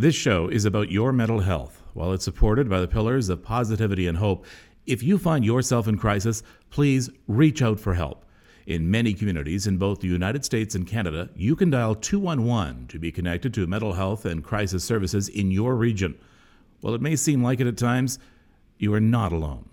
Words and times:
This 0.00 0.14
show 0.14 0.48
is 0.48 0.64
about 0.64 0.90
your 0.90 1.12
mental 1.12 1.40
health. 1.40 1.82
While 1.92 2.14
it's 2.14 2.24
supported 2.24 2.70
by 2.70 2.80
the 2.80 2.88
pillars 2.88 3.28
of 3.28 3.42
positivity 3.42 4.06
and 4.06 4.16
hope, 4.16 4.46
if 4.86 5.02
you 5.02 5.18
find 5.18 5.44
yourself 5.44 5.86
in 5.86 5.98
crisis, 5.98 6.42
please 6.70 7.10
reach 7.28 7.60
out 7.60 7.78
for 7.78 7.92
help. 7.92 8.24
In 8.64 8.90
many 8.90 9.12
communities 9.12 9.66
in 9.66 9.76
both 9.76 10.00
the 10.00 10.08
United 10.08 10.42
States 10.42 10.74
and 10.74 10.86
Canada, 10.86 11.28
you 11.36 11.54
can 11.54 11.68
dial 11.68 11.94
211 11.94 12.86
to 12.86 12.98
be 12.98 13.12
connected 13.12 13.52
to 13.52 13.66
mental 13.66 13.92
health 13.92 14.24
and 14.24 14.42
crisis 14.42 14.82
services 14.84 15.28
in 15.28 15.50
your 15.50 15.76
region. 15.76 16.18
While 16.80 16.94
it 16.94 17.02
may 17.02 17.14
seem 17.14 17.42
like 17.42 17.60
it 17.60 17.66
at 17.66 17.76
times, 17.76 18.18
you 18.78 18.94
are 18.94 19.00
not 19.00 19.32
alone. 19.32 19.68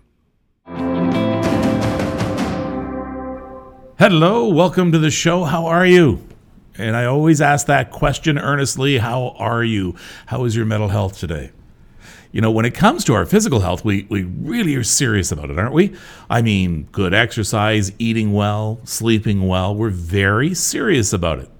Hello, 3.98 4.46
welcome 4.46 4.92
to 4.92 4.98
the 4.98 5.10
show. 5.10 5.44
How 5.44 5.64
are 5.64 5.86
you? 5.86 6.27
And 6.78 6.96
I 6.96 7.04
always 7.06 7.40
ask 7.40 7.66
that 7.66 7.90
question 7.90 8.38
earnestly 8.38 8.98
How 8.98 9.34
are 9.38 9.64
you? 9.64 9.96
How 10.26 10.44
is 10.44 10.56
your 10.56 10.64
mental 10.64 10.88
health 10.88 11.18
today? 11.18 11.50
You 12.30 12.40
know, 12.40 12.50
when 12.50 12.66
it 12.66 12.74
comes 12.74 13.04
to 13.04 13.14
our 13.14 13.24
physical 13.24 13.60
health, 13.60 13.84
we, 13.84 14.06
we 14.10 14.22
really 14.22 14.74
are 14.76 14.84
serious 14.84 15.32
about 15.32 15.50
it, 15.50 15.58
aren't 15.58 15.72
we? 15.72 15.96
I 16.28 16.42
mean, 16.42 16.84
good 16.92 17.14
exercise, 17.14 17.90
eating 17.98 18.32
well, 18.34 18.80
sleeping 18.84 19.48
well. 19.48 19.74
We're 19.74 19.88
very 19.88 20.54
serious 20.54 21.12
about 21.12 21.38
it. 21.38 21.50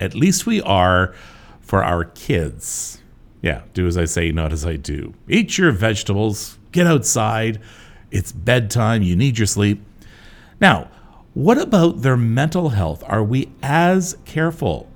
At 0.00 0.14
least 0.14 0.46
we 0.46 0.62
are 0.62 1.14
for 1.60 1.84
our 1.84 2.04
kids. 2.04 3.02
Yeah, 3.42 3.62
do 3.74 3.86
as 3.86 3.98
I 3.98 4.06
say, 4.06 4.32
not 4.32 4.52
as 4.52 4.64
I 4.64 4.76
do. 4.76 5.12
Eat 5.28 5.58
your 5.58 5.70
vegetables, 5.70 6.58
get 6.72 6.86
outside. 6.86 7.60
It's 8.10 8.32
bedtime, 8.32 9.02
you 9.02 9.16
need 9.16 9.36
your 9.36 9.46
sleep. 9.46 9.84
Now, 10.60 10.88
what 11.36 11.58
about 11.58 12.00
their 12.00 12.16
mental 12.16 12.70
health? 12.70 13.04
Are 13.06 13.22
we 13.22 13.50
as 13.62 14.16
careful? 14.24 14.88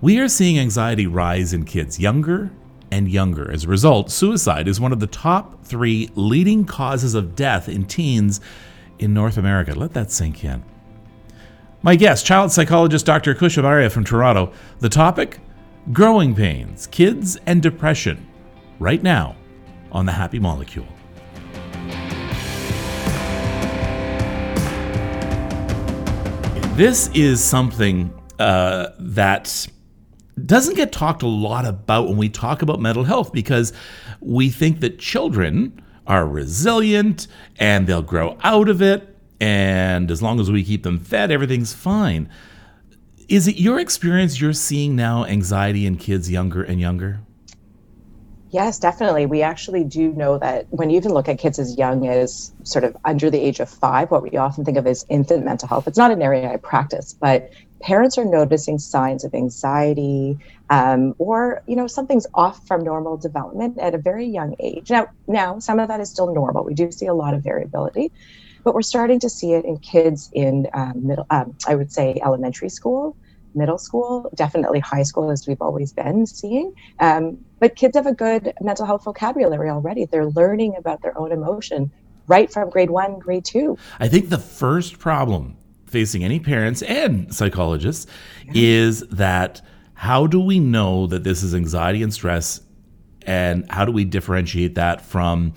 We 0.00 0.18
are 0.18 0.26
seeing 0.26 0.58
anxiety 0.58 1.06
rise 1.06 1.52
in 1.52 1.66
kids 1.66 2.00
younger 2.00 2.50
and 2.90 3.08
younger. 3.08 3.48
As 3.48 3.62
a 3.62 3.68
result, 3.68 4.10
suicide 4.10 4.66
is 4.66 4.80
one 4.80 4.90
of 4.90 4.98
the 4.98 5.06
top 5.06 5.64
three 5.64 6.10
leading 6.16 6.64
causes 6.64 7.14
of 7.14 7.36
death 7.36 7.68
in 7.68 7.84
teens 7.84 8.40
in 8.98 9.14
North 9.14 9.36
America. 9.36 9.72
Let 9.72 9.92
that 9.92 10.10
sink 10.10 10.44
in. 10.44 10.64
My 11.82 11.94
guest, 11.94 12.26
child 12.26 12.50
psychologist 12.50 13.06
Dr. 13.06 13.36
Khush 13.36 13.62
Amaria 13.62 13.88
from 13.88 14.02
Toronto. 14.02 14.52
The 14.80 14.88
topic 14.88 15.38
growing 15.92 16.34
pains, 16.34 16.88
kids, 16.88 17.38
and 17.46 17.62
depression. 17.62 18.26
Right 18.80 19.04
now 19.04 19.36
on 19.92 20.06
the 20.06 20.12
Happy 20.12 20.40
Molecule. 20.40 20.97
This 26.78 27.10
is 27.12 27.42
something 27.42 28.16
uh, 28.38 28.90
that 29.00 29.66
doesn't 30.46 30.76
get 30.76 30.92
talked 30.92 31.24
a 31.24 31.26
lot 31.26 31.66
about 31.66 32.06
when 32.06 32.16
we 32.16 32.28
talk 32.28 32.62
about 32.62 32.78
mental 32.78 33.02
health 33.02 33.32
because 33.32 33.72
we 34.20 34.48
think 34.48 34.78
that 34.78 35.00
children 35.00 35.82
are 36.06 36.24
resilient 36.24 37.26
and 37.58 37.88
they'll 37.88 38.00
grow 38.00 38.38
out 38.44 38.68
of 38.68 38.80
it. 38.80 39.16
And 39.40 40.08
as 40.08 40.22
long 40.22 40.38
as 40.38 40.52
we 40.52 40.62
keep 40.62 40.84
them 40.84 41.00
fed, 41.00 41.32
everything's 41.32 41.74
fine. 41.74 42.28
Is 43.28 43.48
it 43.48 43.56
your 43.56 43.80
experience 43.80 44.40
you're 44.40 44.52
seeing 44.52 44.94
now 44.94 45.24
anxiety 45.24 45.84
in 45.84 45.96
kids 45.96 46.30
younger 46.30 46.62
and 46.62 46.80
younger? 46.80 47.18
Yes, 48.50 48.78
definitely. 48.78 49.26
We 49.26 49.42
actually 49.42 49.84
do 49.84 50.12
know 50.14 50.38
that 50.38 50.66
when 50.70 50.88
you 50.88 50.96
even 50.96 51.12
look 51.12 51.28
at 51.28 51.38
kids 51.38 51.58
as 51.58 51.76
young 51.76 52.08
as 52.08 52.50
sort 52.64 52.82
of 52.84 52.96
under 53.04 53.30
the 53.30 53.38
age 53.38 53.60
of 53.60 53.68
five, 53.68 54.10
what 54.10 54.22
we 54.22 54.38
often 54.38 54.64
think 54.64 54.78
of 54.78 54.86
as 54.86 55.04
infant 55.10 55.44
mental 55.44 55.68
health, 55.68 55.86
it's 55.86 55.98
not 55.98 56.10
an 56.10 56.22
area 56.22 56.50
I 56.50 56.56
practice, 56.56 57.14
but 57.20 57.50
parents 57.82 58.16
are 58.16 58.24
noticing 58.24 58.78
signs 58.78 59.22
of 59.22 59.34
anxiety 59.34 60.38
um, 60.70 61.14
or 61.18 61.62
you 61.68 61.76
know 61.76 61.86
something's 61.86 62.26
off 62.34 62.60
from 62.66 62.82
normal 62.82 63.18
development 63.18 63.78
at 63.78 63.94
a 63.94 63.98
very 63.98 64.26
young 64.26 64.54
age. 64.60 64.90
Now, 64.90 65.08
now 65.26 65.58
some 65.58 65.78
of 65.78 65.88
that 65.88 66.00
is 66.00 66.10
still 66.10 66.32
normal. 66.32 66.64
We 66.64 66.74
do 66.74 66.90
see 66.90 67.06
a 67.06 67.14
lot 67.14 67.34
of 67.34 67.44
variability, 67.44 68.12
but 68.64 68.74
we're 68.74 68.82
starting 68.82 69.20
to 69.20 69.30
see 69.30 69.52
it 69.52 69.64
in 69.64 69.78
kids 69.78 70.28
in 70.32 70.66
um, 70.74 71.06
middle, 71.06 71.26
um, 71.30 71.54
I 71.66 71.74
would 71.74 71.92
say, 71.92 72.20
elementary 72.24 72.70
school 72.70 73.16
middle 73.54 73.78
school, 73.78 74.30
definitely 74.36 74.78
high 74.78 75.02
school, 75.02 75.30
as 75.30 75.44
we've 75.48 75.60
always 75.60 75.92
been 75.92 76.26
seeing. 76.26 76.72
Um, 77.00 77.44
but 77.58 77.76
kids 77.76 77.96
have 77.96 78.06
a 78.06 78.14
good 78.14 78.52
mental 78.60 78.86
health 78.86 79.04
vocabulary 79.04 79.70
already. 79.70 80.04
They're 80.04 80.26
learning 80.26 80.76
about 80.76 81.02
their 81.02 81.16
own 81.18 81.32
emotion 81.32 81.90
right 82.26 82.52
from 82.52 82.70
grade 82.70 82.90
one, 82.90 83.18
grade 83.18 83.44
two. 83.44 83.76
I 83.98 84.08
think 84.08 84.28
the 84.28 84.38
first 84.38 84.98
problem 84.98 85.56
facing 85.86 86.22
any 86.22 86.38
parents 86.38 86.82
and 86.82 87.34
psychologists 87.34 88.06
yeah. 88.44 88.52
is 88.54 89.00
that 89.08 89.62
how 89.94 90.26
do 90.26 90.40
we 90.40 90.60
know 90.60 91.06
that 91.06 91.24
this 91.24 91.42
is 91.42 91.54
anxiety 91.54 92.02
and 92.02 92.12
stress 92.12 92.60
and 93.22 93.70
how 93.70 93.84
do 93.84 93.92
we 93.92 94.04
differentiate 94.04 94.74
that 94.74 95.00
from 95.00 95.52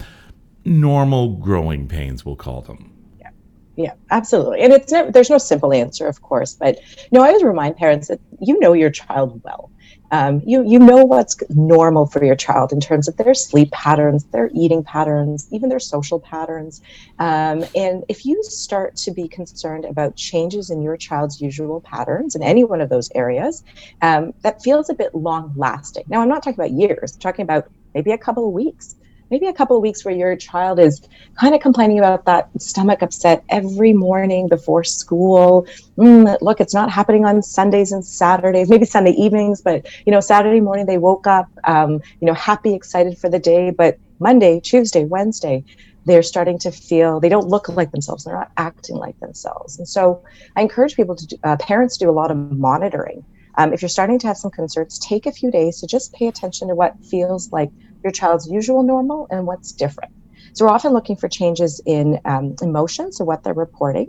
normal 0.66 1.36
growing 1.36 1.88
pains 1.88 2.26
we'll 2.26 2.36
call 2.36 2.62
them 2.62 2.92
yeah 3.20 3.30
yeah 3.76 3.94
absolutely 4.10 4.62
and 4.62 4.74
it's 4.74 4.92
never, 4.92 5.12
there's 5.12 5.30
no 5.30 5.38
simple 5.38 5.74
answer 5.74 6.08
of 6.08 6.22
course 6.22 6.54
but 6.54 6.80
no, 7.12 7.22
i 7.22 7.28
always 7.28 7.44
remind 7.44 7.76
parents 7.76 8.08
that 8.08 8.20
you 8.40 8.58
know 8.60 8.74
your 8.74 8.90
child 8.90 9.42
well 9.44 9.71
um, 10.12 10.42
you 10.46 10.64
you 10.68 10.80
know 10.80 11.04
what's 11.06 11.36
normal 11.50 12.06
for 12.06 12.24
your 12.24 12.36
child 12.36 12.72
in 12.72 12.80
terms 12.80 13.08
of 13.08 13.18
their 13.18 13.34
sleep 13.34 13.72
patterns 13.72 14.26
their 14.26 14.50
eating 14.54 14.84
patterns 14.84 15.48
even 15.52 15.70
their 15.70 15.80
social 15.80 16.20
patterns. 16.20 16.82
Um, 17.20 17.66
and 17.76 18.04
if 18.10 18.26
you 18.26 18.42
start 18.44 18.96
to 18.98 19.12
be 19.12 19.28
concerned 19.28 19.86
about 19.86 20.16
changes 20.16 20.70
in 20.70 20.82
your 20.82 20.98
child's 20.98 21.42
usual 21.42 21.82
patterns 21.82 22.36
in 22.36 22.44
any 22.44 22.64
one 22.64 22.82
of 22.82 22.90
those 22.90 23.10
areas 23.16 23.64
um, 24.02 24.34
that 24.44 24.62
feels 24.62 24.90
a 24.90 24.94
bit 24.94 25.14
long 25.16 25.54
lasting 25.56 26.04
now 26.08 26.22
i'm 26.22 26.30
not 26.30 26.44
talking 26.44 26.60
about 26.60 26.72
years. 26.72 27.14
I'm 27.14 27.20
talking 27.20 27.44
about 27.44 27.70
maybe 27.94 28.12
a 28.12 28.18
couple 28.18 28.48
of 28.48 28.54
weeks 28.54 28.96
maybe 29.32 29.48
a 29.48 29.54
couple 29.54 29.78
of 29.78 29.82
weeks 29.82 30.04
where 30.04 30.14
your 30.14 30.36
child 30.36 30.78
is 30.78 31.02
kind 31.40 31.56
of 31.56 31.62
complaining 31.62 31.98
about 31.98 32.26
that 32.26 32.50
stomach 32.60 33.02
upset 33.02 33.44
every 33.50 33.94
morning 33.94 34.48
before 34.50 34.84
school. 34.84 35.66
Mm, 35.98 36.38
look, 36.42 36.60
it's 36.60 36.74
not 36.74 36.92
happening 36.92 37.26
on 37.26 37.42
Sundays 37.42 37.94
and 37.94 38.06
Saturdays, 38.06 38.70
maybe 38.70 38.86
Sunday 38.86 39.12
evenings, 39.12 39.62
but 39.62 39.88
you 40.06 40.12
know, 40.12 40.20
Saturday 40.20 40.60
morning 40.60 40.86
they 40.86 40.98
woke 40.98 41.26
up, 41.26 41.48
um, 41.64 41.94
you 42.20 42.28
know, 42.28 42.34
happy, 42.34 42.76
excited 42.76 43.18
for 43.18 43.30
the 43.30 43.40
day, 43.40 43.72
but 43.72 43.98
Monday, 44.20 44.60
Tuesday, 44.60 45.06
Wednesday, 45.06 45.64
they're 46.06 46.24
starting 46.24 46.60
to 46.60 46.72
feel 46.72 47.20
they 47.20 47.30
don't 47.30 47.48
look 47.48 47.70
like 47.70 47.92
themselves 47.92 48.24
they're 48.24 48.34
not 48.34 48.50
acting 48.58 48.96
like 48.96 49.20
themselves 49.20 49.78
and 49.78 49.88
so 49.88 50.24
i 50.56 50.62
encourage 50.62 50.96
people 50.96 51.16
to 51.16 51.28
do, 51.28 51.38
uh, 51.44 51.56
parents 51.58 51.96
do 51.96 52.10
a 52.10 52.12
lot 52.12 52.32
of 52.32 52.38
monitoring 52.38 53.24
um, 53.58 53.72
if 53.72 53.84
you're 53.84 53.90
starting 53.90 54.18
to 54.18 54.26
have 54.26 54.36
some 54.36 54.50
concerns 54.50 54.98
take 54.98 55.28
a 55.28 55.32
few 55.32 55.52
days 55.52 55.80
to 55.80 55.86
just 55.86 56.12
pay 56.14 56.28
attention 56.28 56.70
to 56.70 56.74
what 56.74 56.96
feels 57.04 57.52
like 57.52 57.70
your 58.04 58.12
child's 58.12 58.48
usual 58.48 58.84
normal 58.84 59.28
and 59.30 59.46
what's 59.46 59.72
different. 59.72 60.12
So 60.54 60.66
we're 60.66 60.72
often 60.72 60.94
looking 60.94 61.16
for 61.16 61.30
changes 61.30 61.82
in 61.86 62.20
um, 62.26 62.56
emotions, 62.62 63.18
so 63.18 63.26
what 63.26 63.44
they're 63.44 63.54
reporting, 63.54 64.08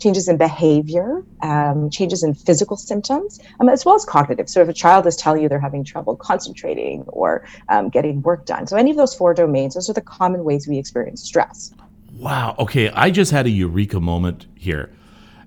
changes 0.00 0.28
in 0.28 0.36
behavior, 0.36 1.24
um, 1.42 1.90
changes 1.90 2.22
in 2.22 2.34
physical 2.34 2.76
symptoms, 2.76 3.40
um, 3.58 3.68
as 3.68 3.84
well 3.84 3.94
as 3.94 4.04
cognitive. 4.04 4.48
So 4.48 4.62
if 4.62 4.68
a 4.68 4.72
child 4.72 5.06
is 5.06 5.16
telling 5.16 5.42
you 5.42 5.48
they're 5.48 5.60
having 5.60 5.84
trouble 5.84 6.16
concentrating 6.16 7.02
or 7.08 7.44
um, 7.68 7.88
getting 7.88 8.22
work 8.22 8.46
done, 8.46 8.66
so 8.66 8.76
any 8.76 8.90
of 8.90 8.96
those 8.96 9.14
four 9.14 9.34
domains, 9.34 9.74
those 9.74 9.90
are 9.90 9.94
the 9.94 10.00
common 10.00 10.44
ways 10.44 10.68
we 10.68 10.78
experience 10.78 11.22
stress. 11.22 11.72
Wow. 12.14 12.54
Okay, 12.58 12.90
I 12.90 13.10
just 13.10 13.32
had 13.32 13.46
a 13.46 13.50
eureka 13.50 14.00
moment 14.00 14.46
here. 14.54 14.90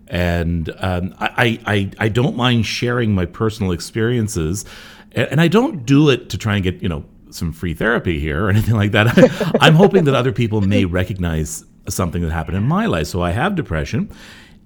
And 0.07 0.69
um, 0.79 1.15
I, 1.19 1.59
I, 1.65 1.91
I 1.97 2.09
don't 2.09 2.35
mind 2.35 2.65
sharing 2.65 3.15
my 3.15 3.25
personal 3.25 3.71
experiences, 3.71 4.65
and 5.13 5.39
I 5.39 5.47
don't 5.47 5.85
do 5.85 6.09
it 6.09 6.29
to 6.29 6.37
try 6.37 6.55
and 6.55 6.63
get 6.63 6.81
you 6.81 6.89
know 6.89 7.05
some 7.33 7.51
free 7.51 7.73
therapy 7.73 8.19
here 8.19 8.45
or 8.45 8.49
anything 8.51 8.75
like 8.75 8.91
that. 8.91 9.57
I'm 9.59 9.75
hoping 9.75 10.05
that 10.05 10.15
other 10.15 10.31
people 10.31 10.61
may 10.61 10.85
recognize 10.85 11.65
something 11.89 12.21
that 12.21 12.31
happened 12.31 12.57
in 12.57 12.63
my 12.63 12.85
life. 12.85 13.07
So 13.07 13.21
I 13.21 13.31
have 13.31 13.55
depression, 13.55 14.09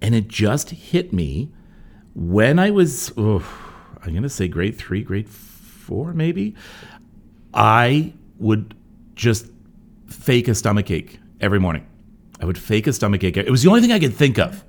and 0.02 0.14
it 0.14 0.28
just 0.28 0.70
hit 0.70 1.14
me 1.14 1.50
when 2.14 2.60
I 2.60 2.72
was, 2.72 3.12
oh, 3.18 3.44
I'm 4.02 4.12
going 4.12 4.24
to 4.24 4.30
say 4.30 4.48
grade 4.48 4.78
three, 4.78 5.04
grade 5.04 5.30
four, 5.30 6.14
maybe. 6.14 6.56
I 7.54 8.14
would 8.40 8.76
just 9.16 9.48
fake 10.08 10.48
a 10.48 10.56
stomach 10.56 10.92
ache 10.92 11.20
every 11.42 11.60
morning. 11.60 11.86
I 12.40 12.46
would 12.46 12.58
fake 12.58 12.88
a 12.88 12.94
stomach 12.94 13.24
ache. 13.24 13.38
It 13.38 13.50
was 13.50 13.64
the 13.64 13.70
only 13.70 13.82
thing 13.82 13.92
I 13.92 14.00
could 14.00 14.14
think 14.14 14.38
of. 14.38 14.64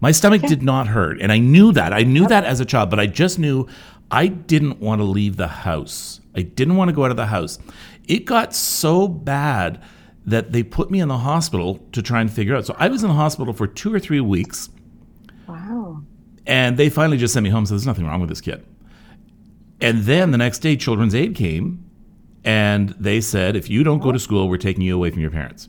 My 0.00 0.12
stomach 0.12 0.42
did 0.42 0.62
not 0.62 0.88
hurt. 0.88 1.20
And 1.20 1.30
I 1.30 1.38
knew 1.38 1.72
that. 1.72 1.92
I 1.92 2.02
knew 2.02 2.26
that 2.26 2.44
as 2.44 2.60
a 2.60 2.64
child, 2.64 2.88
but 2.88 2.98
I 2.98 3.06
just 3.06 3.38
knew 3.38 3.68
I 4.10 4.28
didn't 4.28 4.80
want 4.80 5.00
to 5.00 5.04
leave 5.04 5.36
the 5.36 5.48
house. 5.48 6.19
I 6.34 6.42
didn't 6.42 6.76
want 6.76 6.88
to 6.88 6.94
go 6.94 7.04
out 7.04 7.10
of 7.10 7.16
the 7.16 7.26
house. 7.26 7.58
It 8.06 8.24
got 8.24 8.54
so 8.54 9.08
bad 9.08 9.82
that 10.26 10.52
they 10.52 10.62
put 10.62 10.90
me 10.90 11.00
in 11.00 11.08
the 11.08 11.18
hospital 11.18 11.80
to 11.92 12.02
try 12.02 12.20
and 12.20 12.32
figure 12.32 12.54
out. 12.54 12.66
So 12.66 12.76
I 12.78 12.88
was 12.88 13.02
in 13.02 13.08
the 13.08 13.14
hospital 13.14 13.52
for 13.52 13.66
two 13.66 13.92
or 13.92 13.98
three 13.98 14.20
weeks. 14.20 14.68
Wow. 15.48 16.02
And 16.46 16.76
they 16.76 16.88
finally 16.88 17.16
just 17.16 17.34
sent 17.34 17.44
me 17.44 17.50
home. 17.50 17.66
So 17.66 17.74
there's 17.74 17.86
nothing 17.86 18.06
wrong 18.06 18.20
with 18.20 18.28
this 18.28 18.40
kid. 18.40 18.64
And 19.80 20.02
then 20.02 20.30
the 20.30 20.38
next 20.38 20.58
day, 20.58 20.76
Children's 20.76 21.14
Aid 21.14 21.34
came 21.34 21.84
and 22.44 22.90
they 22.90 23.20
said, 23.20 23.56
if 23.56 23.70
you 23.70 23.82
don't 23.82 24.00
go 24.00 24.12
to 24.12 24.18
school, 24.18 24.48
we're 24.48 24.58
taking 24.58 24.82
you 24.82 24.94
away 24.94 25.10
from 25.10 25.22
your 25.22 25.30
parents. 25.30 25.68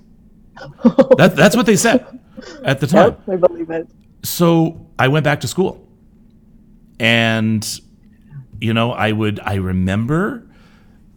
that, 1.17 1.33
that's 1.35 1.55
what 1.55 1.65
they 1.65 1.77
said 1.77 2.19
at 2.63 2.79
the 2.79 2.87
time. 2.87 3.17
Yep, 3.27 3.29
I 3.29 3.35
believe 3.37 3.69
it. 3.69 3.87
So 4.23 4.85
I 4.99 5.07
went 5.07 5.23
back 5.23 5.41
to 5.41 5.47
school. 5.47 5.87
And 6.99 7.65
you 8.59 8.73
know, 8.73 8.91
I 8.91 9.11
would, 9.11 9.39
I 9.39 9.55
remember 9.55 10.47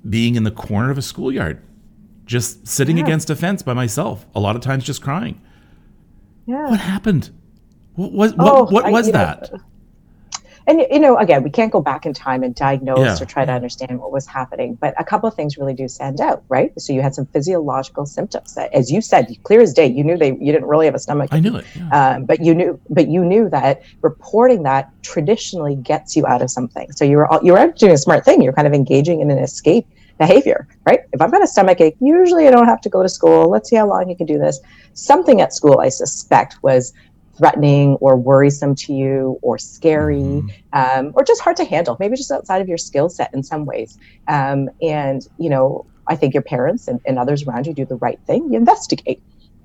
being 0.08 0.34
in 0.34 0.42
the 0.44 0.50
corner 0.50 0.90
of 0.90 0.98
a 0.98 1.02
schoolyard, 1.02 1.62
just 2.26 2.66
sitting 2.66 2.98
Yeah. 2.98 3.04
against 3.04 3.30
a 3.30 3.36
fence 3.36 3.62
by 3.62 3.72
myself, 3.74 4.26
a 4.34 4.40
lot 4.40 4.56
of 4.56 4.62
times 4.62 4.84
just 4.84 5.02
crying. 5.02 5.40
Yeah. 6.46 6.68
What 6.70 6.80
happened? 6.80 7.30
What 7.94 8.12
was 8.12 8.34
Oh, 8.38 8.64
what, 8.64 8.72
what 8.72 8.84
I- 8.86 8.90
was 8.90 9.06
you 9.06 9.12
know, 9.12 9.18
that? 9.18 9.50
And 10.66 10.80
you 10.90 10.98
know, 10.98 11.16
again, 11.18 11.42
we 11.42 11.50
can't 11.50 11.70
go 11.70 11.80
back 11.82 12.06
in 12.06 12.14
time 12.14 12.42
and 12.42 12.54
diagnose 12.54 12.98
Yeah. 12.98 13.22
or 13.22 13.26
try 13.26 13.44
to 13.44 13.52
understand 13.52 14.00
what 14.00 14.10
was 14.12 14.26
happening, 14.26 14.76
but 14.80 14.94
a 14.98 15.04
couple 15.04 15.28
of 15.28 15.34
things 15.34 15.58
really 15.58 15.74
do 15.74 15.86
stand 15.88 16.20
out, 16.20 16.42
right? 16.48 16.72
So 16.80 16.92
you 16.92 17.02
had 17.02 17.14
some 17.14 17.26
physiological 17.26 18.06
symptoms 18.06 18.54
that, 18.54 18.72
as 18.72 18.90
you 18.90 19.00
said, 19.02 19.26
clear 19.42 19.60
as 19.60 19.74
day. 19.74 19.86
You 19.86 20.02
knew 20.04 20.16
they 20.16 20.28
you 20.40 20.52
didn't 20.52 20.66
really 20.66 20.86
have 20.86 20.94
a 20.94 20.98
stomach, 20.98 21.28
I 21.32 21.40
knew 21.40 21.56
it. 21.56 21.66
yeah. 21.76 22.14
um, 22.16 22.24
but 22.24 22.40
you 22.42 22.54
knew, 22.54 22.80
but 22.88 23.08
you 23.08 23.24
knew 23.24 23.48
that 23.50 23.82
reporting 24.02 24.62
that 24.62 24.90
traditionally 25.02 25.76
gets 25.76 26.16
you 26.16 26.26
out 26.26 26.40
of 26.40 26.50
something. 26.50 26.90
So 26.92 27.04
you 27.04 27.16
were 27.18 27.26
all- 27.30 27.44
you 27.44 27.52
were 27.52 27.68
doing 27.72 27.92
a 27.92 27.98
smart 27.98 28.24
thing. 28.24 28.40
You're 28.42 28.52
kind 28.54 28.66
of 28.66 28.72
engaging 28.72 29.20
in 29.20 29.30
an 29.30 29.38
escape 29.38 29.86
behavior, 30.18 30.66
right? 30.86 31.00
If 31.12 31.20
I've 31.20 31.30
got 31.32 31.42
a 31.42 31.46
stomach 31.46 31.80
ache, 31.80 31.96
usually 32.00 32.46
I 32.46 32.50
don't 32.52 32.66
have 32.66 32.80
to 32.82 32.88
go 32.88 33.02
to 33.02 33.08
school. 33.08 33.50
Let's 33.50 33.68
see 33.68 33.76
how 33.76 33.88
long 33.88 34.08
you 34.08 34.16
can 34.16 34.26
do 34.26 34.38
this. 34.38 34.60
Something 34.94 35.40
at 35.40 35.52
school, 35.52 35.80
I 35.80 35.88
suspect, 35.88 36.56
was 36.62 36.92
threatening 37.38 37.94
or 38.00 38.16
worrisome 38.16 38.74
to 38.76 38.92
you 38.92 39.38
or 39.42 39.58
scary 39.58 40.44
Mhm. 40.44 40.50
um, 40.72 41.12
or 41.14 41.24
just 41.24 41.40
hard 41.42 41.56
to 41.56 41.64
handle 41.64 41.96
maybe 42.00 42.16
just 42.16 42.30
outside 42.30 42.62
of 42.62 42.68
your 42.68 42.78
skill 42.78 43.08
set 43.08 43.30
in 43.34 43.42
some 43.42 43.64
ways. 43.66 43.96
Um, 44.28 44.68
and 44.82 45.22
you 45.38 45.50
know 45.50 45.84
i 46.08 46.16
think 46.16 46.34
your 46.34 46.42
parents 46.42 46.88
and, 46.88 47.00
and 47.06 47.18
others 47.18 47.44
around 47.46 47.66
you 47.66 47.74
do 47.74 47.86
the 47.86 47.96
right 47.96 48.18
thing. 48.26 48.48
You 48.52 48.58
investigate. 48.58 49.22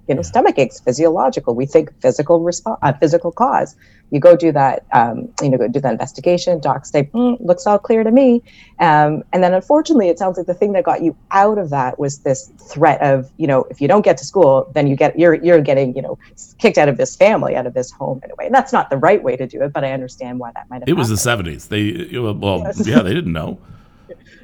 You 0.07 0.15
know 0.15 0.21
Yeah. 0.21 0.23
stomach 0.23 0.57
aches 0.57 0.81
physiological. 0.83 1.55
We 1.55 1.65
think 1.67 1.89
physical 2.01 2.41
response 2.41 2.79
uh, 2.81 2.93
physical 2.99 3.31
cause 3.31 3.75
you 4.11 4.19
go 4.19 4.35
do 4.35 4.51
that 4.51 4.85
um, 4.93 5.29
you 5.41 5.49
know 5.49 5.57
go 5.57 5.67
do 5.67 5.79
that 5.79 5.91
investigation 5.91 6.59
docs 6.59 6.91
say 6.91 7.03
mm, 7.13 7.37
looks 7.39 7.65
all 7.67 7.79
clear 7.79 8.03
to 8.03 8.11
me 8.11 8.41
um, 8.79 9.23
and 9.33 9.43
then 9.43 9.53
unfortunately 9.53 10.09
it 10.09 10.17
sounds 10.17 10.37
like 10.37 10.47
the 10.47 10.53
thing 10.53 10.71
that 10.73 10.83
got 10.83 11.01
you 11.03 11.15
out 11.31 11.57
of 11.57 11.69
that 11.69 11.99
was 11.99 12.19
this 12.19 12.51
threat 12.71 13.01
of 13.01 13.31
you 13.37 13.47
know 13.47 13.63
if 13.69 13.81
you 13.81 13.87
don't 13.87 14.03
get 14.03 14.17
to 14.17 14.25
school 14.25 14.69
then 14.73 14.87
you 14.87 14.95
get 14.95 15.17
you're 15.17 15.35
you're 15.35 15.61
getting 15.61 15.95
you 15.95 16.01
know 16.01 16.17
kicked 16.57 16.77
out 16.77 16.89
of 16.89 16.97
this 16.97 17.15
family 17.15 17.55
out 17.55 17.67
of 17.67 17.73
this 17.73 17.91
home 17.91 18.19
in 18.23 18.31
a 18.31 18.35
way 18.35 18.45
and 18.45 18.55
that's 18.55 18.73
not 18.73 18.89
the 18.89 18.97
right 18.97 19.23
way 19.23 19.35
to 19.35 19.47
do 19.47 19.61
it 19.61 19.71
but 19.73 19.83
i 19.83 19.91
understand 19.91 20.39
why 20.39 20.51
that 20.53 20.69
might 20.69 20.81
have 20.81 20.89
It 20.89 20.93
was 20.93 21.09
the 21.09 21.17
seventies. 21.17 21.67
They 21.67 22.07
well, 22.17 22.59
Yes. 22.65 22.87
yeah, 22.87 23.01
they 23.01 23.13
didn't 23.13 23.33
know. 23.33 23.59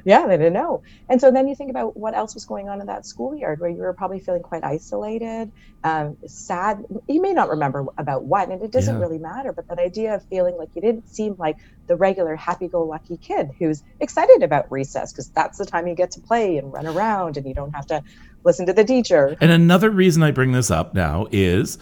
Yeah 0.04 0.26
they 0.26 0.36
didn't 0.36 0.52
know. 0.52 0.82
And 1.08 1.20
so 1.20 1.30
then 1.30 1.48
you 1.48 1.54
think 1.54 1.70
about 1.70 1.96
what 1.96 2.14
else 2.14 2.34
was 2.34 2.44
going 2.44 2.68
on 2.68 2.80
in 2.80 2.86
that 2.86 3.06
schoolyard 3.06 3.60
where 3.60 3.70
you 3.70 3.78
were 3.78 3.92
probably 3.92 4.20
feeling 4.20 4.42
quite 4.42 4.64
isolated 4.64 5.52
um, 5.84 6.16
sad. 6.26 6.84
You 7.08 7.22
may 7.22 7.32
not 7.32 7.48
remember 7.48 7.86
about 7.98 8.24
what 8.24 8.48
and 8.48 8.62
it 8.62 8.70
doesn't 8.70 8.94
Yeah. 8.94 9.00
really 9.00 9.18
matter 9.18 9.52
but 9.52 9.68
that 9.68 9.78
idea 9.78 10.14
of 10.14 10.24
feeling 10.24 10.56
like 10.56 10.70
you 10.74 10.82
didn't 10.82 11.08
seem 11.08 11.36
like 11.38 11.56
the 11.86 11.96
regular 11.96 12.34
happy-go-lucky 12.36 13.16
kid 13.18 13.50
who's 13.58 13.82
excited 14.00 14.42
about 14.42 14.70
recess 14.70 15.12
because 15.12 15.28
that's 15.30 15.58
the 15.58 15.64
time 15.66 15.86
you 15.86 15.94
get 15.94 16.10
to 16.12 16.20
play 16.20 16.56
and 16.58 16.72
run 16.72 16.86
around 16.86 17.36
and 17.36 17.46
you 17.46 17.54
don't 17.54 17.74
have 17.74 17.86
to 17.86 18.02
listen 18.44 18.66
to 18.66 18.72
the 18.72 18.84
teacher. 18.84 19.36
And 19.40 19.50
another 19.50 19.90
reason 19.90 20.22
I 20.22 20.30
bring 20.32 20.52
this 20.52 20.70
up 20.70 20.94
now 20.94 21.26
is 21.30 21.78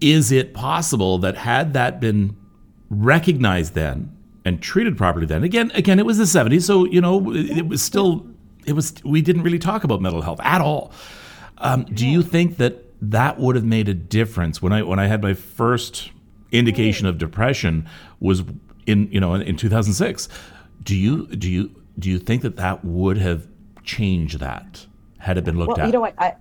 is 0.00 0.30
it 0.30 0.54
possible 0.54 1.18
that 1.18 1.36
had 1.36 1.72
that 1.72 2.00
been 2.00 2.36
recognized 2.90 3.74
then 3.74 4.16
and 4.48 4.62
treated 4.62 4.96
properly 4.96 5.26
then. 5.26 5.44
Again 5.44 5.70
again 5.74 5.98
it 5.98 6.06
was 6.06 6.18
the 6.18 6.24
70s 6.24 6.62
so 6.62 6.84
you 6.86 7.00
know 7.00 7.32
it, 7.32 7.68
was 7.68 7.82
still 7.82 8.26
it 8.66 8.72
was 8.72 8.94
we 9.04 9.22
didn't 9.22 9.42
really 9.42 9.58
talk 9.58 9.84
about 9.84 10.00
mental 10.00 10.22
health 10.22 10.40
at 10.42 10.60
all. 10.60 10.92
Um, 11.58 11.84
do 11.84 12.06
you 12.06 12.22
think 12.22 12.56
that 12.56 12.84
that 13.00 13.38
would 13.38 13.56
have 13.56 13.64
made 13.64 13.88
a 13.88 13.94
difference? 13.94 14.60
When 14.62 14.72
I 14.72 14.82
when 14.82 14.98
I 14.98 15.06
had 15.06 15.22
my 15.22 15.34
first 15.34 16.10
indication 16.50 17.06
of 17.06 17.18
depression 17.18 17.88
was 18.20 18.42
in 18.86 19.10
you 19.12 19.20
know 19.20 19.34
in, 19.34 19.42
in 19.42 19.56
2006 19.56 20.28
do 20.82 20.96
you 20.96 21.26
do 21.26 21.50
you 21.50 21.70
do 21.98 22.08
you 22.08 22.18
think 22.18 22.40
that 22.40 22.56
that 22.56 22.82
would 22.84 23.18
have 23.18 23.46
changed 23.84 24.38
that 24.40 24.86
had 25.18 25.36
it 25.36 25.44
been 25.44 25.58
looked 25.58 25.76
well 25.76 25.80
at? 25.80 25.86
you 25.86 25.92
know 25.92 26.00
what? 26.00 26.14
I 26.18 26.36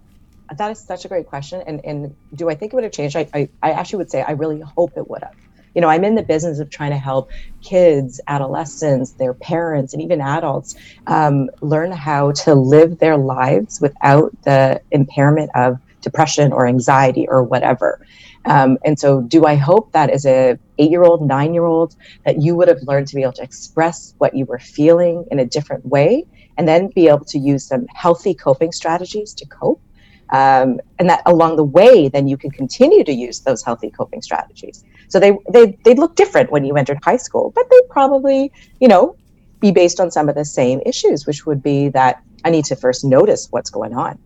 that 0.56 0.72
is 0.72 0.80
such 0.80 1.04
a 1.04 1.10
great 1.10 1.28
question 1.28 1.62
and 1.68 1.84
and 1.84 2.16
do 2.34 2.50
i 2.50 2.56
think 2.56 2.72
it 2.72 2.76
would 2.76 2.86
have 2.86 2.94
changed? 2.94 3.18
I 3.18 3.28
i, 3.34 3.50
I 3.62 3.72
actually 3.72 3.98
would 3.98 4.12
say 4.12 4.22
i 4.22 4.32
really 4.32 4.62
hope 4.62 4.96
it 4.96 5.10
would 5.10 5.24
have 5.24 5.36
you 5.78 5.82
know 5.82 5.90
i'm 5.90 6.04
in 6.04 6.16
the 6.16 6.24
business 6.24 6.58
of 6.58 6.72
trying 6.72 6.90
to 6.90 6.98
help 6.98 7.30
kids 7.62 8.20
adolescents 8.28 9.12
their 9.12 9.36
parents 9.36 9.94
and 9.94 10.02
even 10.02 10.20
adults 10.20 10.76
um, 11.06 11.50
learn 11.62 11.92
how 11.92 12.32
to 12.32 12.56
live 12.56 12.98
their 12.98 13.16
lives 13.16 13.80
without 13.80 14.32
the 14.42 14.82
impairment 14.92 15.52
of 15.56 15.78
depression 16.02 16.52
or 16.52 16.68
anxiety 16.68 17.28
or 17.28 17.44
whatever. 17.44 18.00
Um, 18.46 18.78
and 18.86 18.98
so 18.98 19.22
do 19.22 19.46
i 19.46 19.56
hope 19.56 19.92
that 19.92 20.10
as 20.10 20.26
a 20.26 20.58
eight 20.80 20.90
year 20.90 21.04
old 21.04 21.22
nine 21.28 21.54
year 21.54 21.66
old 21.66 21.96
that 22.26 22.42
you 22.42 22.56
would 22.56 22.70
have 22.70 22.82
learned 22.84 23.08
to 23.10 23.16
be 23.16 23.22
able 23.22 23.34
to 23.34 23.44
express 23.44 24.16
what 24.18 24.36
you 24.36 24.46
were 24.46 24.60
feeling 24.60 25.26
in 25.32 25.38
a 25.40 25.46
different 25.46 25.86
way 25.86 26.26
and 26.58 26.68
then 26.68 26.90
be 26.96 27.08
able 27.08 27.26
to 27.26 27.38
use 27.38 27.68
some 27.68 27.86
healthy 27.94 28.34
coping 28.34 28.72
strategies 28.72 29.34
to 29.36 29.46
cope? 29.46 29.82
Um, 30.30 30.80
and 31.00 31.10
that 31.10 31.22
along 31.26 31.56
the 31.56 31.64
way 31.64 32.10
then 32.10 32.28
you 32.28 32.36
can 32.36 32.52
continue 32.52 33.04
to 33.04 33.14
use 33.14 33.42
those 33.42 33.64
healthy 33.64 33.90
coping 33.90 34.22
strategies 34.22 34.84
so 35.08 35.20
they 35.20 35.38
they 35.52 35.78
they 35.84 35.96
look 35.96 36.16
different 36.16 36.52
when 36.52 36.66
you 36.66 36.76
entered 36.76 37.00
high 37.04 37.18
school 37.18 37.52
but 37.56 37.70
they 37.70 37.80
probably 37.90 38.52
you 38.80 38.88
know 38.88 39.16
be 39.60 39.72
based 39.72 40.00
on 40.00 40.12
some 40.12 40.30
of 40.30 40.36
the 40.36 40.46
same 40.46 40.80
issues 40.86 41.26
which 41.26 41.46
would 41.46 41.64
be 41.64 41.90
that 41.90 42.22
i 42.46 42.50
need 42.50 42.66
to 42.66 42.76
first 42.76 43.04
notice 43.04 43.48
what's 43.52 43.70
going 43.70 43.94
on. 43.94 44.20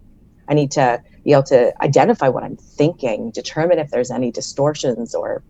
I 0.47 0.53
need 0.53 0.71
to 0.71 1.01
be 1.23 1.31
able 1.31 1.43
to 1.43 1.73
identify 1.81 2.27
what 2.27 2.43
i'm 2.43 2.57
thinking 2.57 3.31
determine 3.31 3.79
if 3.79 3.89
there's 3.91 4.11
any 4.11 4.31
distortions 4.31 5.15
or 5.15 5.43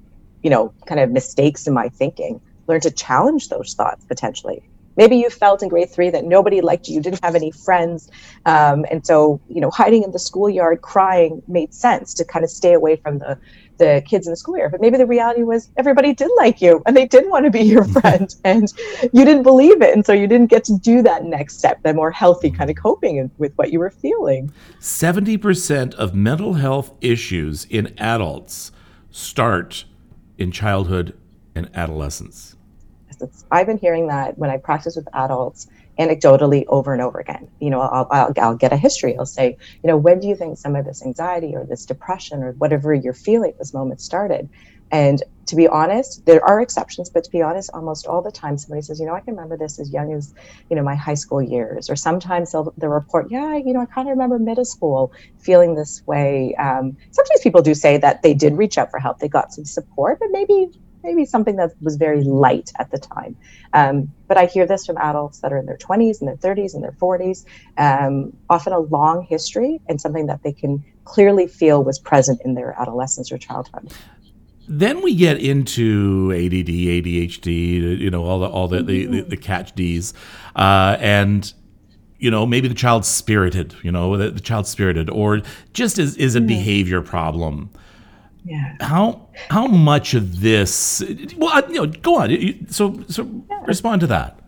you 0.43 0.49
know 0.49 0.73
kind 0.85 0.99
of 0.99 1.11
mistakes 1.11 1.67
in 1.67 1.73
my 1.73 1.89
thinking. 1.89 2.41
Learn 2.67 2.81
to 2.81 2.91
challenge 2.91 3.49
those 3.49 3.73
thoughts 3.73 4.05
potentially. 4.05 4.63
Maybe 4.97 5.17
you 5.17 5.29
felt 5.29 5.63
in 5.63 5.69
grade 5.69 5.89
three 5.89 6.09
that 6.09 6.25
nobody 6.25 6.61
liked 6.61 6.87
you 6.87 6.95
you 6.95 7.01
didn't 7.01 7.23
have 7.23 7.35
any 7.35 7.51
friends 7.51 8.09
um, 8.45 8.85
and 8.91 9.05
so 9.05 9.39
you 9.49 9.61
know 9.61 9.71
hiding 9.71 10.03
in 10.03 10.11
the 10.11 10.19
schoolyard 10.19 10.81
crying 10.81 11.41
made 11.47 11.73
sense 11.73 12.13
to 12.15 12.25
kind 12.25 12.43
of 12.43 12.51
stay 12.51 12.73
away 12.73 12.97
from 12.97 13.19
the 13.19 13.37
the 13.81 14.03
kids 14.05 14.27
in 14.27 14.31
the 14.31 14.37
school 14.37 14.57
year, 14.57 14.69
but 14.69 14.79
maybe 14.79 14.95
the 14.95 15.07
reality 15.07 15.41
was 15.41 15.71
everybody 15.75 16.13
did 16.13 16.29
like 16.37 16.61
you 16.61 16.83
and 16.85 16.95
they 16.95 17.07
did 17.07 17.27
want 17.27 17.45
to 17.45 17.51
be 17.51 17.61
your 17.61 17.83
friend 17.99 18.35
and 18.43 18.71
you 19.11 19.25
didn't 19.25 19.41
believe 19.41 19.81
it 19.81 19.93
and 19.93 20.05
so 20.05 20.13
you 20.13 20.27
didn't 20.27 20.51
get 20.51 20.63
to 20.65 20.77
do 20.77 21.01
that 21.01 21.25
next 21.25 21.57
step 21.57 21.81
the 21.81 21.93
more 21.93 22.11
healthy 22.11 22.51
kind 22.51 22.69
of 22.69 22.75
coping 22.75 23.31
with 23.39 23.51
what 23.55 23.71
you 23.71 23.79
were 23.79 23.89
feeling 23.89 24.51
70% 24.79 25.95
of 25.95 26.13
mental 26.13 26.53
health 26.53 26.93
issues 27.01 27.65
in 27.65 27.93
adults 27.97 28.71
start 29.09 29.85
in 30.37 30.51
childhood 30.51 31.17
and 31.55 31.69
adolescence. 31.73 32.55
I've 33.51 33.67
been 33.67 33.77
hearing 33.77 34.07
that 34.07 34.37
when 34.37 34.49
I 34.49 34.57
practice 34.57 34.95
with 34.95 35.07
adults 35.13 35.67
anecdotally 35.99 36.65
over 36.67 36.93
and 36.93 37.01
over 37.01 37.19
again. 37.19 37.49
You 37.59 37.69
know, 37.69 37.81
I'll, 37.81 38.07
I'll, 38.11 38.33
I'll 38.41 38.55
get 38.55 38.73
a 38.73 38.77
history. 38.77 39.17
I'll 39.17 39.25
say, 39.25 39.57
you 39.83 39.87
know, 39.87 39.97
when 39.97 40.19
do 40.19 40.27
you 40.27 40.35
think 40.35 40.57
some 40.57 40.75
of 40.75 40.85
this 40.85 41.03
anxiety 41.03 41.55
or 41.55 41.65
this 41.65 41.85
depression 41.85 42.43
or 42.43 42.53
whatever 42.53 42.93
you're 42.93 43.13
feeling 43.13 43.51
at 43.51 43.59
this 43.59 43.73
moment 43.73 44.01
started? 44.01 44.49
And 44.91 45.23
to 45.47 45.55
be 45.55 45.67
honest, 45.67 46.25
there 46.25 46.43
are 46.43 46.61
exceptions, 46.61 47.09
but 47.09 47.23
to 47.23 47.29
be 47.31 47.41
honest, 47.41 47.69
almost 47.73 48.07
all 48.07 48.21
the 48.21 48.31
time 48.31 48.57
somebody 48.57 48.81
says, 48.81 48.99
you 48.99 49.05
know, 49.05 49.13
I 49.13 49.21
can 49.21 49.35
remember 49.35 49.57
this 49.57 49.79
as 49.79 49.91
young 49.91 50.13
as, 50.13 50.33
you 50.69 50.75
know, 50.75 50.83
my 50.83 50.95
high 50.95 51.13
school 51.13 51.41
years. 51.41 51.89
Or 51.89 51.95
sometimes 51.95 52.51
they'll, 52.51 52.73
they'll 52.77 52.89
report, 52.89 53.27
yeah, 53.31 53.55
you 53.55 53.73
know, 53.73 53.81
I 53.81 53.85
kind 53.85 54.07
of 54.07 54.11
remember 54.11 54.37
middle 54.37 54.65
school 54.65 55.13
feeling 55.39 55.75
this 55.75 56.03
way. 56.05 56.53
Um, 56.55 56.97
sometimes 57.11 57.41
people 57.41 57.61
do 57.61 57.73
say 57.73 57.97
that 57.97 58.21
they 58.21 58.33
did 58.33 58.57
reach 58.57 58.77
out 58.77 58.91
for 58.91 58.99
help, 58.99 59.19
they 59.19 59.29
got 59.29 59.53
some 59.53 59.65
support, 59.65 60.19
but 60.19 60.29
maybe 60.31 60.69
maybe 61.03 61.25
something 61.25 61.55
that 61.57 61.71
was 61.81 61.95
very 61.95 62.23
light 62.23 62.71
at 62.79 62.91
the 62.91 62.97
time. 62.97 63.35
Um, 63.73 64.11
but 64.27 64.37
I 64.37 64.45
hear 64.45 64.65
this 64.65 64.85
from 64.85 64.97
adults 64.97 65.39
that 65.39 65.51
are 65.51 65.57
in 65.57 65.65
their 65.65 65.77
20s 65.77 66.19
and 66.19 66.27
their 66.27 66.37
30s 66.37 66.73
and 66.73 66.83
their 66.83 66.91
40s, 66.93 67.45
um, 67.77 68.35
often 68.49 68.73
a 68.73 68.79
long 68.79 69.23
history 69.23 69.79
and 69.87 69.99
something 69.99 70.27
that 70.27 70.43
they 70.43 70.53
can 70.53 70.83
clearly 71.05 71.47
feel 71.47 71.83
was 71.83 71.99
present 71.99 72.41
in 72.45 72.53
their 72.53 72.75
adolescence 72.79 73.31
or 73.31 73.37
childhood. 73.37 73.91
Then 74.67 75.01
we 75.01 75.15
get 75.15 75.37
into 75.37 76.31
ADD, 76.33 76.69
ADHD, 76.69 77.99
you 77.99 78.09
know, 78.09 78.23
all 78.23 78.39
the 78.39 78.47
all 78.47 78.67
the 78.67 78.81
the, 78.81 79.05
the, 79.05 79.21
the 79.21 79.37
catch 79.37 79.73
D's, 79.73 80.13
uh, 80.55 80.95
and 80.99 81.51
you 82.19 82.31
know 82.31 82.45
maybe 82.45 82.69
the 82.69 82.75
child's 82.75 83.07
spirited, 83.09 83.75
you 83.83 83.91
know, 83.91 84.15
the, 84.15 84.29
the 84.29 84.39
child's 84.39 84.69
spirited, 84.69 85.09
or 85.09 85.41
just 85.73 85.99
is 85.99 86.15
is 86.15 86.35
a 86.35 86.41
behavior 86.41 87.01
problem. 87.01 87.71
Yeah. 88.43 88.75
How 88.79 89.27
how 89.49 89.67
much 89.67 90.13
of 90.13 90.41
this? 90.41 91.03
Well, 91.37 91.63
you 91.69 91.75
know, 91.75 91.87
go 91.87 92.15
on. 92.15 92.67
So 92.69 93.03
so 93.07 93.29
respond 93.65 94.01
to 94.01 94.07
that. 94.07 94.41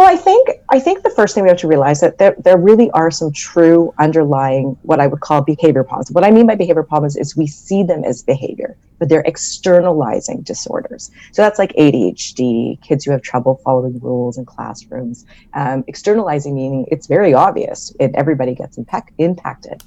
Well, 0.00 0.08
I 0.08 0.16
think 0.16 0.48
I 0.70 0.80
think 0.80 1.02
the 1.02 1.10
first 1.10 1.34
thing 1.34 1.42
we 1.42 1.50
have 1.50 1.58
to 1.58 1.68
realize 1.68 2.00
that 2.00 2.16
there 2.16 2.34
there 2.38 2.56
really 2.56 2.90
are 2.92 3.10
some 3.10 3.32
true 3.32 3.92
underlying 3.98 4.78
what 4.82 4.98
I 4.98 5.06
would 5.06 5.20
call 5.20 5.42
behavior 5.42 5.84
problems. 5.84 6.10
What 6.10 6.24
I 6.24 6.30
mean 6.30 6.46
by 6.46 6.54
behavior 6.54 6.82
problems 6.82 7.16
is 7.16 7.36
we 7.36 7.46
see 7.46 7.82
them 7.82 8.02
as 8.04 8.22
behavior, 8.22 8.78
but 8.98 9.10
they're 9.10 9.20
externalizing 9.26 10.40
disorders. 10.40 11.10
So 11.32 11.42
that's 11.42 11.58
like 11.58 11.74
ADHD, 11.74 12.80
kids 12.80 13.04
who 13.04 13.10
have 13.10 13.20
trouble 13.20 13.60
following 13.62 14.00
rules 14.00 14.38
in 14.38 14.46
classrooms. 14.46 15.26
Um, 15.52 15.84
externalizing 15.86 16.54
meaning 16.54 16.86
it's 16.90 17.06
very 17.06 17.34
obvious 17.34 17.94
and 18.00 18.16
everybody 18.16 18.54
gets 18.54 18.78
impact, 18.78 19.12
impacted. 19.18 19.82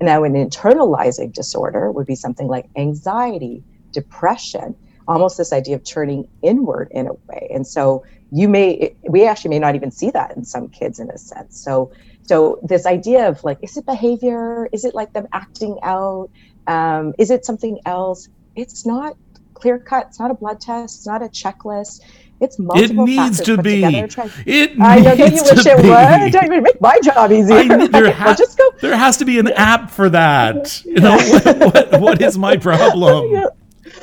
Now 0.00 0.24
an 0.24 0.34
internalizing 0.34 1.32
disorder 1.32 1.90
would 1.90 2.06
be 2.06 2.14
something 2.14 2.46
like 2.46 2.66
anxiety, 2.76 3.64
depression, 3.92 4.76
almost 5.08 5.38
this 5.38 5.52
idea 5.52 5.76
of 5.76 5.84
turning 5.84 6.28
inward 6.42 6.88
in 6.92 7.08
a 7.08 7.14
way. 7.28 7.50
And 7.52 7.66
so 7.66 8.04
you 8.30 8.48
may 8.48 8.94
we 9.08 9.26
actually 9.26 9.50
may 9.50 9.58
not 9.58 9.74
even 9.74 9.90
see 9.90 10.10
that 10.10 10.36
in 10.36 10.44
some 10.44 10.68
kids 10.68 10.98
in 11.00 11.10
a 11.10 11.18
sense. 11.18 11.58
So 11.60 11.90
so 12.22 12.60
this 12.62 12.86
idea 12.86 13.28
of 13.28 13.42
like 13.42 13.58
is 13.62 13.76
it 13.76 13.86
behavior? 13.86 14.68
Is 14.72 14.84
it 14.84 14.94
like 14.94 15.12
them 15.14 15.26
acting 15.32 15.78
out? 15.82 16.30
Um, 16.66 17.14
is 17.18 17.30
it 17.30 17.44
something 17.44 17.80
else? 17.86 18.28
It's 18.54 18.84
not 18.84 19.16
clear 19.54 19.78
cut. 19.78 20.08
It's 20.08 20.20
not 20.20 20.30
a 20.30 20.34
blood 20.34 20.60
test. 20.60 20.98
It's 20.98 21.06
not 21.06 21.22
a 21.22 21.28
checklist 21.28 22.00
it's 22.40 22.58
multiple 22.58 23.04
it 23.04 23.06
needs 23.06 23.40
to 23.42 23.60
be. 23.60 23.82
Together. 23.82 24.30
It 24.46 24.80
I 24.80 25.00
know. 25.00 25.12
You 25.18 25.24
wish 25.24 25.66
it 25.66 25.82
be. 25.82 25.88
would? 25.88 26.32
Don't 26.32 26.44
even 26.44 26.62
make 26.62 26.80
my 26.80 26.98
job 27.02 27.32
easier. 27.32 27.56
I, 27.56 27.86
there, 27.88 28.12
ha- 28.12 28.34
just 28.34 28.56
go. 28.56 28.70
there 28.80 28.96
has 28.96 29.16
to 29.18 29.24
be 29.24 29.38
an 29.38 29.48
app 29.48 29.90
for 29.90 30.08
that. 30.10 30.82
You 30.88 31.00
know 31.00 31.16
what, 31.16 31.58
what, 31.58 32.00
what 32.00 32.22
is 32.22 32.38
my 32.38 32.56
problem? 32.56 33.30
Yeah 33.32 33.46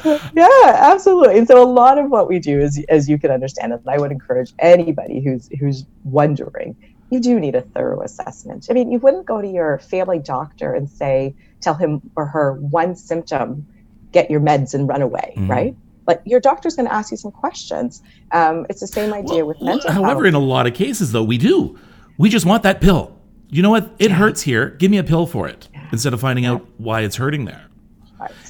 yeah, 0.06 0.92
absolutely. 0.92 1.38
And 1.38 1.48
so 1.48 1.62
a 1.62 1.66
lot 1.66 1.98
of 1.98 2.10
what 2.10 2.28
we 2.28 2.40
do 2.40 2.60
is, 2.60 2.84
as 2.90 3.10
you 3.10 3.18
can 3.18 3.32
understand, 3.32 3.74
and 3.74 3.82
I 3.88 3.98
would 3.98 4.12
encourage 4.12 4.54
anybody 4.60 5.22
who's 5.22 5.50
who's 5.60 5.86
wondering, 6.04 6.76
you 7.10 7.20
do 7.20 7.40
need 7.40 7.56
a 7.56 7.62
thorough 7.62 8.02
assessment. 8.02 8.68
I 8.70 8.74
mean, 8.74 8.92
you 8.92 9.00
wouldn't 9.00 9.26
go 9.26 9.42
to 9.42 9.48
your 9.48 9.80
family 9.80 10.20
doctor 10.20 10.74
and 10.74 10.90
say, 10.90 11.36
tell 11.62 11.74
him 11.74 12.02
or 12.16 12.26
her 12.26 12.54
one 12.54 12.96
symptom, 12.96 13.68
get 14.12 14.30
your 14.30 14.42
meds 14.42 14.74
and 14.74 14.88
run 14.88 15.02
away, 15.02 15.34
mm-hmm. 15.36 15.52
right? 15.52 15.76
Like 16.08 16.22
your 16.26 16.40
doctor's 16.40 16.76
going 16.76 16.88
to 16.88 16.94
ask 16.94 17.12
you 17.12 17.18
some 17.18 17.32
questions. 17.32 18.02
Um, 18.32 18.66
it's 18.70 18.82
the 18.82 18.88
same 18.88 19.14
idea 19.14 19.46
well, 19.46 19.48
with 19.48 19.62
mental 19.62 19.92
however, 19.92 20.24
health. 20.24 20.26
in 20.26 20.34
a 20.36 20.40
lot 20.40 20.68
of 20.68 20.74
cases, 20.74 21.12
though, 21.12 21.24
we 21.24 21.38
do. 21.38 21.78
We 22.18 22.30
just 22.30 22.46
want 22.46 22.64
that 22.64 22.82
pill. 22.82 23.18
You 23.50 23.62
know 23.62 23.70
what? 23.70 23.96
It 24.00 24.10
yeah. 24.10 24.16
hurts 24.16 24.42
here. 24.42 24.70
Give 24.72 24.92
me 24.92 24.98
a 24.98 25.04
pill 25.04 25.26
for 25.28 25.48
it 25.48 25.68
yeah. 25.74 25.88
instead 25.92 26.14
of 26.14 26.22
finding 26.22 26.46
yeah. 26.46 26.54
out 26.54 26.66
why 26.78 27.02
it's 27.02 27.16
hurting 27.16 27.46
there. 27.46 27.68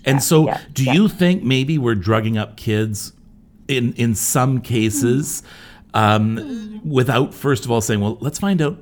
And 0.06 0.24
so, 0.24 0.54
do 0.72 0.84
you 0.86 1.10
think 1.10 1.44
maybe 1.44 1.78
we're 1.78 1.96
drugging 1.96 2.38
up 2.38 2.56
kids 2.56 3.12
in 3.68 3.94
in 3.94 4.16
some 4.16 4.62
cases 4.62 5.44
um, 5.94 6.82
without 6.86 7.34
first 7.34 7.66
of 7.66 7.72
all 7.72 7.82
saying, 7.82 8.00
well, 8.00 8.18
let's 8.22 8.40
find 8.40 8.62
out 8.62 8.78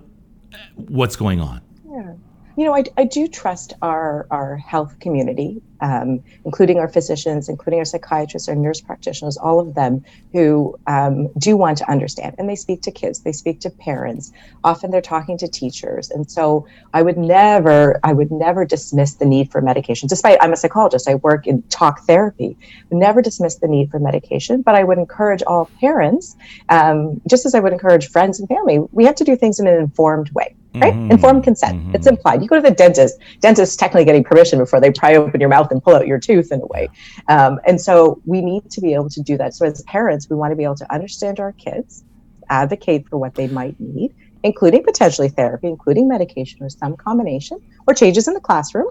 what's 0.75 1.15
going 1.15 1.39
on? 1.39 1.61
Yeah. 1.89 2.13
You 2.57 2.65
know, 2.65 2.75
I, 2.75 2.83
I 2.97 3.05
do 3.05 3.27
trust 3.27 3.73
our, 3.81 4.27
our 4.29 4.57
health 4.57 4.99
community 4.99 5.61
um, 5.83 6.23
including 6.45 6.79
our 6.79 6.87
physicians, 6.87 7.49
including 7.49 7.79
our 7.79 7.85
psychiatrists, 7.85 8.47
our 8.47 8.55
nurse 8.55 8.79
practitioners, 8.79 9.35
all 9.35 9.59
of 9.59 9.75
them 9.75 10.03
who 10.31 10.79
um, 10.87 11.27
do 11.37 11.57
want 11.57 11.77
to 11.79 11.91
understand. 11.91 12.35
And 12.39 12.49
they 12.49 12.55
speak 12.55 12.81
to 12.83 12.91
kids, 12.91 13.19
they 13.19 13.33
speak 13.33 13.59
to 13.61 13.69
parents. 13.69 14.31
Often 14.63 14.91
they're 14.91 15.01
talking 15.01 15.37
to 15.39 15.47
teachers. 15.47 16.09
And 16.09 16.31
so 16.31 16.65
I 16.93 17.01
would 17.01 17.17
never, 17.17 17.99
I 18.03 18.13
would 18.13 18.31
never 18.31 18.63
dismiss 18.63 19.15
the 19.15 19.25
need 19.25 19.51
for 19.51 19.61
medication. 19.61 20.07
Despite 20.07 20.37
I'm 20.41 20.53
a 20.53 20.57
psychologist, 20.57 21.09
I 21.09 21.15
work 21.15 21.47
in 21.47 21.61
talk 21.63 22.05
therapy. 22.07 22.57
Never 22.89 23.21
dismiss 23.21 23.55
the 23.55 23.67
need 23.67 23.91
for 23.91 23.99
medication, 23.99 24.61
but 24.61 24.75
I 24.75 24.85
would 24.85 24.97
encourage 24.97 25.43
all 25.43 25.69
parents, 25.81 26.37
um, 26.69 27.21
just 27.29 27.45
as 27.45 27.53
I 27.53 27.59
would 27.59 27.73
encourage 27.73 28.07
friends 28.07 28.39
and 28.39 28.47
family, 28.47 28.79
we 28.93 29.03
have 29.03 29.15
to 29.15 29.25
do 29.25 29.35
things 29.35 29.59
in 29.59 29.67
an 29.67 29.77
informed 29.77 30.31
way 30.31 30.55
right? 30.75 30.93
Mm-hmm. 30.93 31.11
Informed 31.11 31.43
consent. 31.43 31.79
Mm-hmm. 31.79 31.95
It's 31.95 32.07
implied. 32.07 32.41
You 32.41 32.47
go 32.47 32.55
to 32.55 32.61
the 32.61 32.71
dentist. 32.71 33.19
Dentist 33.39 33.79
technically 33.79 34.05
getting 34.05 34.23
permission 34.23 34.59
before 34.59 34.79
they 34.79 34.91
pry 34.91 35.15
open 35.15 35.39
your 35.39 35.49
mouth 35.49 35.71
and 35.73 35.83
pull 35.83 35.95
out 35.95 36.07
your 36.07 36.19
tooth 36.19 36.51
in 36.51 36.61
a 36.61 36.65
way. 36.67 36.87
Um, 37.27 37.59
and 37.67 37.81
so 37.81 38.21
we 38.25 38.39
need 38.41 38.71
to 38.71 38.79
be 38.79 38.93
able 38.93 39.09
to 39.09 39.21
do 39.21 39.37
that. 39.37 39.53
So 39.53 39.65
as 39.65 39.81
parents, 39.83 40.29
we 40.29 40.37
want 40.37 40.51
to 40.51 40.55
be 40.55 40.63
able 40.63 40.75
to 40.77 40.93
understand 40.93 41.39
our 41.41 41.51
kids, 41.51 42.03
advocate 42.49 43.09
for 43.09 43.17
what 43.17 43.35
they 43.35 43.47
might 43.47 43.77
need, 43.79 44.15
including 44.43 44.83
potentially 44.83 45.29
therapy, 45.29 45.67
including 45.67 46.07
medication 46.07 46.63
or 46.63 46.69
some 46.69 46.95
combination, 46.95 47.59
or 47.87 47.93
changes 47.93 48.27
in 48.27 48.33
the 48.33 48.39
classroom 48.39 48.89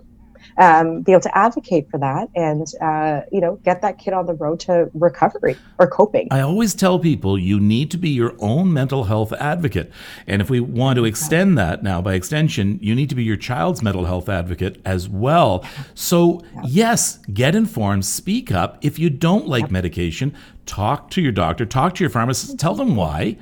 um, 0.58 1.02
be 1.02 1.12
able 1.12 1.20
to 1.22 1.36
advocate 1.36 1.90
for 1.90 1.98
that 1.98 2.28
and 2.34 2.66
uh, 2.80 3.22
you 3.30 3.40
know 3.40 3.56
get 3.64 3.82
that 3.82 3.98
kid 3.98 4.12
on 4.12 4.26
the 4.26 4.34
road 4.34 4.60
to 4.60 4.90
recovery 4.94 5.56
or 5.78 5.86
coping. 5.86 6.28
I 6.30 6.40
always 6.40 6.74
tell 6.74 6.98
people 6.98 7.38
you 7.38 7.60
need 7.60 7.90
to 7.92 7.96
be 7.96 8.10
your 8.10 8.34
own 8.38 8.72
mental 8.72 9.04
health 9.04 9.32
advocate. 9.34 9.90
And 10.26 10.42
if 10.42 10.50
we 10.50 10.60
want 10.60 10.96
to 10.96 11.04
extend 11.04 11.56
that 11.58 11.82
now 11.82 12.00
by 12.00 12.14
extension 12.14 12.78
you 12.82 12.94
need 12.94 13.08
to 13.08 13.14
be 13.14 13.24
your 13.24 13.36
child's 13.36 13.82
mental 13.82 14.04
health 14.04 14.28
advocate 14.28 14.80
as 14.84 15.08
well. 15.08 15.64
So 15.94 16.42
yes 16.64 17.18
get 17.32 17.54
informed 17.54 18.04
speak 18.04 18.52
up. 18.52 18.78
If 18.82 18.98
you 18.98 19.10
don't 19.10 19.46
like 19.46 19.70
medication 19.70 20.34
talk 20.66 21.10
to 21.10 21.20
your 21.20 21.32
doctor 21.32 21.66
talk 21.66 21.94
to 21.96 22.04
your 22.04 22.10
pharmacist 22.10 22.58
tell 22.58 22.74
them 22.74 22.96
why. 22.96 23.38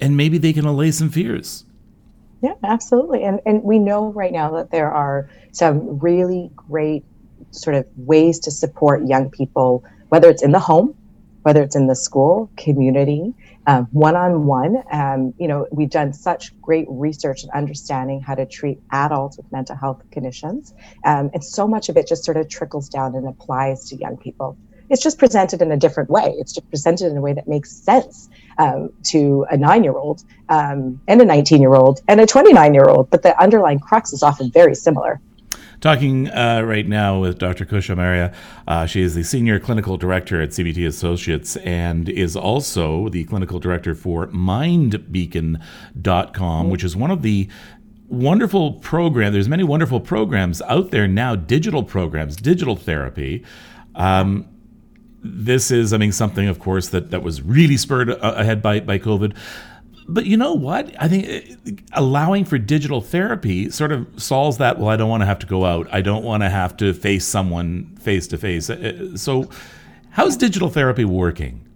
And 0.00 0.16
maybe 0.16 0.38
they 0.38 0.52
can 0.52 0.64
allay 0.64 0.90
some 0.90 1.10
fears 1.10 1.64
yeah, 2.42 2.54
absolutely. 2.62 3.24
And 3.24 3.40
and 3.46 3.62
we 3.62 3.78
know 3.78 4.12
right 4.12 4.32
now 4.32 4.52
that 4.52 4.70
there 4.70 4.90
are 4.90 5.28
some 5.52 5.98
really 5.98 6.50
great 6.54 7.04
sort 7.50 7.76
of 7.76 7.86
ways 7.96 8.40
to 8.40 8.50
support 8.50 9.06
young 9.06 9.30
people, 9.30 9.84
whether 10.08 10.28
it's 10.28 10.42
in 10.42 10.52
the 10.52 10.58
home, 10.58 10.94
whether 11.42 11.62
it's 11.62 11.76
in 11.76 11.86
the 11.86 11.96
school, 11.96 12.50
community, 12.56 13.32
one 13.90 14.16
on 14.16 14.44
one. 14.46 14.82
You 15.38 15.48
know, 15.48 15.66
we've 15.70 15.90
done 15.90 16.12
such 16.12 16.58
great 16.60 16.86
research 16.88 17.42
and 17.42 17.52
understanding 17.52 18.20
how 18.20 18.34
to 18.34 18.44
treat 18.44 18.80
adults 18.90 19.38
with 19.38 19.50
mental 19.50 19.76
health 19.76 20.02
conditions, 20.10 20.74
um, 21.04 21.30
and 21.32 21.42
so 21.42 21.66
much 21.66 21.88
of 21.88 21.96
it 21.96 22.06
just 22.06 22.24
sort 22.24 22.36
of 22.36 22.48
trickles 22.48 22.88
down 22.88 23.14
and 23.14 23.26
applies 23.26 23.88
to 23.88 23.96
young 23.96 24.16
people 24.16 24.56
it's 24.88 25.02
just 25.02 25.18
presented 25.18 25.62
in 25.62 25.72
a 25.72 25.76
different 25.76 26.10
way. 26.10 26.34
It's 26.38 26.52
just 26.52 26.68
presented 26.68 27.10
in 27.10 27.16
a 27.16 27.20
way 27.20 27.32
that 27.32 27.48
makes 27.48 27.72
sense 27.72 28.28
um, 28.58 28.90
to 29.04 29.46
a 29.50 29.56
nine 29.56 29.84
year 29.84 29.96
old 29.96 30.24
um, 30.48 31.00
and 31.08 31.20
a 31.20 31.24
19 31.24 31.60
year 31.60 31.74
old 31.74 32.00
and 32.08 32.20
a 32.20 32.26
29 32.26 32.74
year 32.74 32.84
old, 32.88 33.10
but 33.10 33.22
the 33.22 33.40
underlying 33.40 33.78
crux 33.78 34.12
is 34.12 34.22
often 34.22 34.50
very 34.50 34.74
similar. 34.74 35.20
Talking 35.80 36.28
uh, 36.30 36.62
right 36.62 36.88
now 36.88 37.20
with 37.20 37.38
Dr. 37.38 37.66
Khush 37.66 37.94
Amaria. 37.94 38.34
Uh, 38.66 38.86
she 38.86 39.02
is 39.02 39.14
the 39.14 39.22
Senior 39.22 39.60
Clinical 39.60 39.98
Director 39.98 40.40
at 40.40 40.48
CBT 40.50 40.86
Associates 40.86 41.56
and 41.56 42.08
is 42.08 42.34
also 42.34 43.10
the 43.10 43.24
Clinical 43.24 43.58
Director 43.58 43.94
for 43.94 44.26
MindBeacon.com, 44.28 45.60
mm-hmm. 46.02 46.70
which 46.70 46.82
is 46.82 46.96
one 46.96 47.10
of 47.10 47.20
the 47.20 47.48
wonderful 48.08 48.72
program. 48.74 49.34
There's 49.34 49.50
many 49.50 49.64
wonderful 49.64 50.00
programs 50.00 50.62
out 50.62 50.92
there 50.92 51.06
now, 51.06 51.36
digital 51.36 51.82
programs, 51.82 52.36
digital 52.36 52.76
therapy. 52.76 53.44
Um, 53.94 54.48
this 55.26 55.70
is, 55.70 55.92
I 55.92 55.98
mean, 55.98 56.12
something, 56.12 56.48
of 56.48 56.58
course, 56.58 56.88
that, 56.88 57.10
that 57.10 57.22
was 57.22 57.42
really 57.42 57.76
spurred 57.76 58.10
uh, 58.10 58.16
ahead 58.20 58.62
by, 58.62 58.80
by 58.80 58.98
COVID. 58.98 59.36
But 60.08 60.26
you 60.26 60.36
know 60.36 60.54
what? 60.54 60.94
I 61.00 61.08
think 61.08 61.58
uh, 61.66 61.82
allowing 61.92 62.44
for 62.44 62.58
digital 62.58 63.00
therapy 63.00 63.70
sort 63.70 63.92
of 63.92 64.06
solves 64.16 64.58
that. 64.58 64.78
Well, 64.78 64.88
I 64.88 64.96
don't 64.96 65.08
want 65.08 65.22
to 65.22 65.26
have 65.26 65.40
to 65.40 65.46
go 65.46 65.64
out. 65.64 65.88
I 65.90 66.00
don't 66.00 66.22
want 66.22 66.42
to 66.42 66.48
have 66.48 66.76
to 66.78 66.92
face 66.92 67.24
someone 67.24 67.96
face 67.96 68.28
to 68.28 68.38
face. 68.38 68.70
So, 69.20 69.50
how's 70.10 70.36
digital 70.36 70.70
therapy 70.70 71.04
working? 71.04 71.66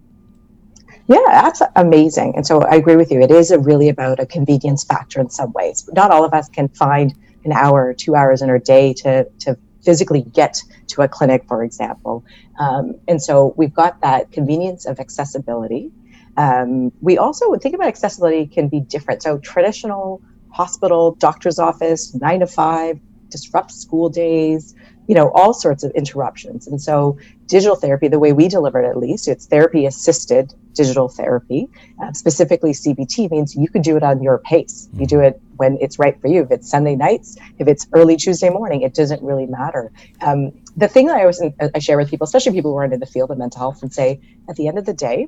Yeah, 1.07 1.17
that's 1.27 1.61
amazing. 1.75 2.35
And 2.37 2.47
so 2.47 2.61
I 2.61 2.75
agree 2.75 2.95
with 2.95 3.11
you. 3.11 3.19
It 3.21 3.31
is 3.31 3.53
really 3.59 3.89
about 3.89 4.21
a 4.21 4.25
convenience 4.25 4.85
factor 4.85 5.19
in 5.19 5.29
some 5.29 5.51
ways. 5.51 5.89
Not 5.91 6.09
all 6.09 6.23
of 6.23 6.33
us 6.33 6.47
can 6.47 6.69
find 6.69 7.13
an 7.43 7.51
hour 7.51 7.85
or 7.85 7.93
two 7.93 8.15
hours 8.15 8.41
in 8.41 8.49
our 8.49 8.59
day 8.59 8.93
to, 8.93 9.25
to 9.39 9.57
physically 9.83 10.21
get 10.21 10.61
to 10.87 11.01
a 11.01 11.07
clinic, 11.07 11.45
for 11.47 11.63
example. 11.63 12.23
Um, 12.59 12.95
and 13.07 13.21
so 13.21 13.53
we've 13.57 13.73
got 13.73 14.01
that 14.01 14.31
convenience 14.31 14.85
of 14.85 14.99
accessibility. 14.99 15.91
Um, 16.37 16.91
we 17.01 17.17
also 17.17 17.53
think 17.55 17.75
about 17.75 17.87
accessibility 17.87 18.47
can 18.47 18.67
be 18.67 18.79
different. 18.79 19.23
So 19.23 19.37
traditional 19.39 20.21
hospital, 20.49 21.15
doctor's 21.15 21.59
office, 21.59 22.13
nine 22.15 22.41
to 22.41 22.47
five, 22.47 22.99
disrupt 23.29 23.71
school 23.71 24.09
days, 24.09 24.75
you 25.07 25.15
know, 25.15 25.31
all 25.31 25.53
sorts 25.53 25.83
of 25.83 25.91
interruptions. 25.91 26.67
And 26.67 26.81
so 26.81 27.17
digital 27.47 27.75
therapy, 27.75 28.07
the 28.07 28.19
way 28.19 28.33
we 28.33 28.47
deliver 28.47 28.81
it 28.81 28.87
at 28.87 28.97
least, 28.97 29.27
it's 29.27 29.47
therapy 29.47 29.85
assisted 29.85 30.53
digital 30.73 31.09
therapy. 31.09 31.69
Uh, 32.01 32.13
specifically, 32.13 32.71
CBT 32.71 33.31
means 33.31 33.55
you 33.55 33.67
can 33.67 33.81
do 33.81 33.97
it 33.97 34.03
on 34.03 34.21
your 34.21 34.37
pace. 34.37 34.87
You 34.93 35.07
do 35.07 35.19
it 35.19 35.41
when 35.61 35.77
it's 35.79 35.99
right 35.99 36.19
for 36.19 36.27
you. 36.27 36.41
If 36.41 36.49
it's 36.49 36.67
Sunday 36.67 36.95
nights, 36.95 37.37
if 37.59 37.67
it's 37.67 37.85
early 37.93 38.17
Tuesday 38.17 38.49
morning, 38.49 38.81
it 38.81 38.95
doesn't 38.95 39.21
really 39.21 39.45
matter. 39.45 39.91
Um, 40.21 40.51
the 40.75 40.87
thing 40.87 41.05
that 41.05 41.17
I 41.17 41.21
always 41.21 41.39
I 41.75 41.77
share 41.77 41.97
with 41.97 42.09
people, 42.09 42.25
especially 42.25 42.53
people 42.53 42.71
who 42.71 42.77
aren't 42.77 42.95
in 42.95 42.99
the 42.99 43.11
field 43.15 43.29
of 43.29 43.37
mental 43.37 43.59
health, 43.59 43.83
and 43.83 43.93
say 43.93 44.19
at 44.49 44.55
the 44.55 44.67
end 44.67 44.79
of 44.79 44.85
the 44.87 44.93
day, 45.09 45.27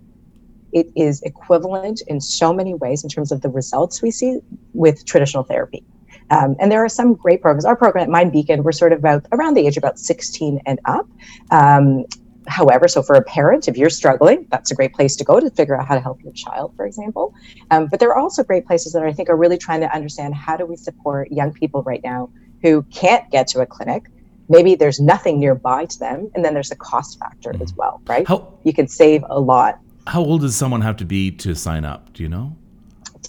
it 0.71 0.87
is 0.95 1.21
equivalent 1.21 2.01
in 2.07 2.19
so 2.19 2.51
many 2.51 2.73
ways 2.73 3.03
in 3.03 3.09
terms 3.11 3.31
of 3.31 3.41
the 3.41 3.49
results 3.49 4.01
we 4.01 4.09
see 4.09 4.39
with 4.73 5.05
traditional 5.05 5.43
therapy. 5.43 5.83
Um, 6.31 6.55
and 6.59 6.71
there 6.71 6.83
are 6.83 6.89
some 6.89 7.13
great 7.13 7.43
programs. 7.43 7.65
Our 7.65 7.75
program 7.75 8.09
at 8.09 8.09
MindBeacon, 8.09 8.63
we're 8.63 8.71
sort 8.71 8.91
of 8.91 8.99
about 8.99 9.27
around 9.31 9.53
the 9.53 9.67
age 9.67 9.77
about 9.77 9.99
16 9.99 10.61
and 10.65 10.79
up. 10.85 11.07
Um, 11.51 12.05
however, 12.47 12.87
so 12.87 13.01
for 13.01 13.15
a 13.15 13.21
parent, 13.21 13.67
if 13.67 13.77
you're 13.77 13.89
struggling, 13.89 14.47
that's 14.49 14.71
a 14.71 14.75
great 14.75 14.93
place 14.93 15.15
to 15.17 15.23
go 15.23 15.39
to 15.39 15.49
figure 15.51 15.79
out 15.79 15.87
how 15.87 15.95
to 15.95 16.01
help 16.01 16.21
your 16.23 16.33
child, 16.33 16.73
for 16.75 16.85
example. 16.85 17.33
Um, 17.71 17.87
but 17.87 17.99
there 17.99 18.09
are 18.09 18.17
also 18.17 18.43
great 18.43 18.65
places 18.65 18.93
that 18.93 19.03
I 19.03 19.11
think 19.13 19.29
are 19.29 19.35
really 19.35 19.57
trying 19.57 19.81
to 19.81 19.93
understand 19.93 20.35
how 20.35 20.57
do 20.57 20.65
we 20.65 20.75
support 20.75 21.31
young 21.31 21.53
people 21.53 21.83
right 21.83 22.03
now 22.03 22.29
who 22.61 22.83
can't 22.83 23.29
get 23.31 23.47
to 23.49 23.61
a 23.61 23.65
clinic. 23.65 24.03
Maybe 24.49 24.75
there's 24.75 24.99
nothing 24.99 25.39
nearby 25.39 25.85
to 25.85 25.99
them, 25.99 26.31
and 26.35 26.43
then 26.43 26.53
there's 26.53 26.71
a 26.71 26.75
cost 26.75 27.19
factor 27.19 27.51
mm. 27.51 27.61
as 27.61 27.73
well, 27.73 28.01
right? 28.07 28.27
How, 28.27 28.53
you 28.63 28.73
can 28.73 28.87
save 28.87 29.23
a 29.29 29.39
lot. 29.39 29.79
How 30.07 30.21
old 30.21 30.41
does 30.41 30.55
someone 30.55 30.81
have 30.81 30.97
to 30.97 31.05
be 31.05 31.31
to 31.31 31.55
sign 31.55 31.85
up? 31.85 32.13
Do 32.13 32.23
you 32.23 32.29
know? 32.29 32.55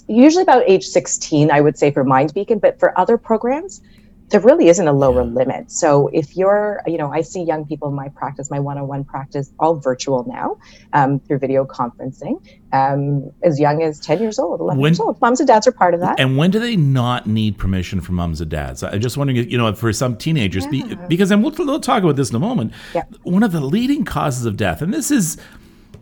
Usually 0.07 0.43
about 0.43 0.63
age 0.67 0.85
16, 0.85 1.49
I 1.51 1.61
would 1.61 1.77
say 1.77 1.91
for 1.91 2.03
MindBeacon, 2.03 2.61
but 2.61 2.79
for 2.79 2.97
other 2.99 3.17
programs, 3.17 3.81
there 4.29 4.39
really 4.39 4.69
isn't 4.69 4.87
a 4.87 4.93
lower 4.93 5.23
limit. 5.23 5.71
So 5.71 6.07
if 6.07 6.35
you're, 6.35 6.81
you 6.87 6.97
know, 6.97 7.13
I 7.13 7.21
see 7.21 7.43
young 7.43 7.65
people 7.65 7.89
in 7.89 7.93
my 7.93 8.09
practice, 8.09 8.49
my 8.49 8.59
one-on-one 8.59 9.03
practice, 9.03 9.51
all 9.59 9.75
virtual 9.75 10.25
now 10.27 10.57
um, 10.93 11.19
through 11.19 11.39
video 11.39 11.63
conferencing, 11.63 12.41
um, 12.73 13.31
as 13.43 13.59
young 13.59 13.83
as 13.83 13.99
10 13.99 14.19
years 14.21 14.39
old, 14.39 14.61
11 14.61 14.81
when, 14.81 14.91
years 14.91 14.99
old. 14.99 15.21
Moms 15.21 15.39
and 15.39 15.47
dads 15.47 15.67
are 15.67 15.71
part 15.71 15.93
of 15.93 15.99
that. 15.99 16.19
And 16.19 16.37
when 16.37 16.49
do 16.49 16.59
they 16.59 16.75
not 16.75 17.27
need 17.27 17.59
permission 17.59 18.01
from 18.01 18.15
moms 18.15 18.41
and 18.41 18.49
dads? 18.49 18.81
I'm 18.81 18.99
just 18.99 19.15
wondering, 19.15 19.47
you 19.49 19.59
know, 19.59 19.71
for 19.75 19.93
some 19.93 20.17
teenagers, 20.17 20.65
yeah. 20.65 20.71
be, 20.71 20.95
because, 21.07 21.29
and 21.29 21.43
we'll, 21.43 21.53
we'll, 21.57 21.79
talk 21.79 22.01
about 22.01 22.15
this 22.15 22.31
in 22.31 22.35
a 22.35 22.39
moment, 22.39 22.73
yeah. 22.95 23.03
one 23.23 23.43
of 23.43 23.51
the 23.51 23.59
leading 23.59 24.05
causes 24.05 24.45
of 24.45 24.57
death, 24.57 24.81
and 24.81 24.91
this 24.91 25.11
is, 25.11 25.37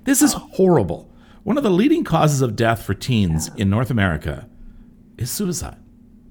this 0.06 0.22
is 0.22 0.34
horrible. 0.34 1.10
One 1.44 1.58
of 1.58 1.64
the 1.64 1.70
leading 1.70 2.06
causes 2.06 2.42
of 2.42 2.56
death 2.56 2.84
for 2.84 2.94
teens 2.94 3.50
yeah. 3.50 3.64
in 3.64 3.70
North 3.70 3.92
America 3.92 4.48
is 5.18 5.30
suicide 5.30 5.83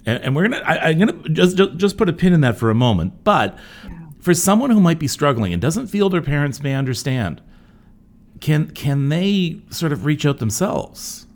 and, 0.06 0.22
and 0.24 0.36
we're 0.36 0.48
gonna 0.48 0.62
I, 0.64 0.90
am 0.90 0.98
gonna 0.98 1.28
just, 1.28 1.56
just 1.56 1.76
just 1.76 1.96
put 1.96 2.08
a 2.08 2.12
pin 2.12 2.32
in 2.32 2.40
that 2.42 2.58
for 2.58 2.70
a 2.70 2.74
moment. 2.74 3.24
But 3.24 3.58
for 4.20 4.34
someone 4.34 4.70
who 4.70 4.80
might 4.80 4.98
be 4.98 5.08
struggling 5.08 5.52
and 5.52 5.60
doesn't 5.60 5.88
feel 5.88 6.08
their 6.08 6.22
parents 6.22 6.62
may 6.62 6.74
understand, 6.74 7.40
can 8.40 8.70
can 8.70 9.08
they 9.08 9.60
sort 9.70 9.92
of 9.92 10.04
reach 10.04 10.26
out 10.26 10.38
themselves? 10.38 11.26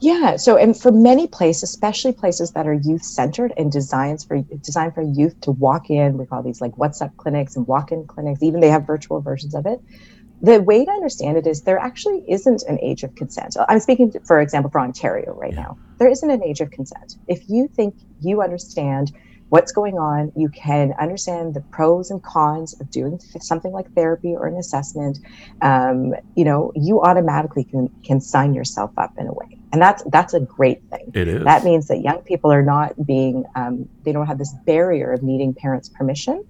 Yeah. 0.00 0.36
So, 0.36 0.56
and 0.56 0.80
for 0.80 0.92
many 0.92 1.26
places, 1.26 1.64
especially 1.64 2.12
places 2.12 2.52
that 2.52 2.68
are 2.68 2.74
youth 2.74 3.02
centered 3.02 3.52
and 3.56 3.72
designed 3.72 4.24
for 4.26 4.38
designed 4.62 4.94
for 4.94 5.02
youth 5.02 5.40
to 5.42 5.50
walk 5.50 5.90
in, 5.90 6.18
we 6.18 6.26
call 6.26 6.42
these 6.42 6.60
like 6.60 6.72
WhatsApp 6.76 7.16
clinics 7.16 7.56
and 7.56 7.66
walk 7.66 7.90
in 7.90 8.06
clinics. 8.06 8.42
Even 8.42 8.60
they 8.60 8.70
have 8.70 8.86
virtual 8.86 9.20
versions 9.20 9.54
of 9.54 9.66
it 9.66 9.80
the 10.40 10.62
way 10.62 10.84
to 10.84 10.90
understand 10.90 11.36
it 11.36 11.46
is 11.46 11.62
there 11.62 11.78
actually 11.78 12.24
isn't 12.28 12.62
an 12.68 12.78
age 12.80 13.02
of 13.02 13.14
consent. 13.14 13.56
I'm 13.68 13.80
speaking, 13.80 14.12
to, 14.12 14.20
for 14.20 14.40
example, 14.40 14.70
for 14.70 14.80
Ontario 14.80 15.34
right 15.34 15.52
yeah. 15.52 15.62
now. 15.62 15.78
There 15.98 16.08
isn't 16.08 16.30
an 16.30 16.42
age 16.44 16.60
of 16.60 16.70
consent. 16.70 17.16
If 17.26 17.48
you 17.48 17.68
think 17.68 17.94
you 18.20 18.40
understand 18.40 19.12
what's 19.48 19.72
going 19.72 19.98
on, 19.98 20.30
you 20.36 20.48
can 20.50 20.92
understand 21.00 21.54
the 21.54 21.60
pros 21.60 22.10
and 22.10 22.22
cons 22.22 22.78
of 22.80 22.90
doing 22.90 23.18
something 23.40 23.72
like 23.72 23.92
therapy 23.94 24.34
or 24.34 24.46
an 24.46 24.56
assessment. 24.56 25.18
Um, 25.62 26.14
you 26.36 26.44
know, 26.44 26.72
you 26.76 27.00
automatically 27.00 27.64
can 27.64 27.88
can 28.04 28.20
sign 28.20 28.54
yourself 28.54 28.92
up 28.96 29.14
in 29.18 29.26
a 29.26 29.32
way, 29.32 29.58
and 29.72 29.80
that's 29.82 30.04
that's 30.12 30.34
a 30.34 30.40
great 30.40 30.82
thing. 30.90 31.10
It 31.14 31.28
is. 31.28 31.44
That 31.44 31.64
means 31.64 31.88
that 31.88 31.98
young 32.02 32.20
people 32.20 32.52
are 32.52 32.62
not 32.62 32.94
being 33.06 33.44
um, 33.56 33.88
they 34.04 34.12
don't 34.12 34.26
have 34.26 34.38
this 34.38 34.54
barrier 34.66 35.12
of 35.12 35.22
needing 35.22 35.54
parents' 35.54 35.88
permission 35.88 36.44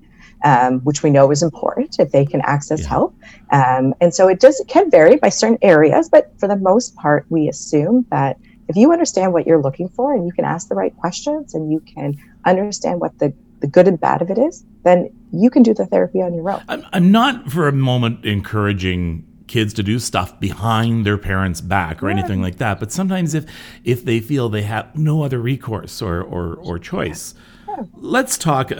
um, 0.45 0.81
which 0.81 1.03
we 1.03 1.11
know 1.11 1.31
is 1.31 1.43
important 1.43 1.99
if 1.99 2.13
they 2.13 2.25
can 2.25 2.41
access 2.43 2.83
yeah. 2.83 2.89
help. 2.89 3.15
Um, 3.51 3.95
and 4.01 4.15
so 4.15 4.29
it 4.29 4.41
does 4.41 4.61
it 4.61 4.69
can 4.69 4.91
vary 4.91 5.17
by 5.17 5.29
certain 5.29 5.59
areas, 5.63 6.09
but 6.09 6.33
for 6.39 6.49
the 6.49 6.57
most 6.57 6.95
part, 6.97 7.27
we 7.29 7.49
assume 7.49 8.07
that 8.11 8.39
if 8.69 8.77
you 8.77 8.93
understand 8.93 9.33
what 9.33 9.47
you're 9.47 9.63
looking 9.63 9.89
for 9.89 10.15
and 10.15 10.27
you 10.27 10.33
can 10.33 10.45
ask 10.45 10.69
the 10.69 10.75
right 10.75 10.95
questions 10.97 11.55
and 11.55 11.73
you 11.73 11.81
can 11.81 12.17
understand 12.45 13.01
what 13.01 13.19
the 13.19 13.33
the 13.61 13.67
good 13.67 13.89
and 13.89 14.01
bad 14.01 14.23
of 14.23 14.31
it 14.31 14.39
is, 14.39 14.65
then 14.85 15.11
you 15.33 15.51
can 15.51 15.65
do 15.65 15.75
the 15.75 15.85
therapy 15.85 16.23
on 16.23 16.33
your 16.33 16.49
own. 16.49 16.63
I'm, 16.69 16.87
I'm 16.93 17.11
not 17.11 17.51
for 17.51 17.67
a 17.67 17.73
moment 17.73 18.25
encouraging 18.25 19.27
kids 19.49 19.75
to 19.75 19.83
do 19.83 19.99
stuff 19.99 20.39
behind 20.39 21.05
their 21.05 21.19
parents' 21.19 21.61
back 21.61 22.03
or 22.03 22.09
yeah. 22.09 22.19
anything 22.19 22.41
like 22.41 22.59
that. 22.59 22.79
But 22.79 22.93
sometimes 22.93 23.35
if 23.35 23.47
if 23.83 24.05
they 24.05 24.21
feel 24.21 24.49
they 24.49 24.63
have 24.63 24.95
no 24.97 25.23
other 25.23 25.41
recourse 25.41 26.01
or 26.01 26.23
or, 26.23 26.55
or 26.55 26.79
choice, 26.79 27.35
yeah. 27.67 27.85
let's 27.95 28.39
talk 28.39 28.71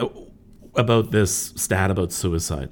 about 0.79 1.11
this 1.11 1.53
stat 1.55 1.91
about 1.91 2.11
suicide. 2.11 2.69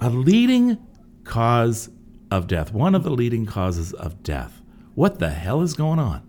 A 0.00 0.08
leading 0.08 0.78
cause 1.24 1.90
of 2.30 2.46
death, 2.46 2.72
one 2.72 2.94
of 2.94 3.02
the 3.02 3.10
leading 3.10 3.44
causes 3.44 3.92
of 3.92 4.22
death. 4.22 4.62
What 4.94 5.18
the 5.18 5.30
hell 5.30 5.60
is 5.60 5.74
going 5.74 5.98
on? 5.98 6.22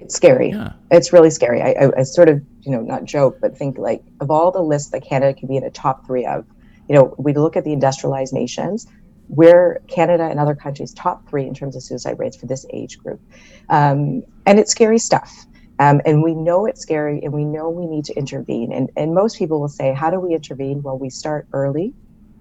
It's 0.00 0.14
scary. 0.14 0.50
Yeah. 0.50 0.72
It's 0.90 1.12
really 1.12 1.30
scary. 1.30 1.62
I, 1.62 1.70
I, 1.70 2.00
I, 2.00 2.02
sort 2.02 2.28
of, 2.28 2.42
you 2.62 2.72
know, 2.72 2.80
not 2.80 3.04
joke, 3.04 3.38
but 3.40 3.56
think 3.56 3.78
like 3.78 4.02
of 4.20 4.30
all 4.30 4.50
the 4.50 4.60
lists 4.60 4.90
that 4.90 5.04
Canada 5.04 5.38
could 5.38 5.48
be 5.48 5.56
in 5.56 5.62
a 5.62 5.70
top 5.70 6.04
three 6.04 6.26
of, 6.26 6.44
you 6.88 6.96
know, 6.96 7.14
we 7.18 7.32
look 7.32 7.56
at 7.56 7.64
the 7.64 7.72
industrialized 7.72 8.32
nations, 8.32 8.88
we're 9.28 9.80
Canada 9.86 10.24
and 10.24 10.40
other 10.40 10.56
countries 10.56 10.92
top 10.92 11.28
three 11.28 11.46
in 11.46 11.54
terms 11.54 11.76
of 11.76 11.82
suicide 11.82 12.18
rates 12.18 12.36
for 12.36 12.46
this 12.46 12.66
age 12.72 12.98
group. 12.98 13.20
Um, 13.68 14.24
and 14.44 14.58
it's 14.58 14.72
scary 14.72 14.98
stuff. 14.98 15.46
Um, 15.82 16.00
and 16.06 16.22
we 16.22 16.34
know 16.36 16.66
it's 16.66 16.82
scary 16.82 17.22
and 17.24 17.32
we 17.34 17.44
know 17.44 17.70
we 17.70 17.88
need 17.88 18.06
to 18.06 18.14
intervene. 18.14 18.72
And, 18.72 18.90
and 18.96 19.14
most 19.14 19.38
people 19.38 19.60
will 19.60 19.68
say, 19.68 19.94
How 19.94 20.10
do 20.10 20.20
we 20.20 20.34
intervene? 20.34 20.82
Well, 20.82 20.98
we 20.98 21.10
start 21.10 21.48
early. 21.52 21.94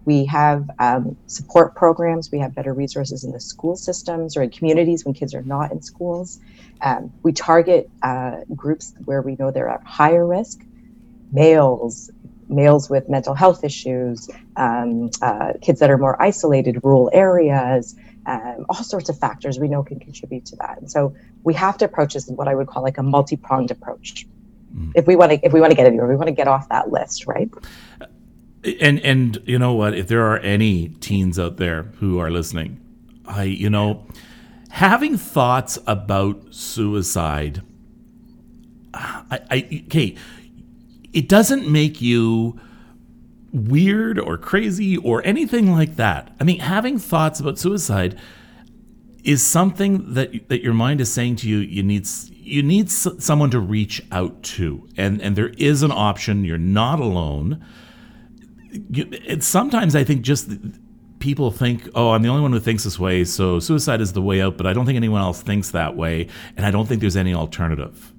We 0.06 0.25
have 0.27 0.69
um, 0.80 1.17
support 1.27 1.75
programs. 1.75 2.30
We 2.32 2.39
have 2.39 2.56
better 2.56 2.73
resources 2.73 3.25
in 3.25 3.34
the 3.34 3.41
school 3.41 3.77
systems 3.77 4.38
or 4.38 4.43
in 4.43 4.51
communities 4.51 5.06
when 5.06 5.15
kids 5.15 5.36
are 5.36 5.43
not 5.43 5.71
in 5.71 5.82
schools. 5.82 6.39
Um, 6.84 7.13
we 7.23 7.34
target 7.34 7.91
uh, 8.04 8.38
groups 8.56 8.93
where 9.06 9.23
we 9.23 9.38
know 9.39 9.51
they're 9.51 9.69
at 9.69 9.82
higher 9.86 10.27
risk 10.27 10.60
males, 11.32 12.12
males 12.49 12.89
with 12.89 13.10
mental 13.10 13.36
health 13.36 13.63
issues, 13.63 14.30
um, 14.58 15.10
uh, 15.21 15.54
kids 15.62 15.80
that 15.82 15.91
are 15.91 15.99
more 15.99 16.21
isolated, 16.21 16.80
rural 16.84 17.10
areas, 17.13 17.95
um, 18.25 18.65
all 18.69 18.84
sorts 18.84 19.10
of 19.10 19.17
factors 19.17 19.60
we 19.60 19.67
know 19.67 19.84
can 19.84 19.99
contribute 19.99 20.45
to 20.45 20.55
that. 20.57 20.77
And 20.79 20.91
so 20.91 21.15
we 21.43 21.53
have 21.55 21.77
to 21.79 21.86
approach 21.86 22.13
this 22.13 22.27
in 22.27 22.36
what 22.36 22.47
I 22.47 22.55
would 22.55 22.67
call 22.67 22.84
like 22.84 22.97
a 22.97 23.03
multi-pronged 23.03 23.71
approach. 23.71 24.27
Mm. 24.75 24.91
If 24.95 25.07
we 25.07 25.15
want 25.15 25.31
to, 25.31 25.45
if 25.45 25.53
we 25.53 25.60
want 25.60 25.71
to 25.71 25.75
get 25.75 25.88
anywhere, 25.88 26.07
we 26.07 26.15
want 26.15 26.27
to 26.27 26.34
get 26.34 26.47
off 26.47 26.69
that 26.69 26.91
list, 26.91 27.25
right? 27.25 27.49
And 28.81 28.99
and 28.99 29.41
you 29.45 29.57
know 29.57 29.73
what? 29.73 29.95
If 29.95 30.07
there 30.07 30.25
are 30.25 30.38
any 30.39 30.89
teens 30.89 31.39
out 31.39 31.57
there 31.57 31.84
who 31.99 32.19
are 32.19 32.29
listening, 32.29 32.79
I 33.25 33.43
you 33.43 33.69
know, 33.69 34.05
having 34.69 35.17
thoughts 35.17 35.79
about 35.88 36.53
suicide, 36.53 37.63
I, 38.93 39.39
I 39.49 39.84
okay, 39.88 40.15
it 41.12 41.27
doesn't 41.27 41.67
make 41.67 42.01
you 42.01 42.60
weird 43.54 44.18
or 44.20 44.38
crazy 44.38 44.98
or 44.98 45.26
anything 45.26 45.72
like 45.72 45.96
that. 45.98 46.34
I 46.40 46.44
mean, 46.44 46.60
having 46.60 46.98
thoughts 46.98 47.40
about 47.40 47.60
suicide 47.60 48.20
is 49.24 49.46
something 49.46 50.14
that 50.14 50.50
that 50.50 50.64
your 50.64 50.74
mind 50.74 51.00
is 51.02 51.12
saying 51.12 51.36
to 51.38 51.50
you 51.50 51.58
you 51.58 51.84
need 51.84 52.08
you 52.30 52.64
need 52.64 52.90
someone 52.90 53.52
to 53.52 53.60
reach 53.60 54.02
out 54.12 54.42
to. 54.44 54.88
And 54.98 55.22
and 55.22 55.36
there 55.36 55.50
is 55.58 55.84
an 55.84 55.92
option. 55.92 56.44
You're 56.44 56.58
not 56.58 57.00
alone. 57.00 57.64
You, 58.90 59.10
it's 59.12 59.46
sometimes 59.46 59.98
i 59.98 60.06
think 60.06 60.22
just 60.22 60.50
people 61.20 61.52
think 61.52 61.90
oh 61.94 62.12
i'm 62.12 62.22
the 62.22 62.30
only 62.30 62.42
one 62.42 62.54
who 62.54 62.60
thinks 62.62 62.86
this 62.86 62.98
way 62.98 63.26
so 63.26 63.60
suicide 63.60 64.00
is 64.00 64.14
the 64.14 64.22
way 64.22 64.42
out 64.42 64.56
but 64.56 64.66
i 64.66 64.72
don't 64.72 64.86
think 64.86 64.96
anyone 64.96 65.22
else 65.22 65.42
thinks 65.42 65.72
that 65.72 65.98
way 65.98 66.30
and 66.56 66.66
i 66.66 66.72
don't 66.72 66.88
think 66.88 67.02
there's 67.02 67.18
any 67.18 67.34
alternative 67.34 68.14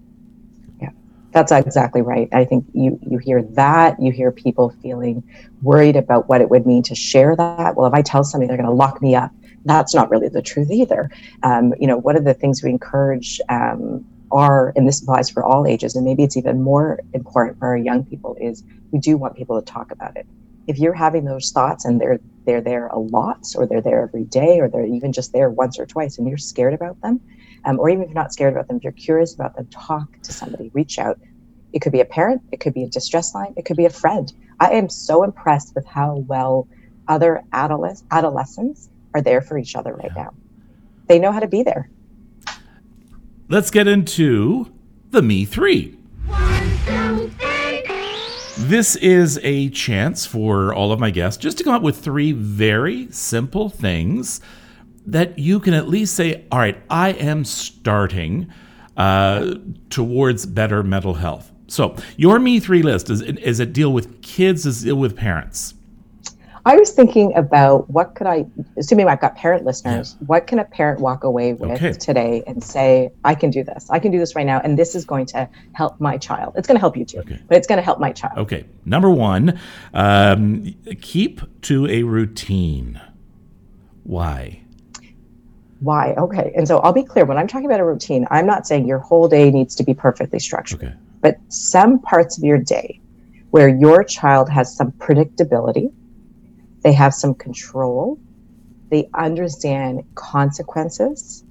that's 1.32 1.50
exactly 1.50 2.02
right. 2.02 2.28
I 2.32 2.44
think 2.44 2.66
you 2.72 2.98
you 3.02 3.18
hear 3.18 3.42
that 3.42 4.00
you 4.00 4.12
hear 4.12 4.30
people 4.30 4.74
feeling 4.82 5.22
worried 5.62 5.96
about 5.96 6.28
what 6.28 6.40
it 6.40 6.50
would 6.50 6.66
mean 6.66 6.82
to 6.84 6.94
share 6.94 7.34
that. 7.36 7.74
Well, 7.74 7.86
if 7.86 7.94
I 7.94 8.02
tell 8.02 8.24
somebody, 8.24 8.48
they're 8.48 8.56
going 8.56 8.68
to 8.68 8.74
lock 8.74 9.00
me 9.00 9.14
up. 9.14 9.30
That's 9.64 9.94
not 9.94 10.10
really 10.10 10.28
the 10.28 10.42
truth 10.42 10.70
either. 10.70 11.10
Um, 11.42 11.74
you 11.80 11.86
know, 11.86 11.96
one 11.96 12.16
of 12.16 12.24
the 12.24 12.34
things 12.34 12.62
we 12.62 12.70
encourage 12.70 13.40
um, 13.48 14.04
are, 14.30 14.72
and 14.76 14.86
this 14.86 15.00
applies 15.00 15.30
for 15.30 15.44
all 15.44 15.66
ages, 15.66 15.94
and 15.94 16.04
maybe 16.04 16.22
it's 16.22 16.36
even 16.36 16.60
more 16.60 17.00
important 17.12 17.58
for 17.58 17.68
our 17.68 17.76
young 17.76 18.04
people, 18.04 18.36
is 18.40 18.64
we 18.90 18.98
do 18.98 19.16
want 19.16 19.36
people 19.36 19.60
to 19.60 19.64
talk 19.64 19.90
about 19.90 20.16
it. 20.16 20.26
If 20.66 20.78
you're 20.78 20.94
having 20.94 21.24
those 21.24 21.50
thoughts 21.50 21.84
and 21.84 22.00
they're 22.00 22.20
they're 22.44 22.60
there 22.60 22.88
a 22.88 22.98
lot, 22.98 23.46
or 23.56 23.66
they're 23.66 23.80
there 23.80 24.02
every 24.02 24.24
day, 24.24 24.60
or 24.60 24.68
they're 24.68 24.84
even 24.84 25.12
just 25.12 25.32
there 25.32 25.48
once 25.48 25.78
or 25.78 25.86
twice, 25.86 26.18
and 26.18 26.28
you're 26.28 26.38
scared 26.38 26.74
about 26.74 27.00
them, 27.00 27.20
um, 27.64 27.78
or 27.78 27.88
even 27.88 28.02
if 28.02 28.08
you're 28.08 28.14
not 28.14 28.32
scared 28.32 28.52
about 28.52 28.68
them, 28.68 28.76
if 28.76 28.84
you're 28.84 28.92
curious 28.92 29.34
about 29.34 29.56
them, 29.56 29.66
talk 29.66 30.20
to 30.22 30.32
somebody, 30.32 30.70
reach 30.74 30.98
out. 30.98 31.18
It 31.72 31.80
could 31.80 31.92
be 31.92 32.00
a 32.00 32.04
parent, 32.04 32.42
it 32.52 32.60
could 32.60 32.74
be 32.74 32.82
a 32.82 32.88
distress 32.88 33.34
line, 33.34 33.54
it 33.56 33.64
could 33.64 33.76
be 33.76 33.86
a 33.86 33.90
friend. 33.90 34.32
I 34.60 34.70
am 34.72 34.88
so 34.88 35.22
impressed 35.22 35.74
with 35.74 35.86
how 35.86 36.16
well 36.28 36.68
other 37.08 37.42
adolescents 37.52 38.04
adolescents 38.10 38.88
are 39.14 39.20
there 39.20 39.40
for 39.40 39.58
each 39.58 39.74
other 39.76 39.94
right 39.94 40.10
yeah. 40.14 40.24
now. 40.24 40.34
They 41.06 41.18
know 41.18 41.32
how 41.32 41.40
to 41.40 41.48
be 41.48 41.62
there. 41.62 41.90
Let's 43.48 43.70
get 43.70 43.86
into 43.86 44.72
the 45.10 45.22
Me 45.22 45.44
3. 45.44 45.98
This 48.58 48.96
is 48.96 49.40
a 49.42 49.70
chance 49.70 50.24
for 50.24 50.72
all 50.72 50.92
of 50.92 51.00
my 51.00 51.10
guests 51.10 51.42
just 51.42 51.58
to 51.58 51.64
come 51.64 51.74
up 51.74 51.82
with 51.82 51.98
three 51.98 52.32
very 52.32 53.10
simple 53.10 53.68
things 53.68 54.40
that 55.06 55.38
you 55.38 55.60
can 55.60 55.74
at 55.74 55.88
least 55.88 56.14
say, 56.14 56.44
all 56.50 56.58
right, 56.58 56.80
I 56.90 57.10
am 57.12 57.44
starting 57.44 58.52
uh, 58.96 59.54
towards 59.90 60.46
better 60.46 60.82
mental 60.82 61.14
health. 61.14 61.50
So, 61.66 61.96
your 62.16 62.38
Me 62.38 62.60
3 62.60 62.82
list 62.82 63.08
is, 63.08 63.22
is 63.22 63.58
it 63.58 63.72
deal 63.72 63.92
with 63.92 64.20
kids, 64.22 64.66
is 64.66 64.82
it 64.82 64.86
deal 64.86 64.96
with 64.96 65.16
parents? 65.16 65.74
I 66.64 66.76
was 66.76 66.92
thinking 66.92 67.34
about 67.34 67.90
what 67.90 68.14
could 68.14 68.28
I, 68.28 68.46
assuming 68.76 69.08
I've 69.08 69.20
got 69.20 69.34
parent 69.34 69.64
listeners, 69.64 70.16
what 70.26 70.46
can 70.46 70.60
a 70.60 70.64
parent 70.64 71.00
walk 71.00 71.24
away 71.24 71.54
with 71.54 71.72
okay. 71.72 71.92
today 71.92 72.44
and 72.46 72.62
say, 72.62 73.10
I 73.24 73.34
can 73.34 73.50
do 73.50 73.64
this. 73.64 73.90
I 73.90 73.98
can 73.98 74.12
do 74.12 74.18
this 74.18 74.36
right 74.36 74.46
now. 74.46 74.60
And 74.62 74.78
this 74.78 74.94
is 74.94 75.04
going 75.04 75.26
to 75.26 75.48
help 75.72 76.00
my 76.00 76.16
child. 76.18 76.54
It's 76.56 76.68
going 76.68 76.76
to 76.76 76.80
help 76.80 76.96
you 76.96 77.04
too, 77.04 77.18
okay. 77.18 77.40
but 77.48 77.56
it's 77.56 77.66
going 77.66 77.78
to 77.78 77.82
help 77.82 77.98
my 77.98 78.12
child. 78.12 78.38
Okay. 78.38 78.64
Number 78.84 79.10
one, 79.10 79.58
um, 79.92 80.72
keep 81.00 81.40
to 81.62 81.88
a 81.88 82.04
routine. 82.04 83.00
Why? 84.04 84.61
Why? 85.82 86.14
Okay. 86.16 86.52
And 86.56 86.66
so 86.66 86.78
I'll 86.78 86.92
be 86.92 87.02
clear 87.02 87.24
when 87.24 87.36
I'm 87.36 87.48
talking 87.48 87.66
about 87.66 87.80
a 87.80 87.84
routine, 87.84 88.26
I'm 88.30 88.46
not 88.46 88.68
saying 88.68 88.86
your 88.86 89.00
whole 89.00 89.26
day 89.28 89.50
needs 89.50 89.74
to 89.76 89.82
be 89.82 89.94
perfectly 89.94 90.38
structured. 90.38 90.84
Okay. 90.84 90.94
But 91.20 91.38
some 91.48 91.98
parts 91.98 92.38
of 92.38 92.44
your 92.44 92.58
day, 92.58 93.00
where 93.50 93.68
your 93.68 94.04
child 94.04 94.48
has 94.48 94.76
some 94.76 94.92
predictability, 94.92 95.92
they 96.82 96.92
have 96.92 97.14
some 97.14 97.34
control, 97.34 98.18
they 98.90 99.08
understand 99.14 100.04
consequences. 100.14 101.44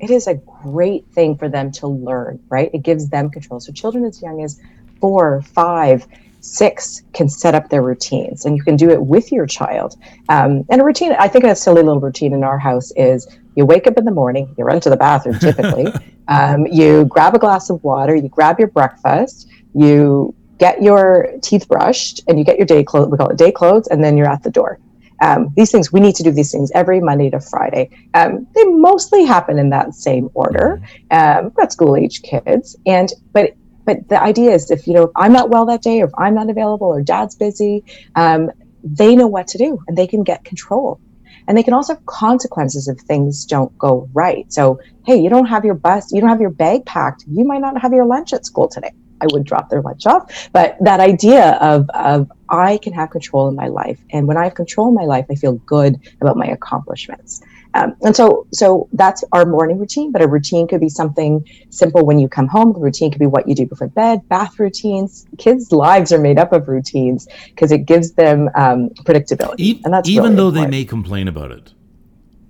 It 0.00 0.10
is 0.10 0.26
a 0.28 0.34
great 0.34 1.06
thing 1.08 1.36
for 1.36 1.50
them 1.50 1.70
to 1.72 1.86
learn, 1.86 2.42
right? 2.48 2.70
It 2.72 2.82
gives 2.82 3.10
them 3.10 3.30
control. 3.30 3.60
So 3.60 3.72
children 3.72 4.04
as 4.04 4.22
young 4.22 4.42
as 4.42 4.60
four, 4.98 5.42
five, 5.42 6.06
six 6.40 7.02
can 7.12 7.28
set 7.28 7.54
up 7.54 7.68
their 7.68 7.82
routines 7.82 8.44
and 8.44 8.56
you 8.56 8.62
can 8.62 8.76
do 8.76 8.90
it 8.90 9.02
with 9.02 9.30
your 9.30 9.46
child. 9.46 9.96
Um, 10.28 10.64
and 10.70 10.80
a 10.80 10.84
routine, 10.84 11.12
I 11.18 11.28
think 11.28 11.44
a 11.44 11.54
silly 11.54 11.82
little 11.82 12.00
routine 12.00 12.32
in 12.32 12.44
our 12.44 12.58
house 12.58 12.92
is 12.96 13.26
you 13.56 13.64
wake 13.66 13.86
up 13.86 13.96
in 13.96 14.04
the 14.04 14.10
morning, 14.10 14.54
you 14.58 14.64
run 14.64 14.80
to 14.80 14.90
the 14.90 14.96
bathroom 14.96 15.38
typically, 15.38 15.86
um, 16.28 16.66
you 16.66 17.04
grab 17.06 17.34
a 17.34 17.38
glass 17.38 17.70
of 17.70 17.82
water, 17.84 18.14
you 18.14 18.28
grab 18.28 18.58
your 18.58 18.68
breakfast, 18.68 19.48
you 19.74 20.34
get 20.58 20.82
your 20.82 21.28
teeth 21.42 21.68
brushed, 21.68 22.22
and 22.28 22.38
you 22.38 22.44
get 22.44 22.58
your 22.58 22.66
day 22.66 22.84
clothes, 22.84 23.08
we 23.10 23.16
call 23.16 23.28
it 23.28 23.38
day 23.38 23.52
clothes, 23.52 23.86
and 23.88 24.02
then 24.02 24.16
you're 24.16 24.30
at 24.30 24.42
the 24.42 24.50
door. 24.50 24.78
Um, 25.22 25.52
these 25.56 25.70
things, 25.70 25.92
we 25.92 26.00
need 26.00 26.16
to 26.16 26.22
do 26.22 26.30
these 26.30 26.50
things 26.50 26.70
every 26.74 27.00
Monday 27.00 27.30
to 27.30 27.40
Friday. 27.40 27.90
Um, 28.14 28.46
they 28.54 28.64
mostly 28.64 29.24
happen 29.24 29.58
in 29.58 29.70
that 29.70 29.94
same 29.94 30.28
order. 30.34 30.82
Um, 31.10 31.44
we've 31.44 31.54
got 31.54 31.72
school 31.72 31.96
age 31.96 32.22
kids, 32.22 32.76
and 32.86 33.12
but 33.32 33.54
but 33.84 34.08
the 34.08 34.20
idea 34.20 34.52
is 34.52 34.70
if 34.70 34.86
you 34.86 34.94
know 34.94 35.04
if 35.04 35.10
i'm 35.16 35.32
not 35.32 35.50
well 35.50 35.66
that 35.66 35.82
day 35.82 36.00
or 36.00 36.06
if 36.06 36.12
i'm 36.18 36.34
not 36.34 36.48
available 36.48 36.86
or 36.86 37.02
dad's 37.02 37.34
busy 37.34 37.84
um, 38.14 38.50
they 38.82 39.16
know 39.16 39.26
what 39.26 39.46
to 39.48 39.58
do 39.58 39.78
and 39.88 39.96
they 39.96 40.06
can 40.06 40.22
get 40.22 40.44
control 40.44 41.00
and 41.46 41.56
they 41.56 41.62
can 41.62 41.74
also 41.74 41.94
have 41.94 42.06
consequences 42.06 42.88
if 42.88 42.98
things 43.00 43.44
don't 43.44 43.76
go 43.78 44.08
right. 44.12 44.50
So 44.52 44.78
hey 45.06 45.16
you 45.16 45.28
don't 45.28 45.46
have 45.46 45.64
your 45.64 45.74
bus 45.74 46.12
you 46.12 46.20
don't 46.20 46.30
have 46.30 46.40
your 46.40 46.50
bag 46.50 46.84
packed. 46.86 47.24
You 47.26 47.44
might 47.44 47.60
not 47.60 47.80
have 47.80 47.92
your 47.92 48.06
lunch 48.06 48.32
at 48.32 48.46
school 48.46 48.68
today. 48.68 48.92
I 49.20 49.26
would 49.32 49.44
drop 49.44 49.70
their 49.70 49.80
lunch 49.80 50.06
off. 50.06 50.50
But 50.52 50.76
that 50.80 51.00
idea 51.00 51.52
of, 51.60 51.88
of 51.90 52.30
i 52.50 52.78
can 52.82 52.92
have 52.92 53.10
control 53.10 53.48
in 53.48 53.54
my 53.54 53.68
life. 53.68 54.00
And 54.12 54.26
when 54.26 54.36
i 54.36 54.44
have 54.44 54.54
control 54.54 54.88
in 54.88 54.94
my 54.94 55.04
life 55.04 55.26
i 55.30 55.34
feel 55.34 55.54
good 55.66 55.96
about 56.20 56.36
my 56.36 56.46
accomplishments 56.46 57.40
um, 57.74 57.96
and 58.02 58.14
so, 58.14 58.46
so 58.52 58.88
that's 58.92 59.24
our 59.32 59.44
morning 59.44 59.78
routine. 59.78 60.12
But 60.12 60.22
a 60.22 60.28
routine 60.28 60.66
could 60.66 60.80
be 60.80 60.88
something 60.88 61.46
simple 61.70 62.06
when 62.06 62.18
you 62.18 62.28
come 62.28 62.46
home. 62.46 62.72
The 62.72 62.80
routine 62.80 63.10
could 63.10 63.18
be 63.18 63.26
what 63.26 63.48
you 63.48 63.54
do 63.54 63.66
before 63.66 63.88
bed, 63.88 64.26
bath 64.28 64.58
routines. 64.58 65.26
Kids' 65.38 65.72
lives 65.72 66.12
are 66.12 66.18
made 66.18 66.38
up 66.38 66.52
of 66.52 66.68
routines 66.68 67.26
because 67.48 67.72
it 67.72 67.86
gives 67.86 68.12
them 68.12 68.48
um, 68.54 68.90
predictability. 68.90 69.60
E- 69.60 69.80
and 69.84 69.92
that's 69.92 70.08
even 70.08 70.22
really 70.24 70.36
though 70.36 70.48
important. 70.48 70.72
they 70.72 70.78
may 70.78 70.84
complain 70.84 71.28
about 71.28 71.50
it. 71.50 71.72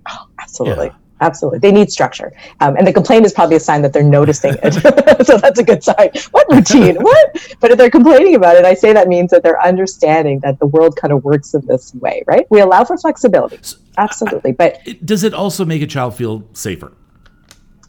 Oh, 0.07 0.27
absolutely. 0.39 0.87
Yeah. 0.87 0.93
Absolutely. 1.25 1.57
They 1.57 1.71
need 1.71 1.91
structure. 1.91 2.31
Um, 2.59 2.77
and 2.77 2.85
the 2.85 2.93
complaint 2.93 3.25
is 3.25 3.33
probably 3.33 3.55
a 3.55 3.59
sign 3.59 3.81
that 3.81 3.93
they're 3.93 4.03
noticing 4.03 4.55
it. 4.61 4.73
so 5.25 5.37
that's 5.37 5.57
a 5.59 5.63
good 5.63 5.83
sign. 5.83 6.11
What 6.29 6.45
routine? 6.51 6.97
what? 6.97 7.55
But 7.59 7.71
if 7.71 7.79
they're 7.79 7.89
complaining 7.89 8.35
about 8.35 8.57
it, 8.57 8.63
I 8.63 8.75
say 8.75 8.93
that 8.93 9.07
means 9.07 9.31
that 9.31 9.41
they're 9.41 9.61
understanding 9.61 10.39
that 10.41 10.59
the 10.59 10.67
world 10.67 10.95
kind 10.97 11.11
of 11.11 11.23
works 11.23 11.55
in 11.55 11.65
this 11.65 11.95
way, 11.95 12.23
right? 12.27 12.45
We 12.51 12.61
allow 12.61 12.83
for 12.83 12.95
flexibility. 12.97 13.57
Absolutely. 13.97 14.51
But 14.51 14.79
does 15.03 15.23
it 15.23 15.33
also 15.33 15.65
make 15.65 15.81
a 15.81 15.87
child 15.87 16.13
feel 16.13 16.47
safer? 16.53 16.93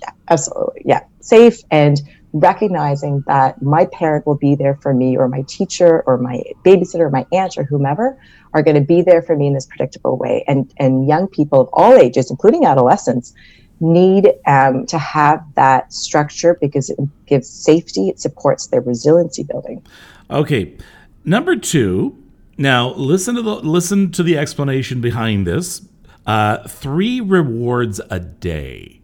Yeah, 0.01 0.11
absolutely. 0.31 0.83
Yeah. 0.87 1.01
Safe 1.20 1.59
and 1.70 2.01
recognizing 2.40 3.22
that 3.27 3.61
my 3.62 3.87
parent 3.87 4.27
will 4.27 4.37
be 4.37 4.55
there 4.55 4.77
for 4.77 4.92
me 4.92 5.16
or 5.16 5.29
my 5.29 5.42
teacher 5.42 6.03
or 6.07 6.18
my 6.18 6.42
babysitter 6.64 7.01
or 7.01 7.11
my 7.11 7.27
aunt 7.33 7.57
or 7.57 7.64
whomever 7.64 8.18
are 8.53 8.62
going 8.62 8.75
to 8.75 8.81
be 8.81 9.03
there 9.03 9.22
for 9.22 9.37
me 9.37 9.46
in 9.46 9.55
this 9.55 9.66
predictable 9.66 10.16
way. 10.16 10.44
And 10.46 10.72
and 10.79 11.07
young 11.09 11.29
people 11.29 11.61
of 11.61 11.68
all 11.72 11.94
ages 11.94 12.31
including 12.31 12.64
adolescents 12.64 13.33
need 13.81 14.33
um, 14.46 14.87
to 14.87 14.99
have 14.99 15.44
that 15.55 15.92
structure 15.92 16.57
because 16.61 16.88
it 16.90 16.99
gives 17.27 17.49
safety 17.49 18.09
it 18.09 18.20
supports 18.20 18.68
their 18.68 18.81
resiliency 18.81 19.42
building. 19.42 19.85
Okay. 20.31 20.77
Number 21.25 21.57
two 21.57 22.22
now 22.59 22.92
listen 22.94 23.35
to 23.35 23.42
the 23.42 23.55
listen 23.57 24.11
to 24.12 24.22
the 24.22 24.37
explanation 24.37 25.01
behind 25.01 25.46
this. 25.46 25.87
Uh, 26.27 26.66
three 26.66 27.20
rewards 27.20 28.01
a 28.11 28.18
day 28.18 28.96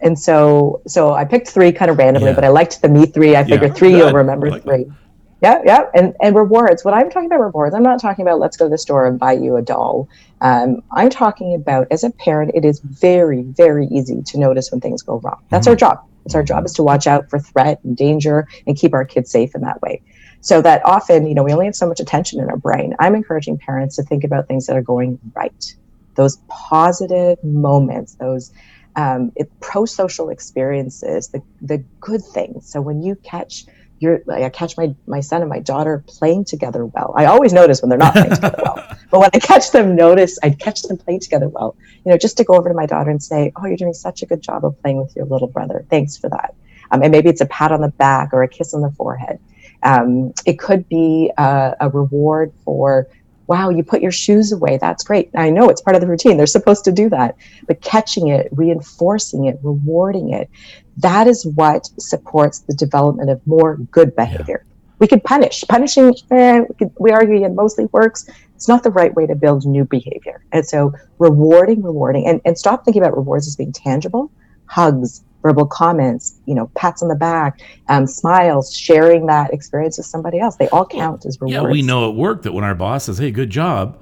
and 0.00 0.18
so 0.18 0.82
so 0.86 1.12
I 1.12 1.24
picked 1.24 1.48
three 1.48 1.72
kind 1.72 1.90
of 1.90 1.98
randomly, 1.98 2.30
yeah. 2.30 2.34
but 2.34 2.44
I 2.44 2.48
liked 2.48 2.82
the 2.82 2.88
me 2.88 3.06
three. 3.06 3.36
I 3.36 3.44
figured 3.44 3.70
yeah. 3.70 3.74
three 3.74 3.90
Good. 3.90 3.98
you'll 3.98 4.12
remember 4.12 4.50
like 4.50 4.62
three. 4.62 4.84
That. 4.84 4.94
Yeah, 5.40 5.62
yeah, 5.64 5.84
and 5.94 6.14
and 6.20 6.34
rewards. 6.34 6.84
When 6.84 6.94
I'm 6.94 7.10
talking 7.10 7.26
about 7.26 7.40
rewards, 7.40 7.74
I'm 7.74 7.82
not 7.82 8.00
talking 8.00 8.22
about 8.22 8.40
let's 8.40 8.56
go 8.56 8.66
to 8.66 8.70
the 8.70 8.78
store 8.78 9.06
and 9.06 9.18
buy 9.18 9.32
you 9.32 9.56
a 9.56 9.62
doll. 9.62 10.08
Um, 10.40 10.82
I'm 10.92 11.10
talking 11.10 11.54
about 11.54 11.86
as 11.90 12.02
a 12.02 12.10
parent, 12.10 12.52
it 12.54 12.64
is 12.64 12.80
very 12.80 13.42
very 13.42 13.86
easy 13.86 14.22
to 14.22 14.38
notice 14.38 14.70
when 14.72 14.80
things 14.80 15.02
go 15.02 15.20
wrong. 15.20 15.42
That's 15.50 15.66
mm-hmm. 15.66 15.72
our 15.72 15.76
job. 15.76 16.04
It's 16.24 16.34
our 16.34 16.42
job 16.42 16.66
is 16.66 16.72
to 16.74 16.82
watch 16.82 17.06
out 17.06 17.30
for 17.30 17.38
threat 17.38 17.80
and 17.84 17.96
danger 17.96 18.48
and 18.66 18.76
keep 18.76 18.92
our 18.94 19.04
kids 19.04 19.30
safe 19.30 19.54
in 19.54 19.62
that 19.62 19.80
way. 19.80 20.02
So 20.40 20.62
that 20.62 20.84
often, 20.84 21.26
you 21.26 21.34
know, 21.34 21.42
we 21.42 21.52
only 21.52 21.66
have 21.66 21.74
so 21.74 21.88
much 21.88 22.00
attention 22.00 22.40
in 22.40 22.48
our 22.48 22.56
brain. 22.56 22.94
I'm 22.98 23.14
encouraging 23.14 23.58
parents 23.58 23.96
to 23.96 24.02
think 24.02 24.24
about 24.24 24.46
things 24.46 24.66
that 24.66 24.76
are 24.76 24.82
going 24.82 25.18
right, 25.34 25.74
those 26.14 26.38
positive 26.48 27.42
moments, 27.42 28.14
those 28.16 28.52
um, 28.98 29.32
pro-social 29.60 30.28
experiences, 30.28 31.28
the 31.28 31.40
the 31.62 31.78
good 32.00 32.22
things. 32.34 32.68
So 32.70 32.80
when 32.80 33.00
you 33.00 33.14
catch 33.14 33.64
your, 34.00 34.20
like 34.26 34.42
I 34.42 34.48
catch 34.48 34.76
my 34.76 34.94
my 35.06 35.20
son 35.20 35.40
and 35.40 35.48
my 35.50 35.60
daughter 35.60 36.04
playing 36.06 36.44
together 36.44 36.84
well. 36.84 37.12
I 37.16 37.26
always 37.26 37.52
notice 37.52 37.80
when 37.80 37.90
they're 37.90 37.98
not 37.98 38.12
playing 38.12 38.34
together 38.34 38.60
well, 38.64 38.96
but 39.10 39.20
when 39.20 39.30
I 39.32 39.38
catch 39.38 39.70
them 39.70 39.94
notice, 39.94 40.38
I 40.42 40.50
catch 40.50 40.82
them 40.82 40.96
playing 40.96 41.20
together 41.20 41.48
well. 41.48 41.76
You 42.04 42.10
know, 42.10 42.18
just 42.18 42.36
to 42.38 42.44
go 42.44 42.54
over 42.54 42.68
to 42.68 42.74
my 42.74 42.86
daughter 42.86 43.10
and 43.10 43.22
say, 43.22 43.52
"Oh, 43.56 43.66
you're 43.66 43.76
doing 43.76 43.94
such 43.94 44.22
a 44.22 44.26
good 44.26 44.40
job 44.40 44.64
of 44.64 44.80
playing 44.82 44.98
with 44.98 45.14
your 45.14 45.26
little 45.26 45.48
brother. 45.48 45.84
Thanks 45.90 46.16
for 46.16 46.28
that." 46.30 46.54
Um, 46.90 47.02
and 47.02 47.12
maybe 47.12 47.28
it's 47.28 47.40
a 47.40 47.46
pat 47.46 47.70
on 47.70 47.80
the 47.80 47.88
back 47.88 48.30
or 48.32 48.42
a 48.42 48.48
kiss 48.48 48.74
on 48.74 48.82
the 48.82 48.90
forehead. 48.90 49.38
Um, 49.82 50.32
it 50.44 50.58
could 50.58 50.88
be 50.88 51.30
a, 51.38 51.76
a 51.80 51.88
reward 51.88 52.52
for 52.64 53.08
wow, 53.48 53.70
you 53.70 53.82
put 53.82 54.02
your 54.02 54.12
shoes 54.12 54.52
away. 54.52 54.76
That's 54.76 55.02
great. 55.02 55.30
I 55.34 55.50
know 55.50 55.68
it's 55.70 55.80
part 55.80 55.96
of 55.96 56.02
the 56.02 56.06
routine. 56.06 56.36
They're 56.36 56.46
supposed 56.46 56.84
to 56.84 56.92
do 56.92 57.08
that. 57.08 57.34
But 57.66 57.80
catching 57.80 58.28
it, 58.28 58.48
reinforcing 58.52 59.46
it, 59.46 59.58
rewarding 59.62 60.32
it, 60.34 60.50
that 60.98 61.26
is 61.26 61.46
what 61.46 61.86
supports 61.98 62.60
the 62.60 62.74
development 62.74 63.30
of 63.30 63.44
more 63.46 63.76
good 63.90 64.14
behavior. 64.14 64.64
Yeah. 64.64 64.74
We 64.98 65.06
can 65.06 65.20
punish. 65.20 65.64
Punishing, 65.68 66.14
eh, 66.30 66.60
we, 66.60 66.74
could, 66.74 66.92
we 67.00 67.10
argue 67.10 67.42
it 67.44 67.52
mostly 67.52 67.86
works. 67.86 68.28
It's 68.54 68.68
not 68.68 68.82
the 68.82 68.90
right 68.90 69.14
way 69.14 69.26
to 69.26 69.34
build 69.34 69.64
new 69.64 69.84
behavior. 69.84 70.44
And 70.52 70.66
so 70.66 70.92
rewarding, 71.18 71.82
rewarding, 71.82 72.26
and, 72.26 72.40
and 72.44 72.58
stop 72.58 72.84
thinking 72.84 73.02
about 73.02 73.16
rewards 73.16 73.46
as 73.46 73.56
being 73.56 73.72
tangible. 73.72 74.30
Hugs, 74.66 75.24
verbal 75.42 75.66
comments, 75.66 76.38
you 76.46 76.54
know, 76.54 76.70
pats 76.74 77.02
on 77.02 77.08
the 77.08 77.14
back, 77.14 77.60
um, 77.88 78.06
smiles, 78.06 78.74
sharing 78.74 79.26
that 79.26 79.52
experience 79.52 79.96
with 79.96 80.06
somebody 80.06 80.38
else. 80.40 80.56
They 80.56 80.68
all 80.68 80.86
count 80.86 81.24
as 81.26 81.40
rewards. 81.40 81.54
Yeah, 81.54 81.62
we 81.70 81.82
know 81.82 82.08
at 82.08 82.16
work 82.16 82.42
that 82.42 82.52
when 82.52 82.64
our 82.64 82.74
boss 82.74 83.04
says, 83.04 83.18
"Hey, 83.18 83.30
good 83.30 83.50
job," 83.50 83.98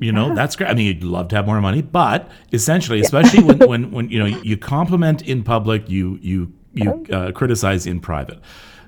you 0.00 0.12
know, 0.12 0.28
yeah. 0.28 0.34
that's 0.34 0.56
great. 0.56 0.70
I 0.70 0.74
mean, 0.74 0.86
you'd 0.86 1.04
love 1.04 1.28
to 1.28 1.36
have 1.36 1.46
more 1.46 1.60
money, 1.60 1.82
but 1.82 2.30
essentially, 2.52 3.00
especially 3.00 3.42
when, 3.42 3.58
when 3.68 3.90
when 3.90 4.08
you 4.08 4.18
know 4.18 4.26
you 4.26 4.56
compliment 4.56 5.22
in 5.22 5.42
public, 5.42 5.88
you 5.88 6.18
you 6.22 6.52
you 6.72 7.06
uh, 7.12 7.32
criticize 7.32 7.86
in 7.86 8.00
private. 8.00 8.40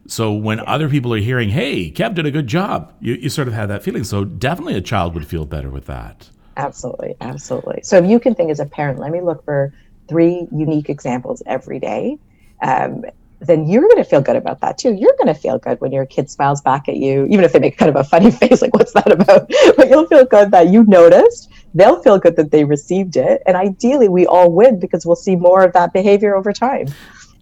So 0.08 0.32
when 0.32 0.60
other 0.60 0.88
people 0.88 1.12
are 1.14 1.18
hearing, 1.18 1.50
"Hey, 1.50 1.90
Kev 1.90 2.14
did 2.14 2.26
a 2.26 2.30
good 2.30 2.46
job," 2.46 2.92
you, 3.00 3.14
you 3.14 3.28
sort 3.28 3.46
of 3.46 3.54
have 3.54 3.68
that 3.68 3.82
feeling. 3.82 4.04
So 4.04 4.24
definitely, 4.24 4.74
a 4.74 4.80
child 4.80 5.14
would 5.14 5.26
feel 5.26 5.44
better 5.44 5.70
with 5.70 5.86
that. 5.86 6.28
Absolutely, 6.56 7.14
absolutely. 7.20 7.80
So 7.82 7.98
if 7.98 8.06
you 8.06 8.18
can 8.18 8.34
think 8.34 8.50
as 8.50 8.60
a 8.60 8.66
parent, 8.66 8.98
let 8.98 9.10
me 9.10 9.20
look 9.20 9.44
for 9.44 9.72
three 10.08 10.46
unique 10.52 10.88
examples 10.88 11.42
every 11.46 11.78
day, 11.78 12.18
um, 12.62 13.04
then 13.40 13.66
you're 13.66 13.82
going 13.82 13.96
to 13.96 14.04
feel 14.04 14.20
good 14.20 14.36
about 14.36 14.60
that 14.60 14.78
too. 14.78 14.92
You're 14.94 15.14
going 15.18 15.34
to 15.34 15.34
feel 15.34 15.58
good 15.58 15.80
when 15.80 15.90
your 15.90 16.06
kid 16.06 16.30
smiles 16.30 16.60
back 16.60 16.88
at 16.88 16.96
you, 16.96 17.26
even 17.26 17.44
if 17.44 17.52
they 17.52 17.58
make 17.58 17.76
kind 17.76 17.88
of 17.88 17.96
a 17.96 18.04
funny 18.04 18.30
face, 18.42 18.62
like, 18.62 18.74
what's 18.74 18.92
that 18.92 19.10
about? 19.10 19.50
But 19.76 19.88
you'll 19.88 20.06
feel 20.06 20.24
good 20.24 20.50
that 20.52 20.68
you 20.68 20.84
noticed. 20.84 21.50
They'll 21.74 22.00
feel 22.02 22.18
good 22.18 22.36
that 22.36 22.50
they 22.50 22.64
received 22.64 23.16
it. 23.16 23.42
And 23.46 23.56
ideally, 23.56 24.08
we 24.08 24.26
all 24.26 24.52
win 24.52 24.78
because 24.78 25.04
we'll 25.04 25.16
see 25.16 25.34
more 25.34 25.64
of 25.64 25.72
that 25.72 25.92
behavior 25.92 26.36
over 26.36 26.52
time. 26.52 26.86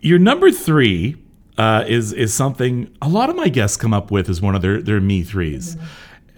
Your 0.01 0.18
number 0.18 0.51
three 0.51 1.16
uh, 1.59 1.85
is 1.87 2.12
is 2.14 2.33
something 2.33 2.96
a 3.03 3.09
lot 3.09 3.29
of 3.29 3.37
my 3.37 3.49
guests 3.49 3.77
come 3.77 3.92
up 3.92 4.11
with 4.11 4.31
as 4.31 4.40
one 4.40 4.55
of 4.55 4.62
their, 4.62 4.81
their 4.81 5.01
me 5.01 5.23
3s 5.23 5.77
mm-hmm. 5.77 5.85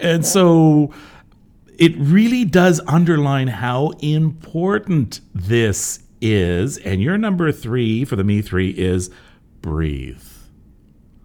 And 0.00 0.24
yeah. 0.24 0.28
so 0.28 0.92
it 1.78 1.96
really 1.96 2.44
does 2.44 2.80
underline 2.87 3.48
how 3.48 3.90
important 4.00 5.20
this 5.32 6.01
is, 6.22 6.78
and 6.78 7.02
your 7.02 7.18
number 7.18 7.52
three 7.52 8.04
for 8.04 8.16
the 8.16 8.24
me 8.24 8.40
three 8.40 8.70
is 8.70 9.11
breathe. 9.61 10.22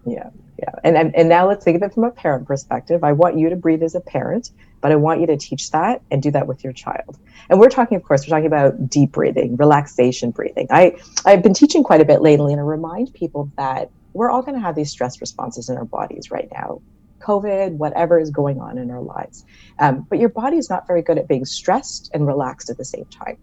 Yeah, 0.04 0.30
yeah. 0.58 0.72
And, 0.84 0.96
and 0.96 1.14
and 1.14 1.28
now 1.28 1.48
let's 1.48 1.64
think 1.64 1.76
of 1.76 1.82
it 1.82 1.94
from 1.94 2.04
a 2.04 2.10
parent 2.10 2.46
perspective. 2.46 3.04
I 3.04 3.12
want 3.12 3.38
you 3.38 3.48
to 3.48 3.56
breathe 3.56 3.82
as 3.82 3.94
a 3.94 4.00
parent, 4.00 4.50
but 4.80 4.92
I 4.92 4.96
want 4.96 5.20
you 5.20 5.26
to 5.28 5.36
teach 5.36 5.70
that 5.70 6.02
and 6.10 6.22
do 6.22 6.30
that 6.32 6.46
with 6.46 6.64
your 6.64 6.72
child. 6.72 7.18
And 7.48 7.60
we're 7.60 7.70
talking, 7.70 7.96
of 7.96 8.02
course, 8.02 8.26
we're 8.26 8.30
talking 8.30 8.46
about 8.46 8.90
deep 8.90 9.12
breathing, 9.12 9.56
relaxation 9.56 10.30
breathing. 10.30 10.66
I 10.70 10.96
I've 11.24 11.42
been 11.42 11.54
teaching 11.54 11.82
quite 11.82 12.00
a 12.00 12.04
bit 12.04 12.20
lately, 12.20 12.52
and 12.52 12.60
I 12.60 12.64
remind 12.64 13.12
people 13.14 13.50
that 13.56 13.90
we're 14.14 14.30
all 14.30 14.42
going 14.42 14.54
to 14.54 14.60
have 14.60 14.74
these 14.74 14.90
stress 14.90 15.20
responses 15.20 15.68
in 15.68 15.76
our 15.76 15.84
bodies 15.84 16.30
right 16.30 16.48
now. 16.52 16.80
COVID, 17.20 17.72
whatever 17.72 18.18
is 18.18 18.30
going 18.30 18.60
on 18.60 18.78
in 18.78 18.90
our 18.90 19.02
lives. 19.02 19.44
Um, 19.78 20.06
but 20.08 20.18
your 20.18 20.28
body 20.28 20.56
is 20.56 20.70
not 20.70 20.86
very 20.86 21.02
good 21.02 21.18
at 21.18 21.28
being 21.28 21.44
stressed 21.44 22.10
and 22.14 22.26
relaxed 22.26 22.70
at 22.70 22.78
the 22.78 22.84
same 22.84 23.04
time. 23.06 23.36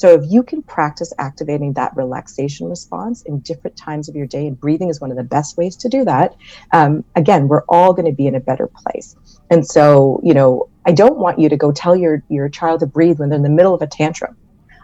So 0.00 0.14
if 0.14 0.22
you 0.30 0.42
can 0.42 0.62
practice 0.62 1.12
activating 1.18 1.74
that 1.74 1.94
relaxation 1.94 2.66
response 2.70 3.20
in 3.24 3.40
different 3.40 3.76
times 3.76 4.08
of 4.08 4.16
your 4.16 4.24
day, 4.24 4.46
and 4.46 4.58
breathing 4.58 4.88
is 4.88 4.98
one 4.98 5.10
of 5.10 5.18
the 5.18 5.22
best 5.22 5.58
ways 5.58 5.76
to 5.76 5.90
do 5.90 6.06
that, 6.06 6.36
um, 6.72 7.04
again, 7.16 7.48
we're 7.48 7.64
all 7.68 7.92
going 7.92 8.06
to 8.06 8.12
be 8.12 8.26
in 8.26 8.34
a 8.34 8.40
better 8.40 8.66
place. 8.66 9.14
And 9.50 9.66
so, 9.66 10.18
you 10.24 10.32
know, 10.32 10.70
I 10.86 10.92
don't 10.92 11.18
want 11.18 11.38
you 11.38 11.50
to 11.50 11.56
go 11.56 11.70
tell 11.70 11.94
your 11.94 12.24
your 12.30 12.48
child 12.48 12.80
to 12.80 12.86
breathe 12.86 13.18
when 13.18 13.28
they're 13.28 13.36
in 13.36 13.42
the 13.42 13.50
middle 13.50 13.74
of 13.74 13.82
a 13.82 13.86
tantrum. 13.86 14.38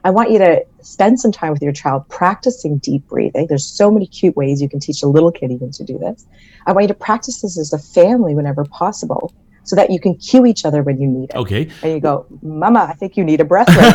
I 0.05 0.11
want 0.11 0.33
you 0.33 0.39
to 0.39 0.67
spend 0.83 1.19
some 1.19 1.33
time 1.33 1.51
with 1.51 1.63
your 1.63 1.73
child 1.73 2.07
practicing 2.11 2.77
deep 2.77 3.09
breathing. 3.09 3.47
There's 3.47 3.67
so 3.67 3.91
many 3.91 4.07
cute 4.07 4.37
ways 4.37 4.61
you 4.61 4.69
can 4.69 4.81
teach 4.81 5.03
a 5.03 5.09
little 5.09 5.33
kid 5.33 5.51
even 5.51 5.71
to 5.71 5.83
do 5.83 5.97
this. 5.99 6.27
I 6.67 6.73
want 6.73 6.83
you 6.83 6.89
to 6.89 6.95
practice 6.95 7.41
this 7.41 7.59
as 7.59 7.73
a 7.73 7.79
family 7.79 8.35
whenever 8.35 8.67
possible 8.67 9.33
so 9.67 9.77
that 9.77 9.91
you 9.91 10.01
can 10.01 10.15
cue 10.17 10.47
each 10.47 10.65
other 10.65 10.83
when 10.83 10.99
you 11.01 11.07
need 11.07 11.31
it. 11.31 11.37
Okay. 11.37 11.69
And 11.83 11.93
you 11.93 12.01
go, 12.01 12.25
Mama, 12.43 12.87
I 12.89 12.95
think 12.95 13.17
you 13.17 13.25
need 13.25 13.41
a 13.41 13.45
breath 13.45 13.69
right 13.69 13.95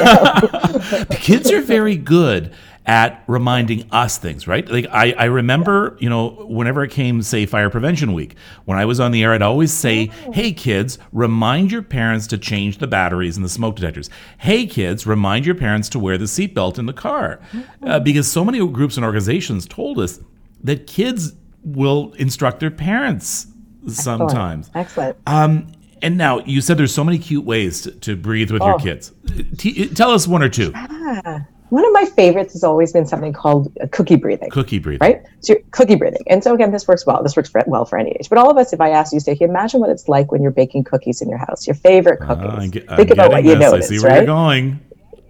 now. 0.91 1.05
Kids 1.11 1.51
are 1.51 1.61
very 1.61 1.95
good 1.95 2.53
at 2.85 3.23
reminding 3.27 3.87
us 3.91 4.17
things, 4.17 4.47
right? 4.47 4.67
Like 4.67 4.87
I, 4.91 5.11
I 5.13 5.25
remember, 5.25 5.95
you 5.99 6.09
know, 6.09 6.29
whenever 6.49 6.83
it 6.83 6.89
came, 6.91 7.21
say, 7.21 7.45
Fire 7.45 7.69
Prevention 7.69 8.13
Week, 8.13 8.35
when 8.65 8.77
I 8.77 8.85
was 8.85 8.99
on 8.99 9.11
the 9.11 9.23
air, 9.23 9.33
I'd 9.33 9.43
always 9.43 9.71
say, 9.71 10.09
Oh. 10.25 10.31
hey, 10.31 10.51
kids, 10.51 10.97
remind 11.13 11.71
your 11.71 11.83
parents 11.83 12.25
to 12.27 12.37
change 12.37 12.79
the 12.79 12.87
batteries 12.87 13.37
in 13.37 13.43
the 13.43 13.49
smoke 13.49 13.75
detectors. 13.75 14.09
Hey, 14.39 14.65
kids, 14.65 15.05
remind 15.05 15.45
your 15.45 15.55
parents 15.55 15.89
to 15.89 15.99
wear 15.99 16.17
the 16.17 16.25
seatbelt 16.25 16.79
in 16.79 16.87
the 16.87 16.93
car. 16.93 17.39
Uh, 17.83 17.99
because 17.99 18.29
so 18.29 18.43
many 18.43 18.57
groups 18.67 18.97
and 18.97 19.05
organizations 19.05 19.67
told 19.67 19.99
us 19.99 20.19
that 20.63 20.87
kids 20.87 21.33
will 21.63 22.13
instruct 22.17 22.59
their 22.59 22.71
parents 22.71 23.45
sometimes. 23.87 24.69
Excellent. 24.75 25.17
Um, 25.27 25.71
and 26.01 26.17
now 26.17 26.39
you 26.39 26.61
said 26.61 26.77
there's 26.77 26.93
so 26.93 27.03
many 27.03 27.17
cute 27.19 27.43
ways 27.45 27.81
to, 27.83 27.91
to 27.91 28.15
breathe 28.15 28.51
with 28.51 28.61
your 28.61 28.75
Oh. 28.75 28.77
kids. 28.79 29.11
T- 29.57 29.87
tell 29.89 30.11
us 30.11 30.27
one 30.27 30.41
or 30.41 30.49
two. 30.49 30.71
Ah, 30.75 31.45
one 31.69 31.85
of 31.85 31.93
my 31.93 32.05
favorites 32.05 32.51
has 32.53 32.63
always 32.65 32.91
been 32.91 33.05
something 33.05 33.31
called 33.31 33.71
uh, 33.81 33.87
cookie 33.91 34.15
breathing. 34.17 34.49
Cookie 34.49 34.79
breathing. 34.79 34.99
right? 35.07 35.21
So 35.41 35.55
cookie 35.71 35.95
breathing. 35.95 36.23
And 36.27 36.43
so 36.43 36.53
again, 36.53 36.71
this 36.71 36.87
works 36.87 37.05
well. 37.05 37.21
This 37.23 37.35
works 37.37 37.49
for, 37.49 37.63
well 37.67 37.85
for 37.85 37.97
any 37.97 38.11
age. 38.11 38.27
But 38.29 38.39
all 38.39 38.49
of 38.49 38.57
us, 38.57 38.73
if 38.73 38.81
I 38.81 38.89
ask 38.89 39.13
you, 39.13 39.19
say, 39.19 39.35
"Hey, 39.35 39.45
imagine 39.45 39.79
what 39.79 39.89
it's 39.89 40.09
like 40.09 40.31
when 40.31 40.41
you're 40.41 40.51
baking 40.51 40.83
cookies 40.83 41.21
in 41.21 41.29
your 41.29 41.37
house, 41.37 41.65
your 41.67 41.75
favorite 41.75 42.19
cookies. 42.19 42.45
Ah, 42.49 42.67
ge- 42.67 42.83
I'm 42.89 42.97
Think 42.97 43.11
about 43.11 43.31
what 43.31 43.43
getting 43.43 43.51
you 43.51 43.55
this. 43.59 43.67
I 43.67 43.71
notice, 43.71 43.87
see 43.87 43.99
where 43.99 44.09
right? 44.09 44.17
you're 44.17 44.25
going. 44.25 44.79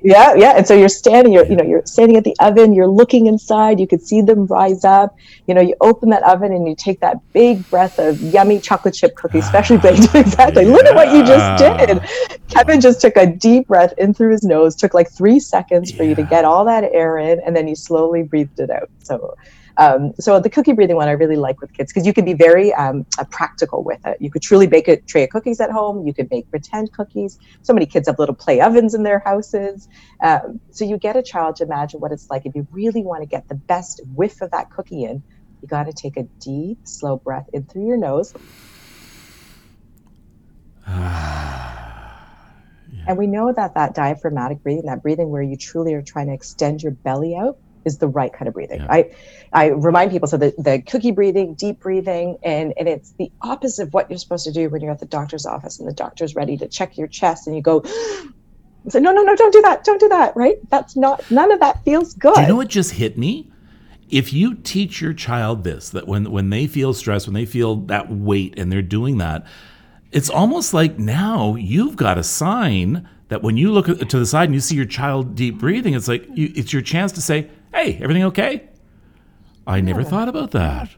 Yeah, 0.03 0.33
yeah. 0.35 0.53
And 0.57 0.67
so 0.67 0.73
you're 0.73 0.89
standing, 0.89 1.31
you're, 1.31 1.45
you 1.45 1.55
know, 1.55 1.63
you're 1.63 1.85
standing 1.85 2.17
at 2.17 2.23
the 2.23 2.35
oven, 2.39 2.73
you're 2.73 2.87
looking 2.87 3.27
inside, 3.27 3.79
you 3.79 3.87
could 3.87 4.01
see 4.01 4.21
them 4.21 4.45
rise 4.47 4.83
up. 4.83 5.15
You 5.47 5.53
know, 5.53 5.61
you 5.61 5.75
open 5.81 6.09
that 6.09 6.23
oven 6.23 6.51
and 6.51 6.67
you 6.67 6.75
take 6.75 6.99
that 7.01 7.17
big 7.33 7.69
breath 7.69 7.99
of 7.99 8.19
yummy 8.21 8.59
chocolate 8.59 8.95
chip 8.95 9.15
cookies, 9.15 9.45
especially 9.45 9.77
ah, 9.77 9.81
baked. 9.81 10.15
exactly. 10.15 10.65
Look 10.65 10.85
at 10.85 10.95
what 10.95 11.13
you 11.13 11.23
just 11.23 11.63
did. 11.63 12.01
Kevin 12.49 12.81
just 12.81 13.01
took 13.01 13.15
a 13.15 13.27
deep 13.27 13.67
breath 13.67 13.93
in 13.97 14.13
through 14.13 14.31
his 14.31 14.43
nose, 14.43 14.75
took 14.75 14.93
like 14.93 15.11
three 15.11 15.39
seconds 15.39 15.91
for 15.91 16.03
you 16.03 16.15
to 16.15 16.23
get 16.23 16.45
all 16.45 16.65
that 16.65 16.83
air 16.83 17.17
in, 17.19 17.39
and 17.41 17.55
then 17.55 17.67
you 17.67 17.75
slowly 17.75 18.23
breathed 18.23 18.59
it 18.59 18.69
out. 18.69 18.89
So, 19.03 19.37
um, 19.77 20.11
so 20.19 20.39
the 20.39 20.49
cookie 20.49 20.73
breathing 20.73 20.95
one 20.95 21.07
I 21.07 21.11
really 21.11 21.35
like 21.35 21.61
with 21.61 21.73
kids 21.73 21.91
because 21.91 22.05
you 22.05 22.13
can 22.13 22.25
be 22.25 22.33
very 22.33 22.73
um, 22.73 23.05
uh, 23.17 23.25
practical 23.31 23.83
with 23.83 23.99
it. 24.05 24.17
You 24.19 24.31
could 24.31 24.41
truly 24.41 24.67
bake 24.67 24.87
a 24.87 24.99
tray 25.07 25.23
of 25.23 25.29
cookies 25.29 25.59
at 25.59 25.71
home. 25.71 26.05
You 26.05 26.13
could 26.13 26.27
make 26.31 26.49
pretend 26.49 26.91
cookies. 26.91 27.37
So 27.61 27.73
many 27.73 27.85
kids 27.85 28.07
have 28.07 28.19
little 28.19 28.35
play 28.35 28.61
ovens 28.61 28.93
in 28.93 29.03
their 29.03 29.21
houses. 29.25 29.87
Um, 30.23 30.59
so 30.71 30.85
you 30.85 30.97
get 30.97 31.15
a 31.15 31.23
child 31.23 31.57
to 31.57 31.65
imagine 31.65 31.99
what 31.99 32.11
it's 32.11 32.27
like 32.29 32.43
if 32.45 32.55
you 32.55 32.67
really 32.71 33.03
want 33.03 33.21
to 33.23 33.27
get 33.27 33.45
the 33.49 33.61
best 33.67 34.01
whiff 34.13 34.41
of 34.41 34.51
that 34.51 34.67
cookie 34.75 35.03
in. 35.03 35.23
You 35.61 35.67
got 35.67 35.83
to 35.83 35.93
take 35.93 36.17
a 36.17 36.27
deep, 36.43 36.79
slow 36.83 37.21
breath 37.23 37.45
in 37.53 37.65
through 37.65 37.87
your 37.87 37.97
nose. 37.97 38.33
And 43.07 43.17
we 43.17 43.27
know 43.27 43.51
that 43.51 43.73
that 43.75 43.95
diaphragmatic 43.95 44.61
breathing, 44.63 44.85
that 44.85 45.01
breathing 45.01 45.29
where 45.29 45.41
you 45.41 45.57
truly 45.57 45.95
are 45.95 46.03
trying 46.05 46.27
to 46.27 46.33
extend 46.33 46.83
your 46.83 46.93
belly 47.03 47.35
out, 47.35 47.55
is 47.85 47.97
the 47.97 48.07
right 48.07 48.31
kind 48.31 48.47
of 48.47 48.53
breathing. 48.53 48.81
Yeah. 48.81 48.87
I, 48.89 49.11
I 49.53 49.67
remind 49.67 50.11
people 50.11 50.27
so 50.27 50.37
the, 50.37 50.53
the 50.57 50.81
cookie 50.81 51.11
breathing, 51.11 51.55
deep 51.55 51.79
breathing, 51.79 52.37
and, 52.43 52.73
and 52.77 52.87
it's 52.87 53.11
the 53.13 53.31
opposite 53.41 53.87
of 53.87 53.93
what 53.93 54.09
you're 54.09 54.19
supposed 54.19 54.45
to 54.45 54.51
do 54.51 54.69
when 54.69 54.81
you're 54.81 54.91
at 54.91 54.99
the 54.99 55.05
doctor's 55.05 55.45
office 55.45 55.79
and 55.79 55.87
the 55.87 55.93
doctor's 55.93 56.35
ready 56.35 56.57
to 56.57 56.67
check 56.67 56.97
your 56.97 57.07
chest 57.07 57.47
and 57.47 57.55
you 57.55 57.61
go, 57.61 57.81
say, 58.87 58.99
no, 58.99 59.11
no, 59.11 59.21
no, 59.21 59.35
don't 59.35 59.53
do 59.53 59.61
that, 59.61 59.83
don't 59.83 59.99
do 59.99 60.09
that, 60.09 60.35
right? 60.35 60.57
That's 60.69 60.95
not, 60.95 61.29
none 61.31 61.51
of 61.51 61.59
that 61.59 61.83
feels 61.83 62.13
good. 62.13 62.35
Do 62.35 62.41
you 62.41 62.47
know 62.47 62.55
what 62.55 62.67
just 62.67 62.93
hit 62.93 63.17
me? 63.17 63.51
If 64.09 64.33
you 64.33 64.55
teach 64.55 65.01
your 65.01 65.13
child 65.13 65.63
this, 65.63 65.89
that 65.91 66.05
when 66.05 66.31
when 66.31 66.49
they 66.49 66.67
feel 66.67 66.93
stress, 66.93 67.25
when 67.25 67.33
they 67.33 67.45
feel 67.45 67.77
that 67.85 68.11
weight, 68.11 68.55
and 68.59 68.69
they're 68.69 68.81
doing 68.81 69.19
that, 69.19 69.45
it's 70.11 70.29
almost 70.29 70.73
like 70.73 70.99
now 70.99 71.55
you've 71.55 71.95
got 71.95 72.17
a 72.17 72.23
sign 72.23 73.07
that 73.31 73.41
when 73.41 73.55
you 73.55 73.71
look 73.71 73.85
to 73.85 74.19
the 74.19 74.25
side 74.25 74.49
and 74.49 74.53
you 74.53 74.59
see 74.59 74.75
your 74.75 74.85
child 74.85 75.35
deep 75.35 75.57
breathing, 75.57 75.93
it's 75.93 76.09
like 76.09 76.27
you, 76.33 76.51
it's 76.53 76.73
your 76.73 76.81
chance 76.81 77.13
to 77.13 77.21
say, 77.21 77.49
"Hey, 77.73 77.99
everything 78.01 78.23
okay?" 78.23 78.69
I 79.65 79.81
never 79.81 80.03
thought 80.03 80.27
about 80.29 80.51
that. 80.51 80.89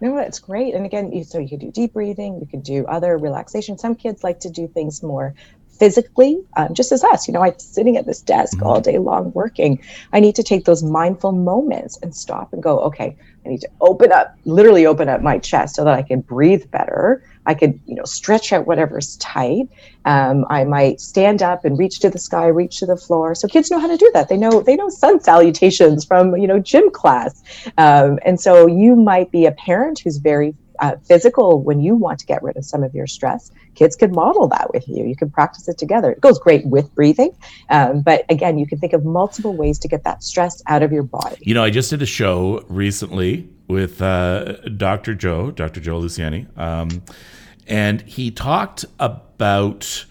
No, 0.00 0.16
it's 0.18 0.38
great. 0.38 0.74
And 0.74 0.86
again, 0.86 1.12
you, 1.12 1.24
so 1.24 1.38
you 1.38 1.48
could 1.48 1.60
do 1.60 1.72
deep 1.72 1.92
breathing, 1.92 2.38
you 2.38 2.46
could 2.46 2.62
do 2.62 2.86
other 2.86 3.18
relaxation. 3.18 3.78
Some 3.78 3.96
kids 3.96 4.22
like 4.22 4.40
to 4.40 4.50
do 4.50 4.68
things 4.68 5.02
more 5.02 5.34
physically, 5.78 6.40
um, 6.56 6.74
just 6.74 6.92
as 6.92 7.04
us. 7.04 7.28
You 7.28 7.34
know, 7.34 7.42
I'm 7.42 7.58
sitting 7.58 7.96
at 7.96 8.06
this 8.06 8.20
desk 8.20 8.62
all 8.62 8.80
day 8.80 8.98
long 8.98 9.32
working. 9.32 9.80
I 10.12 10.20
need 10.20 10.34
to 10.36 10.42
take 10.42 10.64
those 10.64 10.82
mindful 10.82 11.32
moments 11.32 11.98
and 12.02 12.14
stop 12.14 12.52
and 12.52 12.62
go, 12.62 12.80
okay, 12.80 13.16
I 13.44 13.48
need 13.48 13.60
to 13.62 13.70
open 13.80 14.12
up, 14.12 14.36
literally 14.44 14.86
open 14.86 15.08
up 15.08 15.22
my 15.22 15.38
chest 15.38 15.76
so 15.76 15.84
that 15.84 15.94
I 15.94 16.02
can 16.02 16.20
breathe 16.20 16.70
better. 16.70 17.22
I 17.46 17.54
could, 17.54 17.80
you 17.86 17.94
know, 17.94 18.04
stretch 18.04 18.52
out 18.52 18.66
whatever's 18.66 19.16
tight. 19.16 19.68
Um, 20.04 20.44
I 20.50 20.64
might 20.64 21.00
stand 21.00 21.42
up 21.42 21.64
and 21.64 21.78
reach 21.78 22.00
to 22.00 22.10
the 22.10 22.18
sky, 22.18 22.46
reach 22.46 22.78
to 22.80 22.86
the 22.86 22.96
floor. 22.96 23.34
So 23.34 23.48
kids 23.48 23.70
know 23.70 23.78
how 23.78 23.86
to 23.86 23.96
do 23.96 24.10
that. 24.12 24.28
They 24.28 24.36
know 24.36 24.60
they 24.60 24.76
know 24.76 24.90
sun 24.90 25.20
salutations 25.30 26.04
from 26.04 26.36
you 26.36 26.46
know 26.46 26.58
gym 26.58 26.90
class. 26.90 27.42
Um, 27.78 28.18
and 28.24 28.38
so 28.38 28.66
you 28.66 28.96
might 28.96 29.30
be 29.30 29.46
a 29.46 29.52
parent 29.52 30.00
who's 30.00 30.18
very 30.18 30.54
uh, 30.80 30.96
physical 31.04 31.62
when 31.62 31.80
you 31.80 31.96
want 31.96 32.18
to 32.20 32.26
get 32.26 32.42
rid 32.42 32.56
of 32.56 32.64
some 32.64 32.82
of 32.82 32.94
your 32.94 33.06
stress. 33.06 33.50
Kids 33.78 33.94
can 33.94 34.10
model 34.10 34.48
that 34.48 34.72
with 34.74 34.88
you. 34.88 35.04
You 35.06 35.14
can 35.14 35.30
practice 35.30 35.68
it 35.68 35.78
together. 35.78 36.10
It 36.10 36.20
goes 36.20 36.36
great 36.40 36.66
with 36.66 36.92
breathing. 36.96 37.30
Um, 37.70 38.02
but 38.02 38.24
again, 38.28 38.58
you 38.58 38.66
can 38.66 38.80
think 38.80 38.92
of 38.92 39.04
multiple 39.04 39.54
ways 39.54 39.78
to 39.78 39.86
get 39.86 40.02
that 40.02 40.24
stress 40.24 40.60
out 40.66 40.82
of 40.82 40.90
your 40.90 41.04
body. 41.04 41.36
You 41.42 41.54
know, 41.54 41.62
I 41.62 41.70
just 41.70 41.88
did 41.88 42.02
a 42.02 42.06
show 42.06 42.64
recently 42.68 43.48
with 43.68 44.02
uh, 44.02 44.54
Dr. 44.76 45.14
Joe, 45.14 45.52
Dr. 45.52 45.78
Joe 45.78 46.00
Luciani, 46.00 46.48
um, 46.58 47.04
and 47.68 48.00
he 48.00 48.32
talked 48.32 48.84
about 48.98 50.06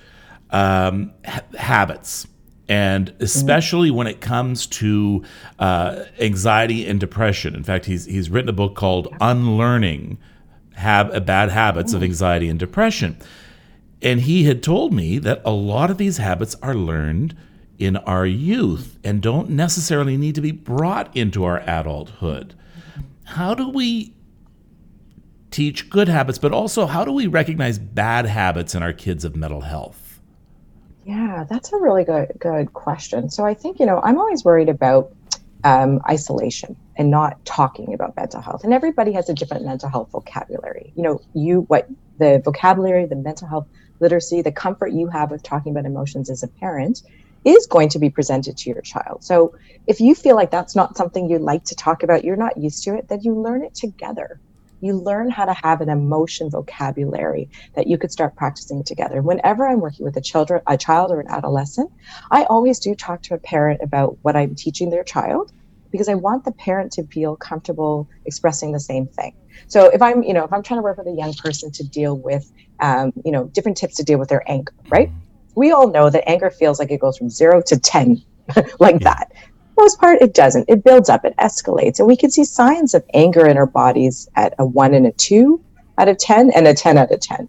um, 0.52 1.12
ha- 1.26 1.42
habits. 1.58 2.26
And 2.70 3.14
especially 3.20 3.92
when 3.92 4.08
it 4.08 4.22
comes 4.22 4.66
to 4.68 5.24
uh, 5.60 6.04
anxiety 6.22 6.88
and 6.88 7.02
depression. 7.02 7.54
In 7.54 7.64
fact, 7.64 7.86
he's, 7.86 8.06
he's 8.06 8.30
written 8.30 8.48
a 8.48 8.54
book 8.54 8.76
called 8.76 9.14
Unlearning 9.20 10.20
Hab- 10.76 11.26
Bad 11.26 11.50
Habits 11.50 11.92
of 11.92 12.02
Anxiety 12.02 12.48
and 12.48 12.58
Depression. 12.58 13.18
And 14.02 14.22
he 14.22 14.44
had 14.44 14.62
told 14.62 14.94
me 14.94 15.18
that 15.20 15.42
a 15.44 15.52
lot 15.52 15.90
of 15.90 15.98
these 15.98 16.18
habits 16.18 16.56
are 16.62 16.76
learned 16.76 17.36
in 17.80 17.98
our 17.98 18.26
youth 18.26 18.98
and 19.04 19.22
don't 19.22 19.50
necessarily 19.50 20.18
need 20.18 20.36
to 20.36 20.42
be 20.42 20.52
brought 20.52 21.16
into 21.16 21.44
our 21.44 21.60
adulthood. 21.62 22.56
How 23.26 23.54
do 23.54 23.70
we 23.70 24.14
teach 25.52 25.90
good 25.90 26.08
habits, 26.08 26.38
but 26.38 26.52
also 26.52 26.86
how 26.86 27.04
do 27.04 27.12
we 27.12 27.28
recognize 27.28 27.80
bad 27.80 28.26
habits 28.26 28.76
in 28.76 28.84
our 28.84 28.94
kids 28.94 29.26
of 29.26 29.36
mental 29.36 29.62
health? 29.62 30.20
Yeah, 31.06 31.46
that's 31.50 31.72
a 31.72 31.78
really 31.78 32.04
good 32.04 32.34
good 32.40 32.74
question. 32.74 33.30
So 33.30 33.46
I 33.46 33.54
think 33.54 33.80
you 33.80 33.86
know 33.86 34.02
I'm 34.04 34.18
always 34.18 34.44
worried 34.44 34.70
about 34.70 35.14
um, 35.64 36.02
isolation 36.10 36.76
and 36.98 37.10
not 37.10 37.44
talking 37.46 37.94
about 37.94 38.16
mental 38.16 38.42
health. 38.42 38.64
And 38.64 38.74
everybody 38.74 39.12
has 39.14 39.30
a 39.30 39.34
different 39.34 39.66
mental 39.66 39.90
health 39.90 40.10
vocabulary. 40.12 40.92
You 40.96 41.04
know, 41.04 41.22
you 41.34 41.62
what 41.62 41.88
the 42.20 42.42
vocabulary, 42.44 43.06
the 43.06 43.16
mental 43.16 43.48
health 43.48 43.68
literacy, 44.00 44.42
the 44.42 44.52
comfort 44.52 44.94
you 44.94 45.08
have 45.08 45.32
with 45.32 45.44
talking 45.44 45.72
about 45.72 45.86
emotions 45.86 46.30
as 46.30 46.44
a 46.44 46.48
parent 46.60 47.02
is 47.46 47.68
going 47.68 47.90
to 47.90 48.00
be 48.00 48.10
presented 48.10 48.58
to 48.58 48.70
your 48.70 48.82
child. 48.82 49.24
So 49.24 49.54
if 49.88 50.00
you 50.00 50.16
feel 50.16 50.36
like 50.36 50.52
that's 50.52 50.76
not 50.76 50.98
something 50.98 51.30
you'd 51.30 51.42
like 51.42 51.64
to 51.66 51.76
talk 51.76 52.04
about, 52.04 52.24
you're 52.26 52.36
not 52.36 52.58
used 52.58 52.84
to 52.84 52.96
it, 52.96 53.08
then 53.10 53.22
you 53.22 53.36
learn 53.36 53.64
it 53.64 53.74
together. 53.74 54.40
You 54.80 54.98
learn 54.98 55.32
how 55.32 55.46
to 55.46 55.56
have 55.64 55.82
an 55.82 55.90
emotion 55.90 56.52
vocabulary 56.52 57.50
that 57.76 57.88
you 57.88 57.98
could 57.98 58.12
start 58.12 58.36
practicing 58.36 58.84
together. 58.84 59.22
Whenever 59.22 59.68
I'm 59.68 59.80
working 59.80 60.06
with 60.06 60.18
a 60.18 60.22
children, 60.22 60.62
a 60.68 60.78
child 60.78 61.12
or 61.12 61.20
an 61.20 61.28
adolescent, 61.30 61.90
I 62.30 62.44
always 62.44 62.80
do 62.80 62.94
talk 62.94 63.24
to 63.24 63.34
a 63.34 63.40
parent 63.40 63.82
about 63.82 64.18
what 64.22 64.36
I'm 64.36 64.56
teaching 64.56 64.90
their 64.90 65.04
child 65.04 65.52
because 65.92 66.10
I 66.10 66.16
want 66.16 66.46
the 66.46 66.52
parent 66.52 66.92
to 66.94 67.06
feel 67.08 67.36
comfortable 67.36 68.08
expressing 68.26 68.72
the 68.72 68.80
same 68.80 69.08
thing. 69.08 69.34
So 69.68 69.90
if 69.90 70.02
I'm, 70.02 70.24
you 70.24 70.34
know, 70.34 70.44
if 70.44 70.54
I'm 70.54 70.64
trying 70.64 70.80
to 70.80 70.84
work 70.84 70.98
with 70.98 71.08
a 71.08 71.12
young 71.12 71.34
person 71.34 71.72
to 71.72 71.84
deal 71.84 72.18
with, 72.18 72.52
um, 72.80 73.12
you 73.26 73.32
know, 73.32 73.46
different 73.46 73.78
tips 73.78 73.96
to 73.96 74.04
deal 74.04 74.20
with 74.20 74.30
their 74.30 74.44
anger, 74.50 74.74
right? 74.90 75.10
We 75.56 75.72
all 75.72 75.90
know 75.90 76.10
that 76.10 76.30
anger 76.30 76.50
feels 76.50 76.80
like 76.80 76.92
it 76.92 77.00
goes 77.00 77.18
from 77.18 77.30
zero 77.30 77.62
to 77.66 77.80
10 77.80 78.22
like 78.80 79.00
that. 79.00 79.32
Most 79.78 80.00
part, 80.00 80.22
it 80.22 80.34
doesn't. 80.34 80.66
It 80.68 80.84
builds 80.84 81.10
up, 81.10 81.24
it 81.26 81.36
escalates. 81.38 82.00
And 82.00 82.08
we 82.08 82.18
can 82.18 82.32
see 82.32 82.44
signs 82.44 82.94
of 82.94 83.04
anger 83.14 83.48
in 83.48 83.58
our 83.58 83.68
bodies 83.68 84.28
at 84.36 84.54
a 84.58 84.66
one 84.66 84.94
and 84.94 85.06
a 85.06 85.12
two 85.12 85.64
out 85.98 86.08
of 86.08 86.18
10 86.18 86.52
and 86.52 86.68
a 86.68 86.74
10 86.74 86.98
out 86.98 87.12
of 87.12 87.20
10. 87.20 87.48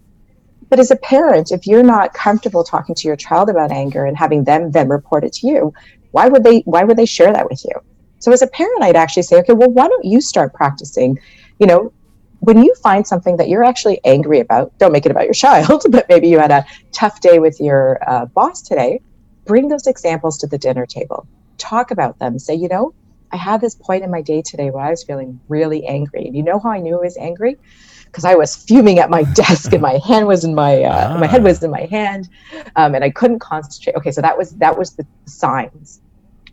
But 0.69 0.79
as 0.79 0.91
a 0.91 0.95
parent, 0.95 1.51
if 1.51 1.65
you're 1.65 1.83
not 1.83 2.13
comfortable 2.13 2.63
talking 2.63 2.93
to 2.95 3.07
your 3.07 3.15
child 3.15 3.49
about 3.49 3.71
anger 3.71 4.05
and 4.05 4.15
having 4.15 4.43
them 4.43 4.71
then 4.71 4.89
report 4.89 5.23
it 5.23 5.33
to 5.33 5.47
you, 5.47 5.73
Why 6.11 6.27
would 6.27 6.43
they 6.43 6.59
why 6.61 6.83
would 6.83 6.97
they 6.97 7.05
share 7.05 7.33
that 7.33 7.49
with 7.49 7.63
you? 7.65 7.71
So 8.19 8.31
as 8.31 8.41
a 8.41 8.47
parent, 8.47 8.83
I'd 8.83 8.95
actually 8.95 9.23
say, 9.23 9.37
okay, 9.37 9.53
well, 9.53 9.71
why 9.71 9.87
don't 9.87 10.05
you 10.05 10.21
start 10.21 10.53
practicing? 10.53 11.19
You 11.59 11.67
know, 11.67 11.93
when 12.41 12.63
you 12.63 12.73
find 12.75 13.05
something 13.05 13.37
that 13.37 13.49
you're 13.49 13.63
actually 13.63 13.99
angry 14.05 14.39
about, 14.39 14.77
don't 14.77 14.91
make 14.91 15.05
it 15.05 15.11
about 15.11 15.25
your 15.25 15.33
child, 15.33 15.83
but 15.89 16.07
maybe 16.09 16.27
you 16.27 16.39
had 16.39 16.51
a 16.51 16.65
tough 16.91 17.21
day 17.21 17.39
with 17.39 17.59
your 17.59 17.99
uh, 18.07 18.25
boss 18.25 18.61
today. 18.61 19.01
Bring 19.45 19.67
those 19.67 19.87
examples 19.87 20.37
to 20.39 20.47
the 20.47 20.57
dinner 20.57 20.85
table. 20.85 21.27
Talk 21.57 21.91
about 21.91 22.19
them. 22.19 22.37
Say, 22.39 22.55
you 22.55 22.67
know, 22.67 22.93
I 23.31 23.37
had 23.37 23.61
this 23.61 23.75
point 23.75 24.03
in 24.03 24.11
my 24.11 24.21
day 24.21 24.41
today 24.41 24.69
where 24.69 24.83
I 24.83 24.89
was 24.89 25.03
feeling 25.03 25.39
really 25.47 25.85
angry. 25.85 26.25
And 26.25 26.35
you 26.35 26.43
know 26.43 26.59
how 26.59 26.69
I 26.71 26.79
knew 26.79 26.97
I 26.97 27.01
was 27.01 27.17
angry? 27.17 27.57
Because 28.05 28.25
I 28.25 28.35
was 28.35 28.55
fuming 28.55 28.99
at 28.99 29.09
my 29.09 29.23
desk 29.33 29.71
and 29.73 29.81
my 29.81 29.99
hand 30.05 30.27
was 30.27 30.43
in 30.43 30.55
my 30.55 30.83
uh, 30.83 31.13
ah. 31.13 31.19
my 31.19 31.27
head 31.27 31.43
was 31.43 31.61
in 31.61 31.69
my 31.69 31.85
hand, 31.91 32.27
um, 32.75 32.95
and 32.95 33.03
I 33.03 33.11
couldn't 33.11 33.39
concentrate. 33.39 33.95
Okay, 33.97 34.11
so 34.11 34.21
that 34.21 34.35
was 34.35 34.51
that 34.57 34.77
was 34.77 34.95
the 34.95 35.05
signs 35.25 36.01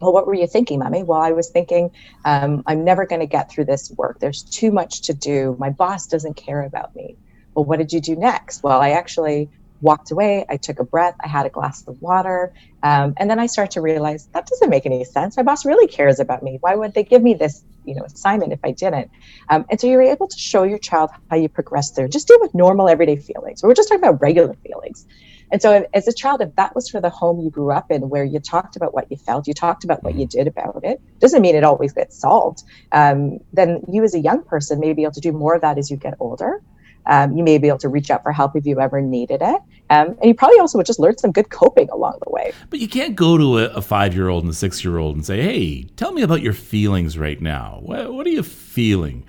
well, 0.00 0.12
what 0.12 0.26
were 0.26 0.34
you 0.34 0.46
thinking, 0.46 0.78
mommy? 0.78 1.02
Well, 1.02 1.20
I 1.20 1.32
was 1.32 1.50
thinking, 1.50 1.90
um, 2.24 2.62
I'm 2.66 2.84
never 2.84 3.06
going 3.06 3.20
to 3.20 3.26
get 3.26 3.50
through 3.50 3.66
this 3.66 3.90
work. 3.96 4.18
There's 4.20 4.42
too 4.42 4.70
much 4.70 5.02
to 5.02 5.14
do. 5.14 5.56
My 5.58 5.70
boss 5.70 6.06
doesn't 6.06 6.36
care 6.36 6.62
about 6.62 6.94
me. 6.94 7.16
Well, 7.54 7.64
what 7.64 7.78
did 7.78 7.92
you 7.92 8.00
do 8.00 8.16
next? 8.16 8.62
Well, 8.62 8.80
I 8.80 8.90
actually 8.90 9.48
walked 9.80 10.10
away. 10.10 10.44
I 10.48 10.56
took 10.56 10.78
a 10.78 10.84
breath. 10.84 11.14
I 11.22 11.28
had 11.28 11.46
a 11.46 11.50
glass 11.50 11.86
of 11.86 12.00
water. 12.00 12.52
Um, 12.82 13.14
and 13.16 13.30
then 13.30 13.38
I 13.38 13.46
start 13.46 13.70
to 13.72 13.80
realize 13.80 14.28
that 14.32 14.46
doesn't 14.46 14.70
make 14.70 14.86
any 14.86 15.04
sense. 15.04 15.36
My 15.36 15.42
boss 15.42 15.64
really 15.64 15.86
cares 15.86 16.20
about 16.20 16.42
me. 16.42 16.58
Why 16.60 16.74
would 16.74 16.94
they 16.94 17.04
give 17.04 17.22
me 17.22 17.34
this, 17.34 17.62
you 17.84 17.94
know, 17.94 18.02
assignment 18.02 18.52
if 18.52 18.60
I 18.64 18.72
didn't? 18.72 19.10
Um, 19.48 19.66
and 19.70 19.80
so 19.80 19.86
you're 19.86 20.02
able 20.02 20.28
to 20.28 20.38
show 20.38 20.62
your 20.62 20.78
child 20.78 21.10
how 21.30 21.36
you 21.36 21.48
progress 21.48 21.90
through. 21.90 22.08
Just 22.08 22.28
deal 22.28 22.38
with 22.40 22.54
normal 22.54 22.88
everyday 22.88 23.16
feelings. 23.16 23.62
We're 23.62 23.74
just 23.74 23.88
talking 23.88 24.02
about 24.02 24.20
regular 24.20 24.54
feelings. 24.66 25.06
And 25.52 25.62
so, 25.62 25.86
as 25.94 26.08
a 26.08 26.12
child, 26.12 26.40
if 26.40 26.54
that 26.56 26.74
was 26.74 26.88
for 26.88 27.00
the 27.00 27.10
home 27.10 27.40
you 27.40 27.50
grew 27.50 27.70
up 27.70 27.90
in, 27.90 28.08
where 28.08 28.24
you 28.24 28.40
talked 28.40 28.76
about 28.76 28.94
what 28.94 29.10
you 29.10 29.16
felt, 29.16 29.46
you 29.46 29.54
talked 29.54 29.84
about 29.84 30.02
what 30.02 30.14
you 30.16 30.26
did 30.26 30.46
about 30.46 30.80
it, 30.82 31.00
doesn't 31.20 31.40
mean 31.40 31.54
it 31.54 31.64
always 31.64 31.92
gets 31.92 32.18
solved. 32.18 32.64
Um, 32.92 33.38
then 33.52 33.82
you, 33.88 34.02
as 34.02 34.14
a 34.14 34.20
young 34.20 34.42
person, 34.42 34.80
may 34.80 34.92
be 34.92 35.02
able 35.02 35.12
to 35.12 35.20
do 35.20 35.32
more 35.32 35.54
of 35.54 35.60
that 35.62 35.78
as 35.78 35.90
you 35.90 35.96
get 35.96 36.14
older. 36.20 36.60
Um, 37.06 37.36
you 37.36 37.44
may 37.44 37.58
be 37.58 37.68
able 37.68 37.78
to 37.78 37.88
reach 37.88 38.10
out 38.10 38.22
for 38.22 38.32
help 38.32 38.56
if 38.56 38.66
you 38.66 38.80
ever 38.80 39.00
needed 39.00 39.40
it. 39.40 39.60
Um, 39.90 40.08
and 40.20 40.24
you 40.24 40.34
probably 40.34 40.58
also 40.58 40.78
would 40.78 40.86
just 40.86 40.98
learn 40.98 41.16
some 41.18 41.30
good 41.30 41.50
coping 41.50 41.88
along 41.90 42.18
the 42.24 42.30
way. 42.30 42.52
But 42.70 42.80
you 42.80 42.88
can't 42.88 43.14
go 43.14 43.38
to 43.38 43.58
a, 43.58 43.64
a 43.76 43.82
five 43.82 44.14
year 44.14 44.28
old 44.28 44.42
and 44.42 44.50
a 44.50 44.54
six 44.54 44.84
year 44.84 44.98
old 44.98 45.14
and 45.14 45.24
say, 45.24 45.40
hey, 45.40 45.82
tell 45.96 46.12
me 46.12 46.22
about 46.22 46.42
your 46.42 46.52
feelings 46.52 47.16
right 47.16 47.40
now. 47.40 47.78
What, 47.82 48.12
what 48.12 48.26
are 48.26 48.30
you 48.30 48.42
feeling? 48.42 49.24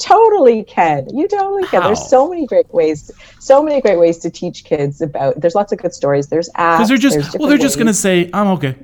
Totally 0.00 0.64
can. 0.64 1.06
You 1.16 1.28
totally 1.28 1.66
can. 1.68 1.82
How? 1.82 1.88
There's 1.88 2.08
so 2.08 2.28
many 2.28 2.46
great 2.46 2.72
ways, 2.74 3.10
so 3.38 3.62
many 3.62 3.80
great 3.80 3.98
ways 3.98 4.18
to 4.18 4.30
teach 4.30 4.64
kids 4.64 5.00
about. 5.00 5.40
There's 5.40 5.54
lots 5.54 5.72
of 5.72 5.78
good 5.78 5.94
stories. 5.94 6.28
There's 6.28 6.48
apps. 6.50 6.78
Because 6.78 6.88
they're 6.88 6.98
just 6.98 7.38
well, 7.38 7.48
they're 7.48 7.56
ways. 7.56 7.62
just 7.62 7.76
going 7.76 7.86
to 7.86 7.94
say, 7.94 8.30
"I'm 8.32 8.48
okay." 8.48 8.76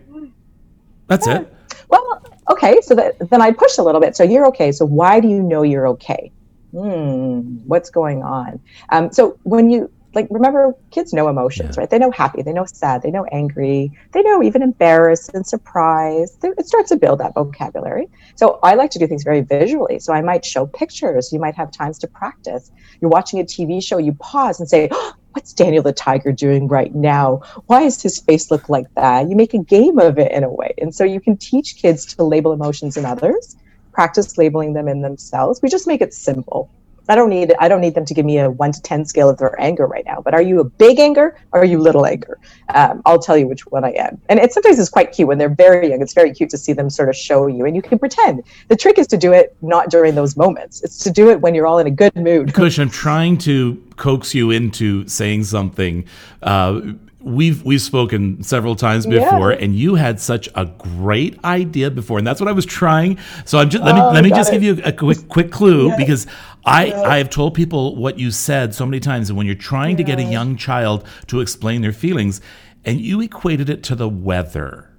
That's 1.09 1.27
yeah. 1.27 1.41
it. 1.41 1.55
Well, 1.89 2.23
okay. 2.51 2.81
So 2.83 2.95
that, 2.95 3.31
then 3.31 3.41
I 3.41 3.53
push 3.53 3.79
a 3.79 3.83
little 3.83 4.01
bit. 4.01 4.17
So 4.17 4.25
you're 4.25 4.47
okay. 4.47 4.73
So 4.73 4.85
why 4.85 5.21
do 5.21 5.29
you 5.29 5.43
know 5.43 5.63
you're 5.63 5.89
okay? 5.89 6.31
Hmm. 6.73 7.59
What's 7.67 7.91
going 7.91 8.23
on? 8.23 8.61
Um, 8.91 9.13
so 9.13 9.39
when 9.45 9.71
you 9.71 9.91
like 10.17 10.27
remember 10.31 10.75
kids 10.91 11.13
know 11.13 11.29
emotions 11.29 11.77
yeah. 11.77 11.83
right? 11.83 11.91
They 11.91 11.99
know 11.99 12.11
happy 12.11 12.43
they 12.43 12.53
know 12.53 12.65
sad 12.65 13.03
they 13.03 13.11
know 13.13 13.25
angry 13.27 13.93
they 14.13 14.23
know 14.23 14.43
even 14.43 14.63
embarrassed 14.63 15.31
and 15.35 15.47
surprised. 15.47 16.43
It 16.43 16.67
starts 16.67 16.89
to 16.89 16.97
build 16.97 17.21
that 17.21 17.35
vocabulary. 17.35 18.09
So 18.35 18.59
i 18.63 18.75
like 18.75 18.91
to 18.93 18.99
do 18.99 19.07
things 19.07 19.23
very 19.23 19.43
visually. 19.43 20.01
So 20.01 20.13
i 20.13 20.23
might 20.23 20.45
show 20.45 20.67
pictures. 20.67 21.33
You 21.33 21.39
might 21.39 21.55
have 21.55 21.71
times 21.71 21.99
to 22.01 22.09
practice. 22.09 22.73
You're 23.01 23.11
watching 23.11 23.39
a 23.39 23.45
tv 23.45 23.83
show 23.83 23.99
you 23.99 24.15
pause 24.15 24.59
and 24.59 24.69
say 24.69 24.89
oh, 24.91 25.13
what's 25.33 25.53
daniel 25.53 25.83
the 25.83 25.93
tiger 25.93 26.33
doing 26.33 26.67
right 26.67 26.95
now? 26.95 27.43
Why 27.67 27.85
does 27.85 28.03
his 28.03 28.19
face 28.19 28.51
look 28.51 28.69
like 28.69 28.93
that? 28.95 29.29
You 29.29 29.37
make 29.37 29.55
a 29.55 29.59
game 29.59 29.99
of 29.99 30.19
it 30.19 30.33
in 30.33 30.43
a 30.43 30.51
way. 30.51 30.75
And 30.79 30.93
so 30.95 31.05
you 31.05 31.21
can 31.21 31.37
teach 31.37 31.77
kids 31.77 32.07
to 32.15 32.25
label 32.25 32.53
emotions 32.53 32.97
in 32.97 33.05
others 33.05 33.57
practice 33.93 34.37
labeling 34.37 34.75
them 34.75 34.89
in 34.89 35.01
themselves. 35.01 35.61
We 35.63 35.71
just 35.71 35.87
make 35.87 36.03
it 36.03 36.13
simple 36.13 36.71
I 37.09 37.15
don't 37.15 37.31
need 37.31 37.55
I 37.59 37.69
don't 37.69 37.81
need 37.81 37.95
them 37.95 38.05
to 38.05 38.15
give 38.15 38.25
me 38.25 38.39
a 38.39 38.51
one 38.51 38.73
to 38.73 38.83
ten 38.83 39.05
scale 39.05 39.29
of 39.29 39.39
their 39.39 39.59
anger 39.61 39.87
right 39.87 40.05
now. 40.05 40.21
But 40.21 40.35
are 40.35 40.43
you 40.43 40.61
a 40.61 40.65
big 40.65 40.99
anger 40.99 41.39
or 41.53 41.61
are 41.61 41.65
you 41.65 41.79
little 41.79 42.07
anger? 42.07 42.39
Um, 42.75 43.03
I'll 43.07 43.19
tell 43.19 43.37
you 43.37 43.47
which 43.47 43.67
one 43.67 43.85
I 43.85 43.91
am. 43.93 44.21
And 44.29 44.39
it 44.41 44.53
sometimes 44.53 44.79
is 44.79 44.89
quite 44.89 45.13
cute 45.13 45.29
when 45.29 45.39
they're 45.39 45.49
very 45.49 45.91
young. 45.91 46.03
It's 46.03 46.15
very 46.15 46.33
cute 46.33 46.51
to 46.51 46.59
see 46.59 46.73
them 46.73 46.91
sort 46.91 47.09
of 47.09 47.17
show 47.17 47.47
you, 47.47 47.65
and 47.65 47.77
you 47.77 47.83
can 47.83 47.99
pretend. 47.99 48.43
The 48.69 48.77
trick 48.77 48.99
is 48.99 49.07
to 49.09 49.17
do 49.17 49.33
it 49.33 49.57
not 49.63 49.91
during 49.91 50.15
those 50.15 50.37
moments. 50.37 50.83
It's 50.83 50.99
to 51.05 51.11
do 51.11 51.31
it 51.31 51.41
when 51.41 51.55
you're 51.55 51.67
all 51.67 51.79
in 51.79 51.87
a 51.87 51.91
good 51.91 52.15
mood. 52.17 52.49
Khush, 52.49 52.79
I'm 52.79 52.91
trying 52.91 53.39
to 53.39 53.83
coax 53.97 54.35
you 54.35 54.51
into 54.51 55.07
saying 55.09 55.45
something. 55.45 56.07
Uh, 56.43 56.81
we've 57.27 57.65
we've 57.65 57.83
spoken 57.83 58.41
several 58.41 58.77
times 58.77 59.05
before 59.05 59.51
yeah. 59.51 59.59
and 59.59 59.75
you 59.75 59.97
had 59.97 60.21
such 60.21 60.49
a 60.55 60.65
great 60.65 61.37
idea 61.45 61.91
before 61.91 62.19
and 62.19 62.27
that's 62.27 62.41
what 62.41 62.47
I 62.47 62.53
was 62.53 62.65
trying 62.65 63.19
so 63.45 63.59
I'm 63.59 63.69
just 63.69 63.83
let 63.83 63.97
me 63.97 64.01
oh, 64.01 64.13
let 64.13 64.23
me 64.23 64.31
just 64.31 64.51
it. 64.51 64.53
give 64.53 64.63
you 64.63 64.81
a 64.85 64.93
quick 64.93 65.29
quick 65.29 65.51
clue 65.51 65.89
yeah. 65.89 65.97
because 65.97 66.29
I 66.65 66.87
yeah. 66.87 67.03
I 67.03 67.19
have 67.19 67.29
told 67.29 67.55
people 67.55 67.97
what 67.97 68.17
you 68.17 68.31
said 68.31 68.77
so 68.77 68.87
many 68.87 69.01
times 69.01 69.29
and 69.29 69.37
when 69.37 69.45
you're 69.45 69.57
trying 69.57 69.97
to 69.97 70.05
get 70.05 70.21
a 70.21 70.23
young 70.23 70.57
child 70.57 71.05
to 71.27 71.41
explain 71.41 71.83
their 71.83 71.93
feelings 71.93 72.41
and 72.85 73.01
you 73.01 73.21
equated 73.21 73.69
it 73.69 73.83
to 73.85 73.97
the 73.97 74.09
weather 74.09 74.93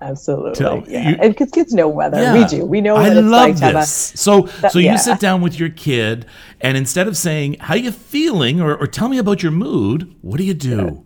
Absolutely, 0.00 0.54
Tell, 0.54 0.84
yeah. 0.86 1.10
You, 1.10 1.16
and 1.20 1.32
because 1.32 1.50
kids 1.50 1.72
know 1.72 1.88
weather, 1.88 2.20
yeah. 2.20 2.34
we 2.34 2.44
do. 2.44 2.66
We 2.66 2.82
know. 2.82 2.96
I 2.96 3.06
it's 3.08 3.14
love 3.14 3.30
like 3.30 3.56
this. 3.56 4.12
A, 4.12 4.16
so, 4.18 4.42
that, 4.42 4.70
so 4.70 4.78
you 4.78 4.86
yeah. 4.86 4.96
sit 4.96 5.20
down 5.20 5.40
with 5.40 5.58
your 5.58 5.70
kid, 5.70 6.26
and 6.60 6.76
instead 6.76 7.08
of 7.08 7.16
saying 7.16 7.56
"How 7.60 7.76
you 7.76 7.90
feeling?" 7.90 8.60
or, 8.60 8.76
or 8.76 8.86
"Tell 8.86 9.08
me 9.08 9.16
about 9.16 9.42
your 9.42 9.52
mood," 9.52 10.14
what 10.20 10.36
do 10.36 10.44
you 10.44 10.52
do? 10.52 11.05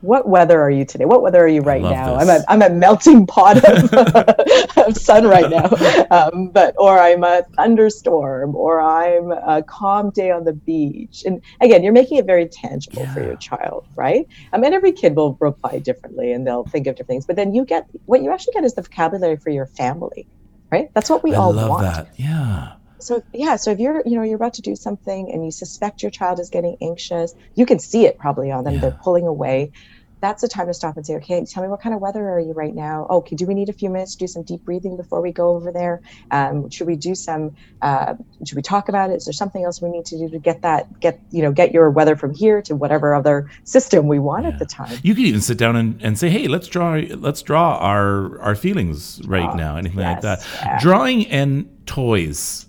What 0.00 0.28
weather 0.28 0.60
are 0.60 0.70
you 0.70 0.84
today? 0.84 1.04
What 1.04 1.22
weather 1.22 1.42
are 1.42 1.48
you 1.48 1.60
right 1.60 1.82
now? 1.82 2.16
I'm 2.16 2.28
a, 2.28 2.44
I'm 2.48 2.62
a 2.62 2.70
melting 2.70 3.26
pot 3.26 3.56
of, 3.64 3.92
of 4.76 4.96
sun 4.96 5.26
right 5.26 5.50
now, 5.50 5.70
um, 6.10 6.48
but 6.48 6.74
or 6.78 6.98
I'm 6.98 7.24
a 7.24 7.42
thunderstorm, 7.56 8.54
or 8.54 8.80
I'm 8.80 9.32
a 9.32 9.62
calm 9.62 10.10
day 10.10 10.30
on 10.30 10.44
the 10.44 10.52
beach. 10.52 11.24
And 11.26 11.42
again, 11.60 11.82
you're 11.82 11.92
making 11.92 12.18
it 12.18 12.26
very 12.26 12.46
tangible 12.46 13.02
yeah. 13.02 13.14
for 13.14 13.22
your 13.22 13.36
child, 13.36 13.86
right? 13.96 14.26
I 14.52 14.58
mean, 14.58 14.72
every 14.72 14.92
kid 14.92 15.16
will 15.16 15.36
reply 15.40 15.78
differently, 15.78 16.32
and 16.32 16.46
they'll 16.46 16.64
think 16.64 16.86
of 16.86 16.94
different 16.94 17.08
things. 17.08 17.26
But 17.26 17.36
then 17.36 17.54
you 17.54 17.64
get 17.64 17.86
what 18.06 18.22
you 18.22 18.30
actually 18.30 18.54
get 18.54 18.64
is 18.64 18.74
the 18.74 18.82
vocabulary 18.82 19.36
for 19.36 19.50
your 19.50 19.66
family, 19.66 20.26
right? 20.70 20.90
That's 20.94 21.10
what 21.10 21.22
we 21.22 21.34
I 21.34 21.38
all 21.38 21.52
love 21.52 21.70
want. 21.70 21.82
That, 21.82 22.08
yeah 22.16 22.77
so 22.98 23.22
yeah 23.32 23.56
so 23.56 23.70
if 23.70 23.78
you're 23.78 24.02
you 24.04 24.16
know 24.16 24.22
you're 24.22 24.36
about 24.36 24.54
to 24.54 24.62
do 24.62 24.74
something 24.76 25.30
and 25.32 25.44
you 25.44 25.50
suspect 25.50 26.02
your 26.02 26.10
child 26.10 26.40
is 26.40 26.50
getting 26.50 26.76
anxious 26.80 27.34
you 27.54 27.66
can 27.66 27.78
see 27.78 28.06
it 28.06 28.18
probably 28.18 28.50
on 28.50 28.64
them. 28.64 28.74
Yeah. 28.74 28.80
they're 28.80 28.98
pulling 29.02 29.26
away. 29.26 29.72
That's 30.20 30.42
the 30.42 30.48
time 30.48 30.66
to 30.66 30.74
stop 30.74 30.96
and 30.96 31.06
say 31.06 31.14
okay 31.16 31.44
tell 31.44 31.62
me 31.62 31.68
what 31.68 31.80
kind 31.80 31.94
of 31.94 32.00
weather 32.00 32.28
are 32.28 32.40
you 32.40 32.52
right 32.52 32.74
now? 32.74 33.06
Oh, 33.08 33.18
okay 33.18 33.36
do 33.36 33.46
we 33.46 33.54
need 33.54 33.68
a 33.68 33.72
few 33.72 33.88
minutes 33.88 34.12
to 34.12 34.18
do 34.18 34.26
some 34.26 34.42
deep 34.42 34.64
breathing 34.64 34.96
before 34.96 35.20
we 35.20 35.30
go 35.30 35.50
over 35.50 35.70
there? 35.70 36.00
Um, 36.32 36.70
should 36.70 36.88
we 36.88 36.96
do 36.96 37.14
some 37.14 37.54
uh, 37.82 38.14
should 38.44 38.56
we 38.56 38.62
talk 38.62 38.88
about 38.88 39.10
it? 39.10 39.14
Is 39.14 39.26
there 39.26 39.32
something 39.32 39.64
else 39.64 39.80
we 39.80 39.90
need 39.90 40.06
to 40.06 40.18
do 40.18 40.28
to 40.30 40.38
get 40.40 40.62
that 40.62 40.98
get 40.98 41.20
you 41.30 41.42
know 41.42 41.52
get 41.52 41.72
your 41.72 41.88
weather 41.90 42.16
from 42.16 42.34
here 42.34 42.60
to 42.62 42.74
whatever 42.74 43.14
other 43.14 43.48
system 43.62 44.08
we 44.08 44.18
want 44.18 44.44
yeah. 44.44 44.50
at 44.50 44.58
the 44.58 44.66
time? 44.66 44.98
You 45.04 45.14
could 45.14 45.24
even 45.24 45.40
sit 45.40 45.56
down 45.56 45.76
and, 45.76 46.02
and 46.02 46.18
say 46.18 46.30
hey 46.30 46.48
let's 46.48 46.66
draw 46.66 46.94
let's 46.94 47.42
draw 47.42 47.76
our 47.78 48.40
our 48.40 48.56
feelings 48.56 49.20
right 49.24 49.50
oh, 49.52 49.56
now 49.56 49.76
anything 49.76 50.00
yes, 50.00 50.14
like 50.14 50.22
that. 50.22 50.46
Yeah. 50.64 50.78
drawing 50.80 51.26
and 51.28 51.68
toys 51.86 52.67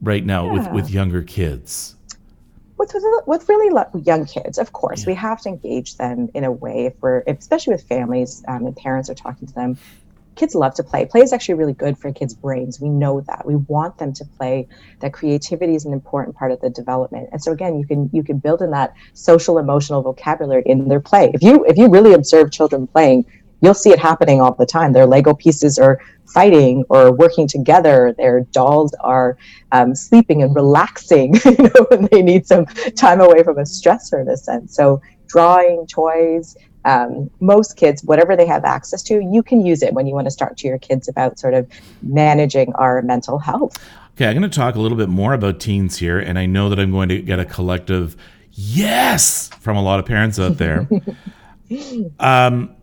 right 0.00 0.24
now 0.24 0.46
yeah. 0.46 0.52
with, 0.52 0.72
with 0.72 0.90
younger 0.90 1.22
kids? 1.22 1.96
With, 2.78 2.92
with, 2.94 3.26
with 3.26 3.48
really 3.48 3.74
young 4.04 4.26
kids, 4.26 4.58
of 4.58 4.72
course, 4.72 5.02
yeah. 5.02 5.08
we 5.08 5.14
have 5.14 5.40
to 5.42 5.48
engage 5.48 5.96
them 5.96 6.28
in 6.34 6.44
a 6.44 6.52
way 6.52 6.86
if 6.86 6.94
we're, 7.00 7.22
especially 7.26 7.72
with 7.72 7.82
families 7.84 8.44
um, 8.48 8.66
and 8.66 8.76
parents 8.76 9.08
are 9.08 9.14
talking 9.14 9.48
to 9.48 9.54
them. 9.54 9.78
Kids 10.34 10.54
love 10.54 10.74
to 10.74 10.82
play. 10.82 11.06
Play 11.06 11.22
is 11.22 11.32
actually 11.32 11.54
really 11.54 11.72
good 11.72 11.96
for 11.96 12.12
kids' 12.12 12.34
brains. 12.34 12.78
We 12.78 12.90
know 12.90 13.22
that. 13.22 13.46
We 13.46 13.56
want 13.56 13.96
them 13.96 14.12
to 14.12 14.24
play. 14.36 14.68
That 15.00 15.14
creativity 15.14 15.74
is 15.74 15.86
an 15.86 15.94
important 15.94 16.36
part 16.36 16.52
of 16.52 16.60
the 16.60 16.68
development. 16.68 17.30
And 17.32 17.42
so 17.42 17.52
again, 17.52 17.78
you 17.78 17.86
can 17.86 18.10
you 18.12 18.22
can 18.22 18.36
build 18.36 18.60
in 18.60 18.70
that 18.72 18.92
social 19.14 19.56
emotional 19.56 20.02
vocabulary 20.02 20.62
in 20.66 20.88
their 20.88 21.00
play. 21.00 21.30
If 21.32 21.42
you 21.42 21.64
if 21.64 21.78
you 21.78 21.88
really 21.88 22.12
observe 22.12 22.52
children 22.52 22.86
playing, 22.86 23.24
you'll 23.60 23.74
see 23.74 23.90
it 23.90 23.98
happening 23.98 24.40
all 24.40 24.54
the 24.54 24.66
time. 24.66 24.92
Their 24.92 25.06
Lego 25.06 25.34
pieces 25.34 25.78
are 25.78 26.00
fighting 26.26 26.84
or 26.88 27.12
working 27.12 27.46
together. 27.46 28.14
Their 28.16 28.40
dolls 28.52 28.94
are 29.00 29.36
um, 29.72 29.94
sleeping 29.94 30.42
and 30.42 30.54
relaxing, 30.54 31.34
you 31.44 31.56
know, 31.58 31.86
when 31.90 32.08
they 32.12 32.22
need 32.22 32.46
some 32.46 32.66
time 32.96 33.20
away 33.20 33.42
from 33.42 33.58
a 33.58 33.62
stressor 33.62 34.20
in 34.20 34.28
a 34.28 34.36
sense. 34.36 34.74
So 34.74 35.00
drawing, 35.26 35.86
toys, 35.86 36.56
um, 36.84 37.30
most 37.40 37.76
kids, 37.76 38.04
whatever 38.04 38.36
they 38.36 38.46
have 38.46 38.64
access 38.64 39.02
to, 39.04 39.20
you 39.20 39.42
can 39.42 39.66
use 39.66 39.82
it 39.82 39.92
when 39.92 40.06
you 40.06 40.14
want 40.14 40.26
to 40.26 40.30
start 40.30 40.56
to 40.58 40.68
your 40.68 40.78
kids 40.78 41.08
about 41.08 41.38
sort 41.38 41.54
of 41.54 41.68
managing 42.02 42.72
our 42.74 43.02
mental 43.02 43.38
health. 43.38 43.76
Okay, 44.14 44.26
I'm 44.26 44.38
going 44.38 44.48
to 44.48 44.56
talk 44.56 44.76
a 44.76 44.80
little 44.80 44.96
bit 44.96 45.08
more 45.08 45.34
about 45.34 45.60
teens 45.60 45.98
here, 45.98 46.18
and 46.18 46.38
I 46.38 46.46
know 46.46 46.68
that 46.70 46.78
I'm 46.78 46.92
going 46.92 47.08
to 47.08 47.20
get 47.20 47.38
a 47.38 47.44
collective 47.44 48.16
yes 48.52 49.50
from 49.60 49.76
a 49.76 49.82
lot 49.82 49.98
of 49.98 50.06
parents 50.06 50.38
out 50.38 50.58
there. 50.58 50.88
um, 52.20 52.75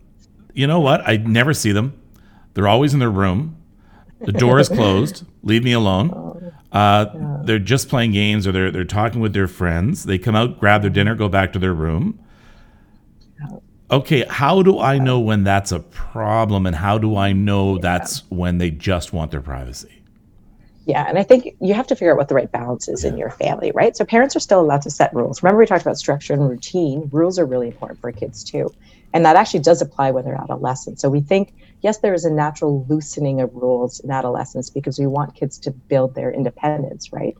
you 0.54 0.66
know 0.66 0.80
what? 0.80 1.06
I 1.06 1.18
never 1.18 1.52
see 1.52 1.72
them. 1.72 2.00
They're 2.54 2.68
always 2.68 2.94
in 2.94 3.00
their 3.00 3.10
room. 3.10 3.56
The 4.20 4.32
door 4.32 4.58
is 4.58 4.68
closed. 4.68 5.24
Leave 5.42 5.64
me 5.64 5.72
alone. 5.72 6.10
Oh, 6.14 6.52
uh, 6.72 7.06
yeah. 7.14 7.38
They're 7.44 7.58
just 7.58 7.88
playing 7.88 8.12
games 8.12 8.46
or 8.46 8.52
they're, 8.52 8.70
they're 8.70 8.84
talking 8.84 9.20
with 9.20 9.32
their 9.32 9.48
friends. 9.48 10.04
They 10.04 10.18
come 10.18 10.34
out, 10.34 10.58
grab 10.58 10.80
their 10.80 10.90
dinner, 10.90 11.14
go 11.14 11.28
back 11.28 11.52
to 11.52 11.58
their 11.58 11.74
room. 11.74 12.18
Okay, 13.90 14.24
how 14.28 14.62
do 14.62 14.78
I 14.80 14.98
know 14.98 15.20
when 15.20 15.44
that's 15.44 15.70
a 15.70 15.80
problem 15.80 16.66
and 16.66 16.74
how 16.74 16.96
do 16.96 17.16
I 17.16 17.32
know 17.32 17.78
that's 17.78 18.28
when 18.30 18.58
they 18.58 18.70
just 18.70 19.12
want 19.12 19.30
their 19.30 19.42
privacy? 19.42 20.02
Yeah, 20.86 21.06
and 21.08 21.18
I 21.18 21.22
think 21.22 21.56
you 21.60 21.74
have 21.74 21.86
to 21.88 21.96
figure 21.96 22.12
out 22.12 22.18
what 22.18 22.28
the 22.28 22.34
right 22.34 22.50
balance 22.50 22.88
is 22.88 23.04
in 23.04 23.16
your 23.16 23.30
family, 23.30 23.72
right? 23.74 23.96
So 23.96 24.04
parents 24.04 24.36
are 24.36 24.40
still 24.40 24.60
allowed 24.60 24.82
to 24.82 24.90
set 24.90 25.14
rules. 25.14 25.42
Remember, 25.42 25.60
we 25.60 25.66
talked 25.66 25.82
about 25.82 25.96
structure 25.96 26.32
and 26.34 26.48
routine. 26.48 27.08
Rules 27.12 27.38
are 27.38 27.46
really 27.46 27.68
important 27.68 28.00
for 28.00 28.12
kids 28.12 28.44
too. 28.44 28.70
And 29.14 29.24
that 29.24 29.36
actually 29.36 29.60
does 29.60 29.80
apply 29.80 30.10
when 30.10 30.24
they're 30.24 30.34
adolescent. 30.34 31.00
So 31.00 31.08
we 31.08 31.20
think, 31.20 31.54
yes, 31.82 31.98
there 31.98 32.14
is 32.14 32.24
a 32.24 32.30
natural 32.30 32.84
loosening 32.88 33.40
of 33.40 33.54
rules 33.54 34.00
in 34.00 34.10
adolescence 34.10 34.68
because 34.68 34.98
we 34.98 35.06
want 35.06 35.36
kids 35.36 35.56
to 35.60 35.70
build 35.70 36.16
their 36.16 36.32
independence, 36.32 37.12
right? 37.12 37.36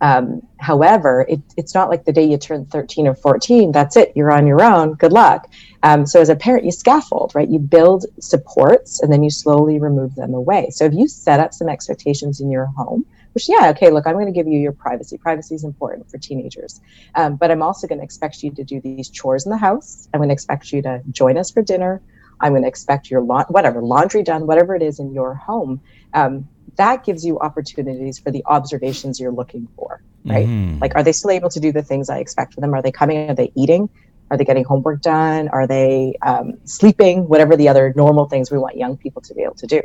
Um, 0.00 0.42
however, 0.58 1.24
it, 1.28 1.40
it's 1.56 1.76
not 1.76 1.88
like 1.88 2.04
the 2.04 2.12
day 2.12 2.24
you 2.24 2.36
turn 2.36 2.66
13 2.66 3.06
or 3.06 3.14
14, 3.14 3.70
that's 3.70 3.96
it, 3.96 4.10
you're 4.16 4.32
on 4.32 4.48
your 4.48 4.60
own, 4.60 4.94
good 4.94 5.12
luck. 5.12 5.48
Um, 5.84 6.06
so 6.06 6.20
as 6.20 6.28
a 6.28 6.34
parent, 6.34 6.64
you 6.64 6.72
scaffold, 6.72 7.30
right? 7.36 7.48
You 7.48 7.60
build 7.60 8.04
supports 8.20 9.00
and 9.00 9.12
then 9.12 9.22
you 9.22 9.30
slowly 9.30 9.78
remove 9.78 10.16
them 10.16 10.34
away. 10.34 10.70
So 10.70 10.84
if 10.84 10.92
you 10.92 11.06
set 11.06 11.38
up 11.38 11.54
some 11.54 11.68
expectations 11.68 12.40
in 12.40 12.50
your 12.50 12.66
home, 12.76 13.06
which, 13.32 13.48
yeah, 13.48 13.70
okay, 13.70 13.90
look, 13.90 14.06
I'm 14.06 14.14
going 14.14 14.26
to 14.26 14.32
give 14.32 14.46
you 14.46 14.58
your 14.58 14.72
privacy. 14.72 15.18
Privacy 15.18 15.54
is 15.54 15.64
important 15.64 16.10
for 16.10 16.18
teenagers. 16.18 16.80
Um, 17.14 17.36
but 17.36 17.50
I'm 17.50 17.62
also 17.62 17.86
going 17.86 17.98
to 17.98 18.04
expect 18.04 18.42
you 18.42 18.50
to 18.52 18.64
do 18.64 18.80
these 18.80 19.08
chores 19.08 19.46
in 19.46 19.50
the 19.50 19.58
house. 19.58 20.08
I'm 20.12 20.20
going 20.20 20.28
to 20.28 20.34
expect 20.34 20.72
you 20.72 20.82
to 20.82 21.02
join 21.10 21.38
us 21.38 21.50
for 21.50 21.62
dinner. 21.62 22.02
I'm 22.40 22.52
going 22.52 22.62
to 22.62 22.68
expect 22.68 23.10
your 23.10 23.22
la- 23.22 23.46
whatever 23.48 23.80
laundry 23.82 24.22
done, 24.22 24.46
whatever 24.46 24.74
it 24.74 24.82
is 24.82 24.98
in 24.98 25.12
your 25.12 25.34
home. 25.34 25.80
Um, 26.12 26.48
that 26.76 27.04
gives 27.04 27.24
you 27.24 27.38
opportunities 27.38 28.18
for 28.18 28.30
the 28.30 28.42
observations 28.46 29.20
you're 29.20 29.32
looking 29.32 29.68
for, 29.76 30.02
right? 30.24 30.46
Mm-hmm. 30.46 30.78
Like, 30.80 30.94
are 30.94 31.02
they 31.02 31.12
still 31.12 31.30
able 31.30 31.50
to 31.50 31.60
do 31.60 31.70
the 31.70 31.82
things 31.82 32.08
I 32.08 32.18
expect 32.18 32.54
from 32.54 32.62
them? 32.62 32.74
Are 32.74 32.82
they 32.82 32.92
coming? 32.92 33.30
Are 33.30 33.34
they 33.34 33.52
eating? 33.54 33.88
Are 34.30 34.36
they 34.36 34.44
getting 34.44 34.64
homework 34.64 35.02
done? 35.02 35.48
Are 35.48 35.66
they 35.66 36.14
um, 36.22 36.54
sleeping? 36.64 37.28
Whatever 37.28 37.56
the 37.56 37.68
other 37.68 37.92
normal 37.94 38.26
things 38.26 38.50
we 38.50 38.58
want 38.58 38.76
young 38.76 38.96
people 38.96 39.20
to 39.22 39.34
be 39.34 39.42
able 39.42 39.54
to 39.56 39.66
do. 39.66 39.82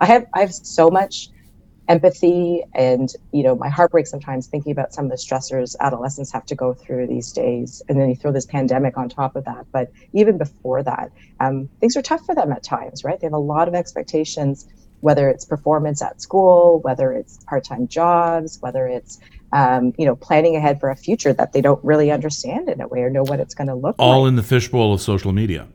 I 0.00 0.06
have 0.06 0.26
I 0.34 0.40
have 0.40 0.52
so 0.52 0.90
much 0.90 1.28
empathy 1.92 2.62
and 2.74 3.12
you 3.32 3.42
know 3.42 3.54
my 3.54 3.68
heart 3.68 3.90
breaks 3.90 4.10
sometimes 4.10 4.46
thinking 4.46 4.72
about 4.72 4.94
some 4.94 5.04
of 5.04 5.10
the 5.10 5.16
stressors 5.16 5.76
adolescents 5.80 6.32
have 6.32 6.46
to 6.46 6.54
go 6.54 6.72
through 6.72 7.06
these 7.06 7.32
days 7.32 7.82
and 7.86 8.00
then 8.00 8.08
you 8.08 8.16
throw 8.16 8.32
this 8.32 8.46
pandemic 8.46 8.96
on 8.96 9.10
top 9.10 9.36
of 9.36 9.44
that 9.44 9.66
but 9.72 9.92
even 10.14 10.38
before 10.38 10.82
that 10.82 11.10
um, 11.40 11.68
things 11.80 11.94
are 11.94 12.02
tough 12.02 12.24
for 12.24 12.34
them 12.34 12.50
at 12.50 12.62
times 12.62 13.04
right 13.04 13.20
they 13.20 13.26
have 13.26 13.34
a 13.34 13.46
lot 13.54 13.68
of 13.68 13.74
expectations 13.74 14.66
whether 15.02 15.28
it's 15.28 15.44
performance 15.44 16.00
at 16.00 16.22
school, 16.22 16.78
whether 16.82 17.12
it's 17.12 17.36
part-time 17.48 17.88
jobs, 17.88 18.58
whether 18.60 18.86
it's 18.86 19.18
um, 19.52 19.92
you 19.98 20.06
know 20.06 20.14
planning 20.14 20.54
ahead 20.56 20.78
for 20.78 20.90
a 20.90 20.96
future 20.96 21.32
that 21.32 21.52
they 21.52 21.60
don't 21.60 21.84
really 21.84 22.10
understand 22.12 22.68
in 22.68 22.80
a 22.80 22.86
way 22.86 23.00
or 23.00 23.10
know 23.10 23.24
what 23.24 23.40
it's 23.40 23.52
going 23.54 23.66
to 23.66 23.74
look 23.74 23.96
all 23.98 24.08
like. 24.08 24.16
All 24.16 24.26
in 24.26 24.36
the 24.36 24.44
fishbowl 24.44 24.94
of 24.94 25.00
social 25.00 25.32
media. 25.32 25.66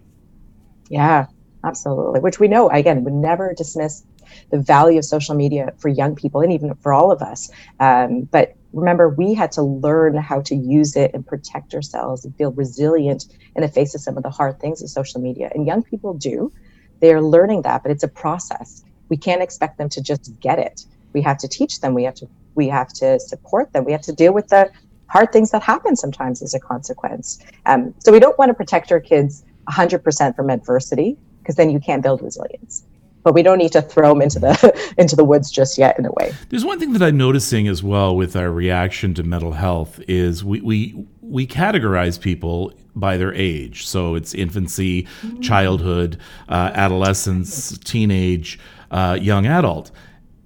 Yeah, 0.90 1.26
absolutely. 1.64 2.22
Which 2.22 2.40
we 2.40 2.48
know 2.48 2.70
again 2.70 3.04
would 3.04 3.14
never 3.14 3.54
dismiss 3.54 4.04
the 4.52 4.60
value 4.60 4.98
of 4.98 5.06
social 5.06 5.36
media 5.36 5.74
for 5.78 5.90
young 5.90 6.16
people 6.16 6.42
and 6.42 6.52
even 6.52 6.74
for 6.76 6.94
all 6.94 7.12
of 7.12 7.22
us. 7.22 7.50
Um, 7.80 8.22
but 8.24 8.56
remember, 8.74 9.10
we 9.10 9.34
had 9.34 9.52
to 9.54 9.62
learn 9.62 10.16
how 10.16 10.42
to 10.42 10.56
use 10.56 10.96
it 10.96 11.12
and 11.14 11.26
protect 11.26 11.74
ourselves 11.74 12.26
and 12.26 12.36
feel 12.36 12.52
resilient 12.52 13.26
in 13.56 13.62
the 13.62 13.68
face 13.68 13.96
of 13.96 14.02
some 14.02 14.18
of 14.18 14.24
the 14.24 14.30
hard 14.30 14.60
things 14.60 14.82
of 14.82 14.90
social 14.90 15.22
media. 15.22 15.50
And 15.54 15.66
young 15.66 15.84
people 15.84 16.14
do. 16.14 16.52
They're 17.00 17.22
learning 17.22 17.62
that, 17.62 17.84
but 17.84 17.92
it's 17.92 18.04
a 18.04 18.08
process 18.08 18.84
we 19.10 19.18
can't 19.18 19.42
expect 19.42 19.78
them 19.78 19.90
to 19.90 20.02
just 20.02 20.32
get 20.40 20.60
it 20.60 20.86
we 21.14 21.22
have 21.22 21.38
to 21.38 21.48
teach 21.48 21.80
them 21.80 21.94
we 21.94 22.04
have 22.04 22.16
to 22.16 22.28
we 22.56 22.68
have 22.68 22.90
to 22.90 23.20
support 23.20 23.72
them 23.74 23.86
we 23.86 23.92
have 23.92 24.02
to 24.02 24.14
deal 24.14 24.34
with 24.34 24.48
the 24.50 24.70
hard 25.08 25.32
things 25.32 25.52
that 25.52 25.64
happen 25.64 25.96
sometimes 25.96 26.42
as 26.42 26.54
a 26.54 26.60
consequence 26.60 27.40
um, 27.66 27.94
so 28.00 28.12
we 28.12 28.20
don't 28.20 28.38
want 28.38 28.50
to 28.50 28.54
protect 28.54 28.92
our 28.92 29.00
kids 29.00 29.44
100% 29.70 30.36
from 30.36 30.50
adversity 30.50 31.18
because 31.40 31.56
then 31.56 31.70
you 31.70 31.80
can't 31.80 32.04
build 32.04 32.22
resilience 32.22 32.86
but 33.24 33.34
we 33.34 33.44
don't 33.44 33.58
need 33.58 33.72
to 33.72 33.82
throw 33.82 34.10
them 34.10 34.22
into 34.22 34.40
the 34.40 34.94
into 34.98 35.16
the 35.16 35.24
woods 35.24 35.52
just 35.52 35.78
yet 35.78 35.98
in 36.00 36.06
a 36.06 36.12
way 36.14 36.34
there's 36.50 36.66
one 36.66 36.80
thing 36.80 36.94
that 36.94 37.02
i'm 37.02 37.18
noticing 37.18 37.68
as 37.68 37.84
well 37.84 38.16
with 38.16 38.36
our 38.36 38.52
reaction 38.52 39.14
to 39.14 39.24
mental 39.24 39.54
health 39.54 40.00
is 40.08 40.44
we 40.44 40.62
we 40.62 41.06
we 41.22 41.46
categorize 41.46 42.20
people 42.20 42.74
by 42.96 43.18
their 43.18 43.34
age 43.34 43.86
so 43.86 44.16
it's 44.16 44.34
infancy 44.34 45.08
childhood 45.42 46.18
uh, 46.50 46.72
adolescence 46.74 47.78
teenage 47.80 48.60
uh, 48.92 49.18
young 49.20 49.46
adult. 49.46 49.92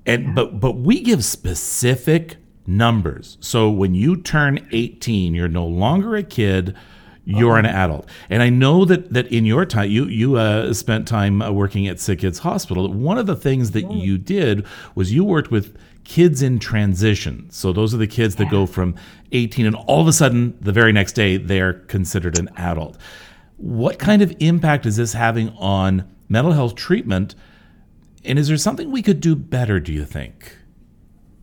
And 0.06 0.34
but 0.34 0.60
but 0.60 0.78
we 0.78 1.02
give 1.02 1.24
specific 1.24 2.38
numbers. 2.66 3.38
So 3.40 3.70
when 3.70 3.94
you 3.94 4.18
turn 4.18 4.68
18, 4.72 5.36
you're 5.36 5.48
no 5.48 5.66
longer 5.66 6.16
a 6.16 6.24
kid 6.24 6.76
you're 7.24 7.58
an 7.58 7.66
adult. 7.66 8.08
And 8.30 8.42
I 8.42 8.50
know 8.50 8.86
that 8.86 9.14
that 9.14 9.28
in 9.28 9.46
your 9.46 9.66
time, 9.66 9.90
you 9.90 10.06
you 10.06 10.38
uh, 10.38 10.74
spent 10.74 11.08
time 11.08 11.42
uh, 11.42 11.52
working 11.52 11.88
at 11.88 12.00
Sick 12.00 12.20
Kids 12.20 12.40
Hospital. 12.40 12.92
One 12.92 13.18
of 13.18 13.28
the 13.28 13.36
things 13.36 13.72
that 13.72 13.92
you 13.92 14.18
did 14.18 14.66
was 14.96 15.14
you 15.14 15.24
worked 15.24 15.52
with 15.52 15.78
kids 16.04 16.42
in 16.42 16.60
transition. 16.60 17.48
So 17.52 17.72
those 17.72 17.94
are 17.94 17.98
the 17.98 18.08
kids 18.08 18.36
that 18.38 18.50
go 18.50 18.66
from 18.66 18.96
18 19.32 19.66
and 19.66 19.76
all 19.76 20.02
of 20.02 20.08
a 20.08 20.14
sudden 20.14 20.58
the 20.60 20.72
very 20.72 20.92
next 20.92 21.14
day 21.14 21.38
they 21.38 21.62
are 21.62 21.74
considered 21.74 22.40
an 22.40 22.50
adult. 22.58 22.98
What 23.58 24.00
kind 24.00 24.24
of 24.24 24.36
impact 24.40 24.88
is 24.88 24.98
this 24.98 25.14
having 25.14 25.50
on 25.58 26.12
mental 26.28 26.54
health 26.54 26.76
treatment 26.76 27.36
and 28.24 28.38
is 28.38 28.48
there 28.48 28.58
something 28.58 28.92
we 28.92 29.02
could 29.02 29.20
do 29.20 29.36
better, 29.36 29.80
do 29.80 29.92
you 29.94 30.06
think? 30.06 30.58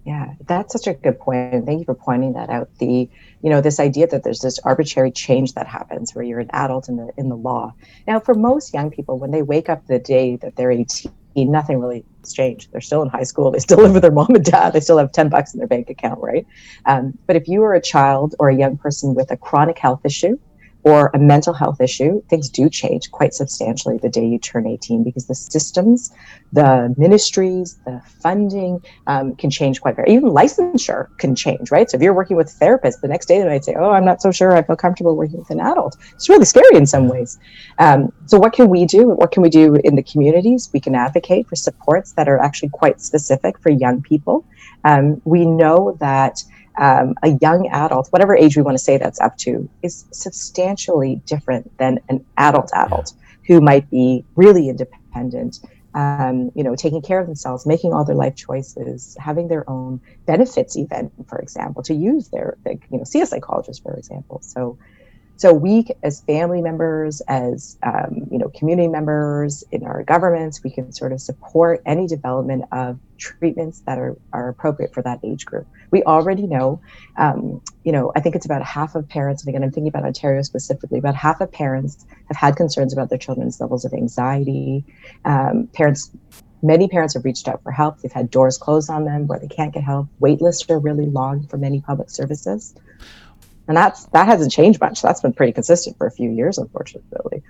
Yeah, 0.08 0.32
that's 0.46 0.72
such 0.72 0.86
a 0.86 0.94
good 0.94 1.20
point. 1.20 1.66
Thank 1.66 1.80
you 1.80 1.84
for 1.84 1.94
pointing 1.94 2.32
that 2.32 2.48
out. 2.48 2.70
The, 2.78 3.10
you 3.42 3.50
know, 3.50 3.60
this 3.60 3.78
idea 3.78 4.06
that 4.06 4.24
there's 4.24 4.38
this 4.38 4.58
arbitrary 4.60 5.12
change 5.12 5.52
that 5.52 5.66
happens 5.66 6.14
where 6.14 6.24
you're 6.24 6.40
an 6.40 6.48
adult 6.54 6.88
in 6.88 6.96
the 6.96 7.12
in 7.18 7.28
the 7.28 7.36
law. 7.36 7.74
Now, 8.06 8.18
for 8.18 8.32
most 8.32 8.72
young 8.72 8.90
people, 8.90 9.18
when 9.18 9.32
they 9.32 9.42
wake 9.42 9.68
up 9.68 9.86
the 9.86 9.98
day 9.98 10.36
that 10.36 10.56
they're 10.56 10.70
18, 10.70 11.12
nothing 11.36 11.78
really 11.78 12.06
has 12.24 12.32
changed. 12.32 12.70
They're 12.72 12.80
still 12.80 13.02
in 13.02 13.10
high 13.10 13.24
school. 13.24 13.50
They 13.50 13.58
still 13.58 13.76
live 13.82 13.92
with 13.92 14.00
their 14.00 14.10
mom 14.10 14.34
and 14.34 14.42
dad. 14.42 14.72
They 14.72 14.80
still 14.80 14.96
have 14.96 15.12
10 15.12 15.28
bucks 15.28 15.52
in 15.52 15.58
their 15.58 15.68
bank 15.68 15.90
account, 15.90 16.22
right? 16.22 16.46
Um, 16.86 17.12
but 17.26 17.36
if 17.36 17.46
you 17.46 17.62
are 17.64 17.74
a 17.74 17.82
child 17.82 18.34
or 18.38 18.48
a 18.48 18.56
young 18.56 18.78
person 18.78 19.14
with 19.14 19.30
a 19.30 19.36
chronic 19.36 19.78
health 19.78 20.00
issue, 20.06 20.38
or 20.88 21.10
a 21.12 21.18
mental 21.18 21.52
health 21.52 21.82
issue, 21.82 22.22
things 22.30 22.48
do 22.48 22.70
change 22.70 23.10
quite 23.10 23.34
substantially 23.34 23.98
the 23.98 24.08
day 24.08 24.24
you 24.24 24.38
turn 24.38 24.66
18 24.66 25.04
because 25.04 25.26
the 25.26 25.34
systems, 25.34 26.10
the 26.52 26.94
ministries, 26.96 27.78
the 27.84 28.00
funding 28.22 28.80
um, 29.06 29.36
can 29.36 29.50
change 29.50 29.82
quite 29.82 29.96
very. 29.96 30.14
Even 30.14 30.30
licensure 30.30 31.08
can 31.18 31.34
change, 31.34 31.70
right? 31.70 31.90
So 31.90 31.96
if 31.96 32.02
you're 32.02 32.14
working 32.14 32.38
with 32.38 32.46
a 32.46 32.56
therapist, 32.62 33.02
the 33.02 33.08
next 33.08 33.26
day 33.26 33.38
they 33.38 33.46
might 33.46 33.64
say, 33.64 33.74
"Oh, 33.78 33.90
I'm 33.90 34.06
not 34.06 34.22
so 34.22 34.30
sure. 34.30 34.56
I 34.56 34.62
feel 34.62 34.76
comfortable 34.76 35.14
working 35.14 35.38
with 35.38 35.50
an 35.50 35.60
adult." 35.60 35.98
It's 36.14 36.30
really 36.30 36.46
scary 36.46 36.74
in 36.74 36.86
some 36.86 37.06
ways. 37.06 37.38
Um, 37.78 38.10
so 38.24 38.38
what 38.38 38.54
can 38.54 38.70
we 38.70 38.86
do? 38.86 39.08
What 39.08 39.30
can 39.30 39.42
we 39.42 39.50
do 39.50 39.74
in 39.84 39.94
the 39.94 40.02
communities? 40.02 40.70
We 40.72 40.80
can 40.80 40.94
advocate 40.94 41.48
for 41.48 41.56
supports 41.56 42.12
that 42.12 42.28
are 42.28 42.38
actually 42.38 42.70
quite 42.70 43.02
specific 43.02 43.58
for 43.58 43.70
young 43.70 44.00
people. 44.00 44.46
Um, 44.84 45.20
we 45.24 45.44
know 45.44 45.98
that 46.00 46.42
um, 46.78 47.14
a 47.22 47.30
young 47.40 47.68
adult, 47.68 48.08
whatever 48.10 48.36
age 48.36 48.56
we 48.56 48.62
want 48.62 48.76
to 48.76 48.82
say 48.82 48.96
that's 48.96 49.20
up 49.20 49.36
to, 49.38 49.68
is 49.82 50.06
substantially 50.12 51.20
different 51.26 51.76
than 51.78 51.98
an 52.08 52.24
adult 52.36 52.70
adult 52.74 53.12
who 53.46 53.60
might 53.60 53.90
be 53.90 54.24
really 54.36 54.68
independent, 54.68 55.58
um, 55.94 56.50
you 56.54 56.62
know, 56.62 56.76
taking 56.76 57.02
care 57.02 57.18
of 57.18 57.26
themselves, 57.26 57.66
making 57.66 57.92
all 57.92 58.04
their 58.04 58.14
life 58.14 58.36
choices, 58.36 59.16
having 59.18 59.48
their 59.48 59.68
own 59.68 60.00
benefits, 60.26 60.76
even, 60.76 61.10
for 61.26 61.38
example, 61.38 61.82
to 61.82 61.94
use 61.94 62.28
their, 62.28 62.56
you 62.66 62.98
know, 62.98 63.04
see 63.04 63.20
a 63.20 63.26
psychologist, 63.26 63.82
for 63.82 63.94
example. 63.94 64.40
So, 64.42 64.78
so 65.38 65.52
we, 65.52 65.86
as 66.02 66.20
family 66.22 66.60
members, 66.60 67.20
as 67.28 67.78
um, 67.84 68.26
you 68.28 68.38
know, 68.38 68.48
community 68.48 68.88
members 68.88 69.62
in 69.70 69.84
our 69.84 70.02
governments, 70.02 70.64
we 70.64 70.70
can 70.70 70.90
sort 70.90 71.12
of 71.12 71.20
support 71.20 71.80
any 71.86 72.08
development 72.08 72.64
of 72.72 72.98
treatments 73.18 73.80
that 73.86 73.98
are, 73.98 74.16
are 74.32 74.48
appropriate 74.48 74.92
for 74.92 75.00
that 75.02 75.20
age 75.22 75.46
group. 75.46 75.68
We 75.92 76.02
already 76.02 76.48
know, 76.48 76.80
um, 77.16 77.62
you 77.84 77.92
know, 77.92 78.10
I 78.16 78.20
think 78.20 78.34
it's 78.34 78.46
about 78.46 78.64
half 78.64 78.96
of 78.96 79.08
parents, 79.08 79.44
and 79.44 79.50
again, 79.50 79.62
I'm 79.62 79.70
thinking 79.70 79.86
about 79.86 80.02
Ontario 80.02 80.42
specifically, 80.42 80.98
about 80.98 81.14
half 81.14 81.40
of 81.40 81.52
parents 81.52 82.04
have 82.26 82.36
had 82.36 82.56
concerns 82.56 82.92
about 82.92 83.08
their 83.08 83.18
children's 83.18 83.60
levels 83.60 83.84
of 83.84 83.92
anxiety. 83.92 84.84
Um, 85.24 85.68
parents 85.72 86.10
many 86.60 86.88
parents 86.88 87.14
have 87.14 87.24
reached 87.24 87.46
out 87.46 87.62
for 87.62 87.70
help. 87.70 88.00
They've 88.00 88.10
had 88.10 88.32
doors 88.32 88.58
closed 88.58 88.90
on 88.90 89.04
them 89.04 89.28
where 89.28 89.38
they 89.38 89.46
can't 89.46 89.72
get 89.72 89.84
help. 89.84 90.08
Wait 90.18 90.42
lists 90.42 90.68
are 90.68 90.80
really 90.80 91.06
long 91.06 91.46
for 91.46 91.56
many 91.56 91.80
public 91.80 92.10
services 92.10 92.74
and 93.68 93.76
that's 93.76 94.06
that 94.06 94.26
hasn't 94.26 94.50
changed 94.50 94.80
much. 94.80 95.02
That's 95.02 95.20
been 95.20 95.32
pretty 95.32 95.52
consistent 95.52 95.96
for 95.96 96.06
a 96.06 96.10
few 96.10 96.30
years, 96.30 96.58
unfortunately. 96.58 97.42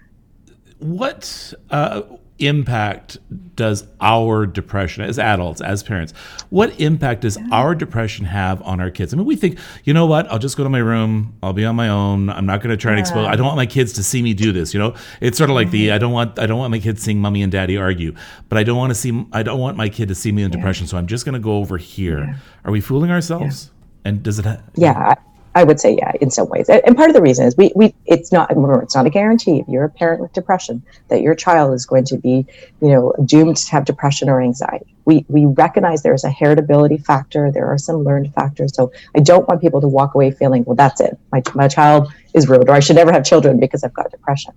What 0.81 1.55
uh, 1.71 2.03
impact 2.39 3.19
does 3.57 3.87
our 4.01 4.47
depression, 4.47 5.03
as 5.03 5.19
adults, 5.19 5.61
as 5.61 5.83
parents, 5.83 6.13
what 6.51 6.79
impact 6.81 7.23
does 7.23 7.37
our 7.51 7.75
depression 7.75 8.25
have 8.25 8.63
on 8.63 8.81
our 8.81 8.91
kids? 8.91 9.13
I 9.13 9.17
mean, 9.17 9.27
we 9.27 9.37
think, 9.37 9.59
you 9.85 9.93
know 9.93 10.07
what? 10.07 10.31
I'll 10.31 10.39
just 10.39 10.57
go 10.57 10.63
to 10.63 10.71
my 10.71 10.79
room. 10.79 11.35
I'll 11.43 11.53
be 11.53 11.65
on 11.65 11.77
my 11.77 11.89
own. 11.89 12.31
I'm 12.31 12.47
not 12.47 12.61
going 12.61 12.71
to 12.71 12.77
try 12.77 12.93
and 12.93 13.01
expose. 13.01 13.27
I 13.27 13.37
don't 13.37 13.47
want 13.47 13.57
my 13.57 13.67
kids 13.67 13.93
to 13.95 14.03
see 14.03 14.23
me 14.23 14.35
do 14.35 14.53
this. 14.53 14.73
You 14.73 14.81
know, 14.81 14.95
it's 15.21 15.37
sort 15.37 15.51
of 15.51 15.57
like 15.57 15.71
the 15.71 15.91
I 15.93 15.99
don't 15.99 16.13
want 16.13 16.39
I 16.39 16.47
don't 16.47 16.59
want 16.59 16.71
my 16.71 16.79
kids 16.79 17.03
seeing 17.03 17.21
mommy 17.21 17.43
and 17.43 17.51
daddy 17.51 17.77
argue, 17.77 18.15
but 18.49 18.59
I 18.59 18.63
don't 18.63 18.77
want 18.77 18.91
to 18.91 18.95
see 18.95 19.27
I 19.33 19.43
don't 19.43 19.59
want 19.59 19.77
my 19.77 19.89
kid 19.89 20.09
to 20.09 20.15
see 20.15 20.33
me 20.33 20.43
in 20.43 20.51
depression. 20.51 20.87
So 20.87 20.97
I'm 20.97 21.07
just 21.07 21.25
going 21.25 21.35
to 21.35 21.41
go 21.41 21.57
over 21.59 21.77
here. 21.77 22.37
Are 22.65 22.71
we 22.71 22.81
fooling 22.81 23.11
ourselves? 23.11 23.71
And 24.05 24.23
does 24.23 24.39
it? 24.39 24.47
Ha- 24.47 24.63
yeah, 24.75 25.15
I 25.59 25.65
would 25.65 25.81
say, 25.81 25.97
yeah, 25.97 26.13
in 26.21 26.31
some 26.31 26.49
ways. 26.49 26.69
And 26.69 26.97
part 26.97 27.11
of 27.11 27.17
the 27.17 27.21
reason 27.21 27.45
is 27.45 27.57
we, 27.57 27.73
we 27.75 27.93
it's 28.07 28.31
not 28.31 28.49
remember 28.49 28.81
it's 28.81 28.95
not 28.95 29.07
a 29.07 29.11
guarantee 29.11 29.59
if 29.59 29.67
you're 29.67 29.83
a 29.83 29.91
parent 29.91 30.21
with 30.21 30.33
depression 30.33 30.85
that 31.09 31.21
your 31.21 31.35
child 31.35 31.75
is 31.75 31.85
going 31.85 32.05
to 32.05 32.17
be, 32.17 32.47
you 32.81 32.89
know, 32.91 33.13
doomed 33.25 33.57
to 33.57 33.71
have 33.73 33.85
depression 33.85 34.29
or 34.29 34.41
anxiety. 34.41 34.95
We 35.05 35.27
we 35.27 35.47
recognize 35.47 36.05
there's 36.05 36.23
a 36.23 36.31
heritability 36.31 37.05
factor, 37.05 37.51
there 37.51 37.67
are 37.67 37.77
some 37.77 38.05
learned 38.05 38.33
factors. 38.35 38.73
So 38.73 38.93
I 39.17 39.19
don't 39.19 39.49
want 39.49 39.61
people 39.61 39.81
to 39.81 39.89
walk 39.89 40.15
away 40.15 40.31
feeling, 40.31 40.63
well, 40.63 40.77
that's 40.77 41.01
it. 41.01 41.19
My 41.33 41.43
my 41.57 41.67
child 41.67 42.13
is 42.35 42.49
ruined, 42.49 42.69
or 42.69 42.75
I 42.77 42.79
should 42.79 42.95
never 42.95 43.11
have 43.11 43.25
children 43.25 43.59
because 43.59 43.83
I've 43.83 43.95
got 43.95 44.13
depression. 44.13 44.55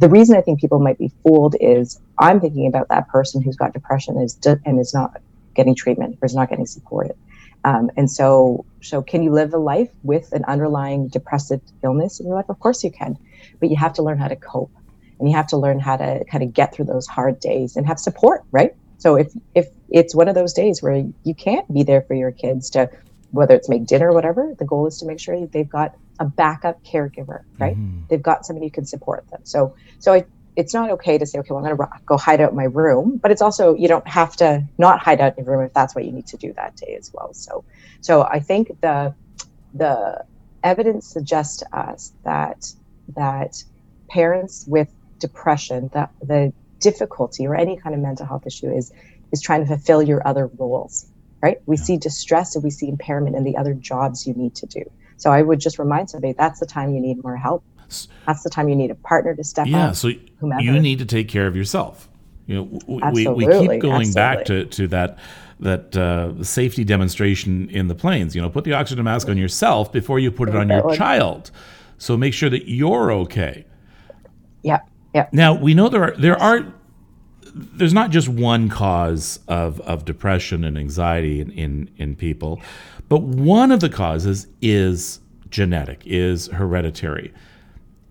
The 0.00 0.10
reason 0.10 0.36
I 0.36 0.42
think 0.42 0.60
people 0.60 0.80
might 0.80 0.98
be 0.98 1.10
fooled 1.22 1.56
is 1.62 1.98
I'm 2.18 2.40
thinking 2.40 2.66
about 2.66 2.88
that 2.88 3.08
person 3.08 3.40
who's 3.40 3.56
got 3.56 3.72
depression 3.72 4.18
is 4.18 4.38
and 4.66 4.78
is 4.78 4.92
not 4.92 5.16
getting 5.54 5.74
treatment 5.74 6.18
or 6.20 6.26
is 6.26 6.34
not 6.34 6.50
getting 6.50 6.66
supported 6.66 7.16
um, 7.66 7.90
and 7.96 8.08
so, 8.08 8.64
so 8.80 9.02
can 9.02 9.24
you 9.24 9.32
live 9.32 9.52
a 9.52 9.58
life 9.58 9.90
with 10.04 10.32
an 10.32 10.44
underlying 10.44 11.08
depressive 11.08 11.60
illness 11.82 12.20
in 12.20 12.26
your 12.26 12.36
life? 12.36 12.48
Of 12.48 12.60
course 12.60 12.84
you 12.84 12.92
can, 12.92 13.18
but 13.58 13.70
you 13.70 13.76
have 13.76 13.92
to 13.94 14.04
learn 14.04 14.18
how 14.18 14.28
to 14.28 14.36
cope, 14.36 14.70
and 15.18 15.28
you 15.28 15.34
have 15.34 15.48
to 15.48 15.56
learn 15.56 15.80
how 15.80 15.96
to 15.96 16.24
kind 16.30 16.44
of 16.44 16.54
get 16.54 16.72
through 16.72 16.84
those 16.84 17.08
hard 17.08 17.40
days 17.40 17.76
and 17.76 17.84
have 17.84 17.98
support, 17.98 18.44
right? 18.52 18.76
So 18.98 19.16
if 19.16 19.32
if 19.56 19.66
it's 19.90 20.14
one 20.14 20.28
of 20.28 20.36
those 20.36 20.52
days 20.52 20.80
where 20.80 21.04
you 21.24 21.34
can't 21.34 21.66
be 21.74 21.82
there 21.82 22.02
for 22.02 22.14
your 22.14 22.30
kids 22.30 22.70
to, 22.70 22.88
whether 23.32 23.56
it's 23.56 23.68
make 23.68 23.84
dinner 23.84 24.10
or 24.10 24.14
whatever, 24.14 24.54
the 24.56 24.64
goal 24.64 24.86
is 24.86 24.98
to 24.98 25.06
make 25.06 25.18
sure 25.18 25.44
they've 25.48 25.68
got 25.68 25.96
a 26.20 26.24
backup 26.24 26.84
caregiver, 26.84 27.40
right? 27.58 27.76
Mm-hmm. 27.76 28.02
They've 28.08 28.22
got 28.22 28.46
somebody 28.46 28.66
who 28.66 28.70
can 28.70 28.86
support 28.86 29.28
them. 29.30 29.40
So 29.42 29.74
so 29.98 30.14
I 30.14 30.24
it's 30.56 30.72
not 30.72 30.90
okay 30.90 31.18
to 31.18 31.26
say, 31.26 31.38
okay, 31.38 31.48
well, 31.50 31.64
I'm 31.64 31.76
going 31.76 31.88
to 31.90 31.98
go 32.06 32.16
hide 32.16 32.40
out 32.40 32.50
in 32.50 32.56
my 32.56 32.64
room, 32.64 33.18
but 33.22 33.30
it's 33.30 33.42
also 33.42 33.74
you 33.74 33.88
don't 33.88 34.06
have 34.08 34.34
to 34.36 34.64
not 34.78 35.00
hide 35.00 35.20
out 35.20 35.36
in 35.36 35.44
your 35.44 35.56
room 35.56 35.66
if 35.66 35.74
that's 35.74 35.94
what 35.94 36.04
you 36.04 36.12
need 36.12 36.26
to 36.28 36.36
do 36.38 36.52
that 36.54 36.76
day 36.76 36.96
as 36.98 37.10
well. 37.12 37.32
So, 37.34 37.64
so 38.00 38.22
I 38.24 38.40
think 38.40 38.68
the 38.80 39.14
the 39.74 40.24
evidence 40.64 41.08
suggests 41.08 41.58
to 41.58 41.78
us 41.78 42.12
that 42.24 42.64
that 43.14 43.62
parents 44.10 44.64
with 44.66 44.88
depression, 45.20 45.90
that 45.92 46.10
the 46.22 46.52
difficulty 46.80 47.46
or 47.46 47.54
any 47.54 47.76
kind 47.76 47.94
of 47.94 48.00
mental 48.00 48.26
health 48.26 48.46
issue 48.46 48.70
is 48.70 48.92
is 49.32 49.42
trying 49.42 49.60
to 49.60 49.66
fulfill 49.66 50.02
your 50.02 50.26
other 50.26 50.50
roles, 50.58 51.06
right? 51.42 51.58
We 51.66 51.76
yeah. 51.76 51.82
see 51.82 51.96
distress 51.98 52.54
and 52.54 52.64
we 52.64 52.70
see 52.70 52.88
impairment 52.88 53.36
in 53.36 53.44
the 53.44 53.56
other 53.56 53.74
jobs 53.74 54.26
you 54.26 54.34
need 54.34 54.54
to 54.56 54.66
do. 54.66 54.82
So 55.18 55.30
I 55.32 55.42
would 55.42 55.60
just 55.60 55.78
remind 55.78 56.10
somebody 56.10 56.34
that's 56.38 56.60
the 56.60 56.66
time 56.66 56.94
you 56.94 57.00
need 57.00 57.22
more 57.22 57.36
help 57.36 57.64
that's 58.26 58.42
the 58.42 58.50
time 58.50 58.68
you 58.68 58.76
need 58.76 58.90
a 58.90 58.94
partner 58.96 59.34
to 59.34 59.44
step 59.44 59.66
yeah, 59.66 59.88
up. 59.88 59.96
so 59.96 60.10
whomever. 60.38 60.62
you 60.62 60.78
need 60.80 60.98
to 60.98 61.06
take 61.06 61.28
care 61.28 61.46
of 61.46 61.56
yourself. 61.56 62.08
You 62.46 62.56
know, 62.56 63.10
we, 63.12 63.26
we 63.26 63.44
keep 63.46 63.80
going 63.80 64.08
absolutely. 64.08 64.12
back 64.12 64.44
to, 64.46 64.64
to 64.66 64.88
that 64.88 65.18
that 65.58 65.96
uh, 65.96 66.44
safety 66.44 66.84
demonstration 66.84 67.68
in 67.70 67.88
the 67.88 67.94
planes. 67.94 68.36
You 68.36 68.42
know, 68.42 68.50
put 68.50 68.64
the 68.64 68.74
oxygen 68.74 69.04
mask 69.04 69.28
on 69.28 69.36
yourself 69.38 69.90
before 69.90 70.18
you 70.18 70.30
put 70.30 70.48
it 70.48 70.56
on 70.56 70.68
your 70.68 70.94
child. 70.94 71.50
So 71.98 72.16
make 72.16 72.34
sure 72.34 72.50
that 72.50 72.68
you're 72.68 73.10
okay. 73.12 73.64
Yeah, 74.62 74.80
yeah. 75.14 75.28
Now 75.32 75.54
we 75.54 75.74
know 75.74 75.88
there 75.88 76.04
are 76.04 76.16
there 76.16 76.40
are 76.40 76.72
there's 77.54 77.94
not 77.94 78.10
just 78.10 78.28
one 78.28 78.68
cause 78.68 79.40
of, 79.48 79.80
of 79.80 80.04
depression 80.04 80.62
and 80.62 80.76
anxiety 80.76 81.40
in, 81.40 81.50
in, 81.52 81.90
in 81.96 82.14
people, 82.14 82.60
but 83.08 83.22
one 83.22 83.72
of 83.72 83.80
the 83.80 83.88
causes 83.88 84.46
is 84.60 85.20
genetic, 85.48 86.02
is 86.04 86.48
hereditary 86.48 87.32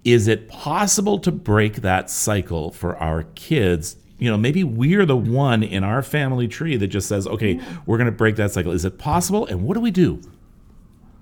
is 0.05 0.27
it 0.27 0.47
possible 0.47 1.17
to 1.19 1.31
break 1.31 1.77
that 1.77 2.09
cycle 2.09 2.71
for 2.71 2.95
our 2.97 3.23
kids? 3.33 3.97
You 4.19 4.29
know, 4.29 4.37
maybe 4.37 4.63
we're 4.63 5.05
the 5.05 5.17
one 5.17 5.63
in 5.63 5.83
our 5.83 6.03
family 6.03 6.47
tree 6.47 6.77
that 6.77 6.87
just 6.87 7.09
says, 7.09 7.27
okay, 7.27 7.59
we're 7.85 7.97
going 7.97 8.05
to 8.05 8.15
break 8.15 8.35
that 8.37 8.51
cycle. 8.51 8.71
Is 8.71 8.85
it 8.85 8.99
possible? 8.99 9.47
And 9.47 9.63
what 9.63 9.73
do 9.73 9.81
we 9.81 9.91
do? 9.91 10.21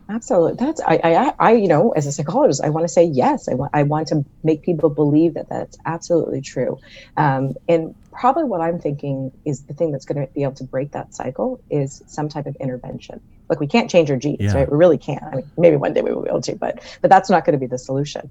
Absolutely. 0.09 0.63
That's 0.63 0.81
I, 0.81 0.99
I, 1.03 1.33
I, 1.39 1.51
you 1.53 1.69
know, 1.69 1.91
as 1.91 2.05
a 2.05 2.11
psychologist, 2.11 2.61
I 2.61 2.69
want 2.69 2.83
to 2.83 2.89
say 2.89 3.05
yes. 3.05 3.47
I 3.47 3.53
want, 3.53 3.71
I 3.73 3.83
want 3.83 4.09
to 4.09 4.25
make 4.43 4.61
people 4.61 4.89
believe 4.89 5.33
that 5.35 5.47
that's 5.47 5.77
absolutely 5.85 6.41
true. 6.41 6.77
Um, 7.15 7.53
and 7.69 7.95
probably 8.11 8.43
what 8.43 8.59
I'm 8.59 8.79
thinking 8.79 9.31
is 9.45 9.63
the 9.63 9.73
thing 9.73 9.93
that's 9.93 10.05
going 10.05 10.27
to 10.27 10.31
be 10.33 10.43
able 10.43 10.55
to 10.55 10.65
break 10.65 10.91
that 10.91 11.15
cycle 11.15 11.61
is 11.69 12.03
some 12.05 12.27
type 12.27 12.47
of 12.47 12.55
intervention. 12.57 13.21
Like 13.47 13.61
we 13.61 13.67
can't 13.67 13.89
change 13.89 14.11
our 14.11 14.17
genes, 14.17 14.41
yeah. 14.41 14.53
right? 14.53 14.69
We 14.69 14.77
really 14.77 14.97
can't. 14.97 15.23
I 15.23 15.35
mean, 15.37 15.51
maybe 15.57 15.77
one 15.77 15.93
day 15.93 16.01
we 16.01 16.13
will 16.13 16.23
be 16.23 16.29
able 16.29 16.41
to, 16.41 16.55
but 16.55 16.83
but 17.01 17.09
that's 17.09 17.29
not 17.29 17.45
going 17.45 17.53
to 17.53 17.59
be 17.59 17.67
the 17.67 17.79
solution 17.79 18.29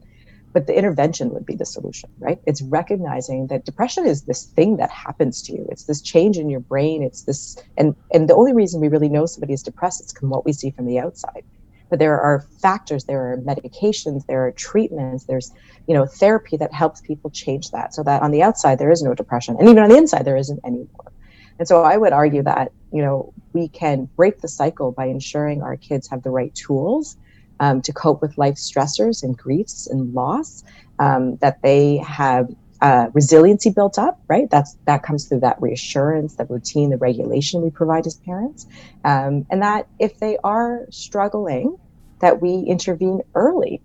but 0.52 0.66
the 0.66 0.76
intervention 0.76 1.30
would 1.30 1.46
be 1.46 1.54
the 1.54 1.64
solution 1.64 2.10
right? 2.18 2.38
It's 2.46 2.62
recognizing 2.62 3.46
that 3.48 3.64
depression 3.64 4.06
is 4.06 4.22
this 4.22 4.44
thing 4.44 4.76
that 4.76 4.90
happens 4.90 5.42
to 5.42 5.52
you. 5.52 5.66
It's 5.70 5.84
this 5.84 6.00
change 6.00 6.38
in 6.38 6.48
your 6.48 6.60
brain. 6.60 7.02
It's 7.02 7.22
this 7.22 7.56
and 7.76 7.94
and 8.12 8.28
the 8.28 8.34
only 8.34 8.52
reason 8.52 8.80
we 8.80 8.88
really 8.88 9.08
know 9.08 9.26
somebody 9.26 9.52
is 9.52 9.62
depressed 9.62 10.04
is 10.04 10.12
from 10.12 10.30
what 10.30 10.44
we 10.44 10.52
see 10.52 10.70
from 10.70 10.86
the 10.86 10.98
outside. 10.98 11.44
But 11.90 11.98
there 11.98 12.20
are 12.20 12.46
factors 12.60 13.04
there 13.04 13.32
are 13.32 13.36
medications 13.38 14.24
there 14.26 14.46
are 14.46 14.52
treatments 14.52 15.24
there's 15.24 15.52
you 15.86 15.94
know 15.94 16.06
therapy 16.06 16.56
that 16.56 16.72
helps 16.72 17.00
people 17.00 17.30
change 17.30 17.70
that 17.70 17.94
so 17.94 18.02
that 18.04 18.22
on 18.22 18.30
the 18.30 18.42
outside 18.42 18.78
there 18.78 18.90
is 18.90 19.02
no 19.02 19.14
depression 19.14 19.56
and 19.58 19.68
even 19.68 19.82
on 19.82 19.90
the 19.90 19.96
inside 19.96 20.24
there 20.24 20.36
isn't 20.36 20.60
anymore. 20.64 21.12
And 21.58 21.68
so 21.68 21.82
i 21.82 21.96
would 21.96 22.12
argue 22.12 22.42
that 22.42 22.72
you 22.92 23.02
know 23.02 23.32
we 23.52 23.68
can 23.68 24.08
break 24.16 24.40
the 24.40 24.48
cycle 24.48 24.92
by 24.92 25.06
ensuring 25.06 25.62
our 25.62 25.76
kids 25.76 26.08
have 26.08 26.22
the 26.22 26.30
right 26.30 26.54
tools 26.54 27.16
um, 27.62 27.80
to 27.80 27.92
cope 27.92 28.20
with 28.20 28.36
life 28.36 28.56
stressors 28.56 29.22
and 29.22 29.38
griefs 29.38 29.86
and 29.86 30.12
loss, 30.12 30.64
um, 30.98 31.36
that 31.36 31.62
they 31.62 31.98
have 31.98 32.48
uh, 32.80 33.06
resiliency 33.14 33.70
built 33.70 33.98
up, 33.98 34.20
right? 34.26 34.50
That's 34.50 34.76
that 34.86 35.04
comes 35.04 35.28
through 35.28 35.40
that 35.40 35.62
reassurance, 35.62 36.34
the 36.34 36.44
routine, 36.44 36.90
the 36.90 36.96
regulation 36.96 37.62
we 37.62 37.70
provide 37.70 38.04
as 38.08 38.16
parents, 38.16 38.66
um, 39.04 39.46
and 39.48 39.62
that 39.62 39.86
if 40.00 40.18
they 40.18 40.36
are 40.42 40.86
struggling, 40.90 41.78
that 42.20 42.42
we 42.42 42.64
intervene 42.66 43.20
early. 43.36 43.80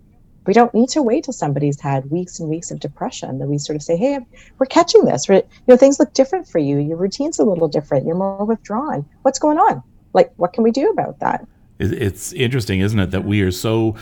We 0.48 0.54
don't 0.54 0.74
need 0.74 0.90
to 0.90 1.04
wait 1.04 1.26
till 1.26 1.34
somebody's 1.34 1.80
had 1.80 2.10
weeks 2.10 2.40
and 2.40 2.50
weeks 2.50 2.72
of 2.72 2.80
depression. 2.80 3.38
That 3.38 3.48
we 3.48 3.60
sort 3.60 3.76
of 3.76 3.84
say, 3.84 3.96
"Hey, 3.96 4.18
we're 4.58 4.66
catching 4.66 5.06
this. 5.06 5.30
you 5.30 5.44
know, 5.68 5.78
things 5.78 6.00
look 6.00 6.14
different 6.14 6.48
for 6.48 6.58
you. 6.58 6.80
Your 6.80 6.98
routine's 6.98 7.38
a 7.38 7.46
little 7.46 7.68
different. 7.68 8.08
You're 8.08 8.16
more 8.16 8.44
withdrawn. 8.44 9.06
What's 9.22 9.38
going 9.38 9.60
on? 9.60 9.84
Like, 10.14 10.32
what 10.38 10.54
can 10.54 10.64
we 10.64 10.72
do 10.72 10.90
about 10.90 11.20
that?" 11.20 11.46
It's 11.80 12.34
interesting, 12.34 12.80
isn't 12.80 13.00
it, 13.00 13.12
that 13.12 13.24
we 13.24 13.42
are 13.42 13.52
so, 13.52 13.96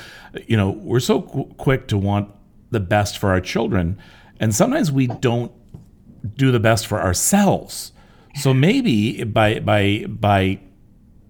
you 0.47 0.55
know, 0.55 0.71
we're 0.71 0.99
so 0.99 1.23
qu- 1.23 1.53
quick 1.57 1.88
to 1.88 1.97
want 1.97 2.30
the 2.71 2.80
best 2.80 3.17
for 3.17 3.30
our 3.30 3.41
children, 3.41 3.97
and 4.39 4.55
sometimes 4.55 4.91
we 4.91 5.07
don't 5.07 5.51
do 6.36 6.51
the 6.51 6.59
best 6.59 6.88
for 6.88 7.01
ourselves. 7.01 7.91
So 8.36 8.53
maybe 8.53 9.23
by 9.23 9.59
by 9.59 10.05
by 10.07 10.59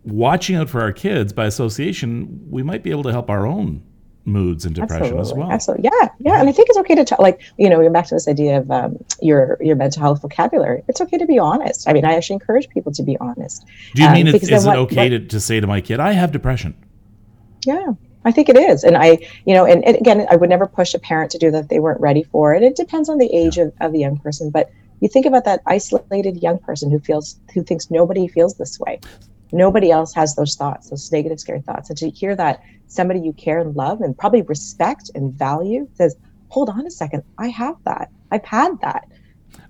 watching 0.04 0.56
out 0.56 0.70
for 0.70 0.82
our 0.82 0.92
kids 0.92 1.34
by 1.34 1.46
association, 1.46 2.48
we 2.50 2.64
might 2.64 2.84
be 2.84 2.92
able 2.92 3.04
to 3.04 3.12
help 3.12 3.30
our 3.30 3.46
own 3.46 3.84
moods 4.26 4.66
and 4.66 4.76
depression 4.76 5.18
absolutely, 5.18 5.22
as 5.22 5.34
well. 5.34 5.52
Absolutely, 5.52 5.90
yeah, 5.92 6.10
yeah. 6.20 6.40
And 6.40 6.50
I 6.50 6.52
think 6.52 6.70
it's 6.70 6.78
okay 6.80 6.96
to 6.96 7.06
talk, 7.06 7.20
like 7.20 7.42
you 7.58 7.70
know, 7.70 7.80
you're 7.82 7.92
back 7.92 8.08
to 8.08 8.16
this 8.16 8.28
idea 8.28 8.60
of 8.60 8.72
um, 8.72 8.98
your 9.22 9.58
your 9.62 9.76
mental 9.76 10.02
health 10.02 10.22
vocabulary. 10.22 10.84
It's 10.88 11.02
okay 11.02 11.18
to 11.18 11.26
be 11.26 11.40
honest. 11.40 11.88
I 11.88 11.94
mean, 11.94 12.06
I 12.06 12.16
actually 12.16 12.36
encourage 12.36 12.70
people 12.70 12.92
to 12.94 13.04
be 13.04 13.18
honest. 13.18 13.66
Do 13.94 14.02
you 14.02 14.08
um, 14.08 14.14
mean 14.14 14.28
it, 14.28 14.36
is 14.36 14.66
it 14.66 14.70
okay 14.70 15.10
what, 15.10 15.10
to, 15.10 15.20
to 15.20 15.40
say 15.40 15.60
to 15.60 15.68
my 15.68 15.82
kid, 15.82 16.00
"I 16.00 16.14
have 16.14 16.32
depression"? 16.32 16.76
Yeah, 17.66 17.94
I 18.26 18.32
think 18.32 18.50
it 18.50 18.58
is. 18.58 18.84
And 18.84 18.98
I, 18.98 19.20
you 19.46 19.54
know, 19.54 19.66
and, 19.66 19.86
and, 19.86 19.96
again, 19.96 20.26
I 20.30 20.36
would 20.36 20.50
never 20.50 20.66
push 20.66 20.94
a 20.94 21.00
parent 21.00 21.32
to 21.32 21.38
do 21.38 21.52
that 21.52 21.70
they 21.70 21.80
weren't 21.80 22.02
ready 22.02 22.24
for 22.24 22.54
it. 22.54 22.64
It 22.64 22.76
depends 22.76 23.08
on 23.08 23.20
the 23.20 23.32
age 23.34 23.58
yeah. 23.58 23.66
of, 23.66 23.74
of 23.82 23.92
the 23.94 24.00
young 24.00 24.18
person. 24.18 24.50
But 24.50 24.72
you 25.00 25.08
think 25.08 25.26
about 25.26 25.46
that 25.46 25.62
isolated 25.66 26.42
young 26.42 26.58
person 26.58 26.90
who 26.90 27.00
feels, 27.00 27.40
who 27.54 27.64
thinks 27.64 27.92
nobody 27.92 28.28
feels 28.28 28.56
this 28.56 28.80
way. 28.80 29.00
Nobody 29.56 29.90
else 29.90 30.14
has 30.14 30.36
those 30.36 30.56
thoughts, 30.56 30.90
those 30.90 31.10
negative, 31.12 31.40
scary 31.40 31.62
thoughts. 31.62 31.90
And 31.90 31.98
to 32.00 32.10
hear 32.10 32.36
that 32.36 32.62
somebody 32.88 33.22
you 33.22 33.32
care 33.34 33.60
and 33.60 33.76
love 33.76 34.02
and 34.02 34.18
probably 34.18 34.42
respect 34.42 35.10
and 35.16 35.34
value 35.34 35.88
says, 35.94 36.16
hold 36.50 36.70
on 36.70 36.86
a 36.86 36.92
second, 36.92 37.24
I 37.38 37.48
have 37.48 37.78
that. 37.86 38.12
I've 38.32 38.44
had 38.44 38.80
that. 38.82 39.08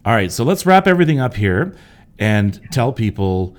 All 0.03 0.13
right. 0.13 0.31
So 0.31 0.43
let's 0.43 0.65
wrap 0.65 0.88
everything 0.88 1.19
up 1.19 1.36
here 1.36 1.77
and 2.17 2.59
tell 2.71 2.93
people 2.93 3.55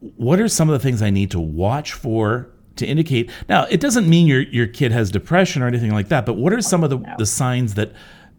what 0.00 0.40
are 0.40 0.48
some 0.48 0.70
of 0.70 0.72
the 0.72 0.78
things 0.78 1.02
I 1.02 1.10
need 1.10 1.30
to 1.32 1.40
watch 1.40 1.92
for 1.92 2.50
to 2.76 2.86
indicate. 2.86 3.30
Now, 3.48 3.64
it 3.64 3.80
doesn't 3.80 4.08
mean 4.08 4.26
your, 4.26 4.42
your 4.42 4.68
kid 4.68 4.92
has 4.92 5.10
depression 5.10 5.62
or 5.62 5.66
anything 5.66 5.90
like 5.90 6.08
that, 6.08 6.24
but 6.24 6.34
what 6.34 6.52
are 6.52 6.62
some 6.62 6.82
of 6.82 6.90
the, 6.90 6.98
the 7.18 7.26
signs 7.26 7.74
that 7.74 7.92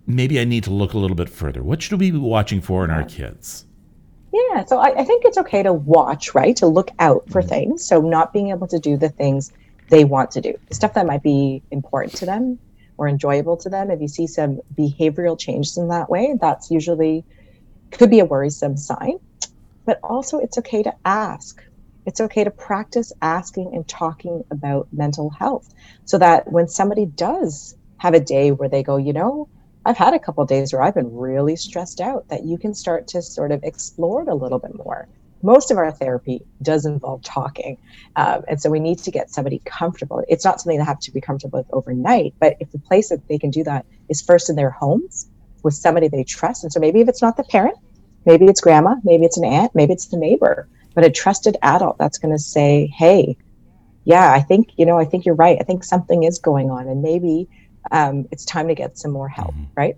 maybe 0.08 0.40
I 0.40 0.46
need 0.46 0.64
to 0.64 0.72
look 0.72 0.94
a 0.94 0.98
little 0.98 1.16
bit 1.16 1.30
further? 1.30 1.62
What 1.62 1.82
should 1.82 2.00
we 2.00 2.10
be 2.10 2.18
watching 2.18 2.62
for 2.62 2.84
in 2.84 2.90
our 2.90 3.04
kids? 3.04 3.66
Yeah, 4.32 4.66
so 4.66 4.78
I, 4.78 5.00
I, 5.00 5.04
think 5.06 5.26
it's 5.26 5.38
okay 5.40 5.64
to 5.64 5.74
watch, 5.74 6.36
right? 6.36 6.56
To 6.58 6.68
look 6.68 6.92
out 7.00 7.30
for 7.30 7.42
mm-hmm. 7.42 7.50
things. 7.50 7.86
So 7.86 8.02
not 8.02 8.32
being 8.32 8.50
able 8.50 8.68
to 8.68 8.80
do 8.80 8.98
the 8.98 9.10
things 9.10 9.52
they 9.90 10.06
want 10.06 10.32
to 10.32 10.42
do, 10.42 10.54
the 10.68 10.76
stuff 10.76 10.94
that 10.94 11.06
might 11.06 11.24
be 11.24 11.64
important 11.72 12.16
to 12.18 12.26
them 12.26 12.60
or 12.98 13.08
enjoyable 13.08 13.58
to 13.58 13.70
them. 13.70 13.90
If 13.90 14.02
you 14.02 14.08
see 14.08 14.28
some 14.28 14.60
behavioral 14.78 15.40
changes 15.40 15.78
in 15.78 15.88
that 15.88 16.10
way, 16.10 16.36
that's 16.40 16.70
usually 16.70 17.24
could 17.92 18.10
be 18.10 18.20
a 18.20 18.26
worrisome 18.26 18.78
sign. 18.78 19.20
But 19.86 20.00
also, 20.04 20.38
it's 20.40 20.60
okay 20.60 20.84
to 20.84 20.94
ask. 21.04 21.64
It's 22.06 22.22
okay 22.22 22.44
to 22.44 22.52
practice 22.52 23.12
asking 23.22 23.74
and 23.74 23.88
talking 23.88 24.44
about 24.52 24.88
mental 24.92 25.30
health 25.30 25.74
so 26.06 26.18
that 26.18 26.52
when 26.52 26.68
somebody 26.68 27.06
does 27.06 27.76
have 27.98 28.14
a 28.14 28.20
day 28.20 28.52
where 28.52 28.70
they 28.70 28.84
go, 28.84 28.98
you 28.98 29.14
know, 29.14 29.48
I've 29.86 29.98
had 29.98 30.14
a 30.14 30.20
couple 30.20 30.46
days 30.46 30.74
where 30.74 30.82
I've 30.82 30.96
been 30.96 31.16
really 31.16 31.56
stressed 31.56 32.02
out 32.02 32.28
that 32.30 32.44
you 32.44 32.58
can 32.58 32.74
start 32.74 33.08
to 33.10 33.22
sort 33.22 33.52
of 33.52 33.64
explore 33.64 34.22
it 34.24 34.28
a 34.28 34.36
little 34.36 34.60
bit 34.60 34.76
more. 34.76 35.08
most 35.42 35.72
of 35.72 35.78
our 35.78 35.92
therapy 35.92 36.42
does 36.62 36.86
involve 36.86 37.22
talking. 37.24 37.78
Um, 38.16 38.44
and 38.48 38.62
so 38.62 38.70
we 38.70 38.80
need 38.80 39.00
to 39.00 39.12
get 39.12 39.30
somebody 39.30 39.62
comfortable. 39.66 40.24
It's 40.28 40.44
not 40.46 40.60
something 40.60 40.78
they 40.78 40.86
have 40.86 41.00
to 41.02 41.12
be 41.12 41.22
comfortable 41.22 41.60
with 41.60 41.68
overnight, 41.72 42.34
but 42.40 42.58
if 42.60 42.72
the 42.72 42.80
place 42.80 43.10
that 43.10 43.28
they 43.28 43.38
can 43.38 43.50
do 43.50 43.64
that 43.64 43.86
is 44.10 44.22
first 44.22 44.50
in 44.50 44.56
their 44.56 44.70
homes 44.70 45.30
with 45.64 45.74
somebody 45.74 46.08
they 46.08 46.24
trust. 46.24 46.64
And 46.64 46.72
so 46.72 46.80
maybe 46.80 47.02
if 47.02 47.08
it's 47.10 47.22
not 47.22 47.38
the 47.38 47.44
parent, 47.44 47.78
maybe 48.26 48.46
it's 48.46 48.62
grandma, 48.62 48.96
maybe 49.04 49.26
it's 49.26 49.38
an 49.38 49.46
aunt, 49.46 49.76
maybe 49.76 49.94
it's 49.94 50.08
the 50.08 50.18
neighbor, 50.18 50.68
but 50.94 51.06
a 51.06 51.10
trusted 51.10 51.58
adult 51.62 51.98
that's 51.98 52.18
going 52.18 52.34
to 52.34 52.40
say, 52.40 52.88
hey, 52.88 53.38
yeah, 54.06 54.32
I 54.32 54.42
think, 54.42 54.70
you 54.78 54.86
know, 54.86 54.98
I 54.98 55.06
think 55.06 55.26
you're 55.26 55.36
right. 55.36 55.58
I 55.60 55.64
think 55.64 55.84
something 55.84 56.24
is 56.24 56.40
going 56.40 56.72
on. 56.72 56.88
And 56.88 57.02
maybe 57.02 57.48
um, 57.92 58.28
it's 58.32 58.46
time 58.46 58.68
to 58.68 58.76
get 58.76 58.98
some 58.98 59.12
more 59.12 59.28
help, 59.28 59.54
mm-hmm. 59.54 59.66
right? 59.76 59.98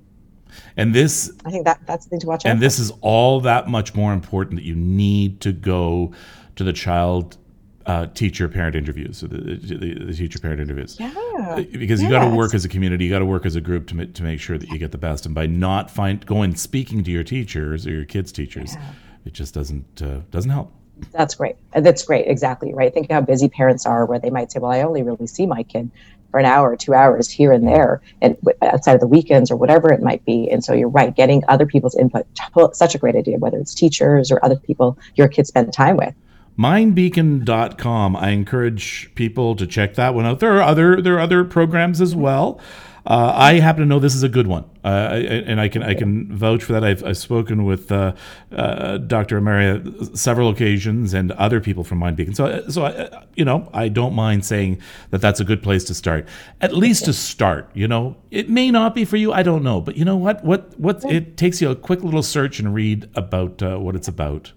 And 0.77 0.93
this, 0.93 1.31
I 1.45 1.51
think 1.51 1.65
that 1.65 1.79
that's 1.85 2.05
the 2.05 2.09
thing 2.09 2.19
to 2.21 2.27
watch 2.27 2.45
out. 2.45 2.51
And 2.51 2.61
this 2.61 2.79
is 2.79 2.91
all 3.01 3.39
that 3.41 3.69
much 3.69 3.95
more 3.95 4.13
important 4.13 4.57
that 4.57 4.65
you 4.65 4.75
need 4.75 5.39
to 5.41 5.51
go 5.53 6.13
to 6.55 6.63
the 6.63 6.73
child 6.73 7.37
uh, 7.85 8.07
teacher 8.07 8.47
parent 8.47 8.75
interviews, 8.75 9.21
the, 9.21 9.27
the, 9.27 10.05
the 10.05 10.13
teacher 10.13 10.39
parent 10.39 10.61
interviews. 10.61 10.97
Yeah. 10.99 11.63
Because 11.71 12.01
you 12.01 12.09
got 12.09 12.27
to 12.27 12.35
work 12.35 12.53
as 12.53 12.63
a 12.65 12.69
community, 12.69 13.05
you 13.05 13.11
got 13.11 13.19
to 13.19 13.25
work 13.25 13.45
as 13.45 13.55
a 13.55 13.61
group 13.61 13.87
to, 13.87 14.05
to 14.05 14.23
make 14.23 14.39
sure 14.39 14.57
that 14.57 14.69
you 14.69 14.77
get 14.77 14.91
the 14.91 14.97
best. 14.97 15.25
And 15.25 15.33
by 15.33 15.47
not 15.47 15.89
find 15.89 16.23
going 16.25 16.55
speaking 16.55 17.03
to 17.03 17.11
your 17.11 17.23
teachers 17.23 17.87
or 17.87 17.91
your 17.91 18.05
kids' 18.05 18.31
teachers, 18.31 18.75
yeah. 18.75 18.91
it 19.25 19.33
just 19.33 19.53
doesn't 19.53 20.01
uh, 20.01 20.19
doesn't 20.29 20.51
help. 20.51 20.73
That's 21.11 21.33
great. 21.33 21.55
That's 21.73 22.03
great. 22.03 22.27
Exactly 22.27 22.73
right. 22.73 22.93
Think 22.93 23.09
how 23.09 23.21
busy 23.21 23.49
parents 23.49 23.87
are, 23.87 24.05
where 24.05 24.19
they 24.19 24.29
might 24.29 24.51
say, 24.51 24.59
"Well, 24.59 24.71
I 24.71 24.81
only 24.81 25.01
really 25.01 25.25
see 25.25 25.47
my 25.47 25.63
kid 25.63 25.89
for 26.31 26.39
an 26.39 26.45
hour, 26.45 26.71
or 26.71 26.75
two 26.75 26.93
hours 26.93 27.29
here 27.29 27.51
and 27.51 27.67
there, 27.67 28.01
and 28.21 28.37
outside 28.61 28.93
of 28.93 29.01
the 29.01 29.07
weekends 29.07 29.51
or 29.51 29.57
whatever 29.57 29.91
it 29.91 30.01
might 30.01 30.23
be. 30.25 30.49
And 30.49 30.63
so 30.63 30.73
you're 30.73 30.89
right, 30.89 31.15
getting 31.15 31.43
other 31.47 31.65
people's 31.65 31.95
input, 31.95 32.25
such 32.73 32.95
a 32.95 32.97
great 32.97 33.15
idea, 33.15 33.37
whether 33.37 33.57
it's 33.57 33.75
teachers 33.75 34.31
or 34.31 34.43
other 34.43 34.55
people 34.55 34.97
your 35.15 35.27
kids 35.27 35.49
spend 35.49 35.71
time 35.73 35.97
with. 35.97 36.15
Mindbeacon.com. 36.57 38.15
I 38.15 38.29
encourage 38.29 39.13
people 39.15 39.55
to 39.55 39.65
check 39.65 39.95
that 39.95 40.13
one 40.13 40.25
out. 40.25 40.39
There 40.39 40.53
are 40.57 40.61
other 40.61 41.01
there 41.01 41.15
are 41.15 41.19
other 41.19 41.43
programs 41.43 42.01
as 42.01 42.15
well. 42.15 42.59
Uh, 43.05 43.33
I 43.35 43.53
happen 43.53 43.81
to 43.81 43.87
know 43.87 43.99
this 43.99 44.13
is 44.13 44.21
a 44.21 44.29
good 44.29 44.45
one, 44.45 44.65
uh, 44.83 44.87
and 44.87 45.59
I 45.59 45.69
can 45.69 45.81
I 45.81 45.95
can 45.95 46.35
vouch 46.35 46.63
for 46.63 46.73
that. 46.73 46.83
I've, 46.83 47.03
I've 47.03 47.17
spoken 47.17 47.65
with 47.65 47.91
uh, 47.91 48.13
uh 48.51 48.97
Dr. 48.97 49.41
Amaria 49.41 50.15
several 50.15 50.49
occasions 50.49 51.13
and 51.13 51.31
other 51.31 51.59
people 51.59 51.83
from 51.83 51.99
MindBeacon. 51.99 52.35
So 52.35 52.45
uh, 52.45 52.69
so 52.69 52.83
I, 52.83 52.89
uh, 52.91 53.23
you 53.35 53.43
know 53.43 53.69
I 53.73 53.87
don't 53.87 54.13
mind 54.13 54.45
saying 54.45 54.81
that 55.09 55.19
that's 55.19 55.39
a 55.39 55.43
good 55.43 55.63
place 55.63 55.83
to 55.85 55.95
start. 55.95 56.27
At 56.61 56.75
least 56.75 57.05
to 57.05 57.13
start. 57.13 57.71
You 57.73 57.87
know, 57.87 58.17
it 58.29 58.49
may 58.49 58.69
not 58.69 58.93
be 58.93 59.03
for 59.03 59.17
you. 59.17 59.33
I 59.33 59.41
don't 59.41 59.63
know, 59.63 59.81
but 59.81 59.97
you 59.97 60.05
know 60.05 60.15
what 60.17 60.43
what 60.43 60.79
what 60.79 61.03
it 61.05 61.37
takes 61.37 61.59
you 61.59 61.71
a 61.71 61.75
quick 61.75 62.03
little 62.03 62.23
search 62.23 62.59
and 62.59 62.71
read 62.71 63.09
about 63.15 63.61
what 63.81 63.95
it's 63.95 64.07
about. 64.07 64.51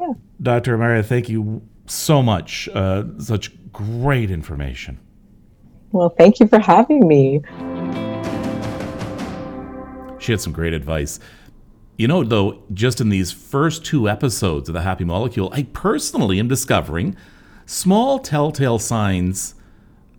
Yeah. 0.00 0.14
Dr. 0.40 0.78
Amaria, 0.78 1.04
thank 1.04 1.28
you 1.28 1.60
so 1.86 2.22
much. 2.22 2.68
such 3.18 3.52
great 3.72 4.30
information. 4.30 4.98
Well, 5.92 6.08
thank 6.08 6.40
you 6.40 6.46
for 6.48 6.58
having 6.58 7.06
me. 7.06 7.42
She 10.18 10.32
had 10.32 10.40
some 10.40 10.52
great 10.52 10.72
advice. 10.72 11.20
You 11.98 12.08
know, 12.08 12.24
though, 12.24 12.62
just 12.72 13.00
in 13.00 13.10
these 13.10 13.30
first 13.30 13.84
two 13.84 14.08
episodes 14.08 14.68
of 14.68 14.72
The 14.72 14.82
Happy 14.82 15.04
Molecule, 15.04 15.50
I 15.52 15.64
personally 15.64 16.38
am 16.38 16.48
discovering 16.48 17.16
small 17.66 18.18
telltale 18.18 18.78
signs 18.78 19.54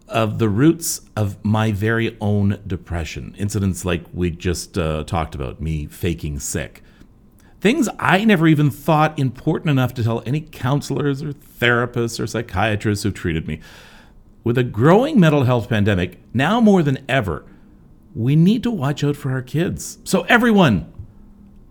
of 0.08 0.38
the 0.38 0.50
roots 0.50 1.02
of 1.16 1.44
my 1.44 1.72
very 1.72 2.16
own 2.22 2.62
depression. 2.68 3.34
Incidents 3.38 3.84
like 3.84 4.04
we 4.14 4.30
just 4.30 4.78
uh, 4.78 5.04
talked 5.06 5.34
about, 5.34 5.60
me 5.60 5.88
faking 5.88 6.40
sick. 6.40 6.84
Things 7.60 7.90
I 7.98 8.24
never 8.26 8.48
even 8.48 8.70
thought 8.70 9.18
important 9.18 9.72
enough 9.72 9.94
to 9.96 10.04
tell 10.04 10.22
any 10.26 10.42
counselors 10.42 11.24
or 11.24 11.34
therapists 11.34 12.20
or 12.20 12.28
psychiatrists 12.28 13.04
who've 13.04 13.14
treated 13.14 13.48
me. 13.48 13.62
With 14.44 14.58
a 14.58 14.64
growing 14.64 15.20
mental 15.20 15.44
health 15.44 15.70
pandemic, 15.70 16.20
now 16.34 16.60
more 16.60 16.84
than 16.84 17.06
ever, 17.08 17.46
we 18.14 18.36
need 18.36 18.62
to 18.64 18.72
watch 18.72 19.04
out 19.04 19.16
for 19.16 19.32
our 19.32 19.42
kids. 19.42 20.00
So, 20.04 20.24
everyone, 20.24 20.92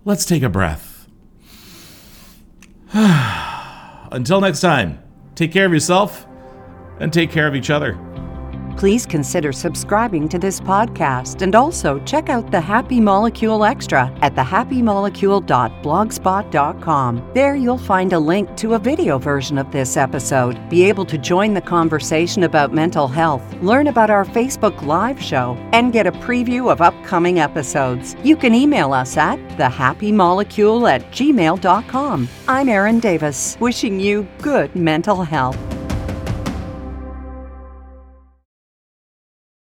let's 0.04 0.24
take 0.24 0.42
a 0.42 0.48
breath. 0.48 1.06
Until 2.94 4.40
next 4.40 4.60
time, 4.60 5.02
take 5.34 5.52
care 5.52 5.66
of 5.66 5.72
yourself 5.72 6.26
and 6.98 7.12
take 7.12 7.30
care 7.30 7.46
of 7.46 7.54
each 7.54 7.70
other. 7.70 7.98
Please 8.76 9.06
consider 9.06 9.52
subscribing 9.52 10.28
to 10.28 10.38
this 10.38 10.60
podcast 10.60 11.42
and 11.42 11.54
also 11.54 11.98
check 12.00 12.28
out 12.28 12.50
the 12.50 12.60
Happy 12.60 13.00
Molecule 13.00 13.64
Extra 13.64 14.12
at 14.22 14.34
thehappymolecule.blogspot.com. 14.34 17.30
There 17.34 17.54
you'll 17.54 17.78
find 17.78 18.12
a 18.12 18.18
link 18.18 18.56
to 18.56 18.74
a 18.74 18.78
video 18.78 19.18
version 19.18 19.58
of 19.58 19.70
this 19.70 19.96
episode, 19.96 20.58
be 20.68 20.84
able 20.84 21.04
to 21.06 21.18
join 21.18 21.54
the 21.54 21.60
conversation 21.60 22.44
about 22.44 22.74
mental 22.74 23.08
health, 23.08 23.42
learn 23.62 23.86
about 23.86 24.10
our 24.10 24.24
Facebook 24.24 24.82
Live 24.82 25.22
show, 25.22 25.56
and 25.72 25.92
get 25.92 26.06
a 26.06 26.12
preview 26.12 26.70
of 26.70 26.80
upcoming 26.80 27.38
episodes. 27.38 28.16
You 28.22 28.36
can 28.36 28.54
email 28.54 28.92
us 28.92 29.16
at 29.16 29.38
thehappymolecule 29.58 30.90
at 30.90 31.10
gmail.com. 31.12 32.28
I'm 32.48 32.68
Erin 32.68 33.00
Davis, 33.00 33.56
wishing 33.60 34.00
you 34.00 34.26
good 34.40 34.74
mental 34.74 35.22
health. 35.22 35.58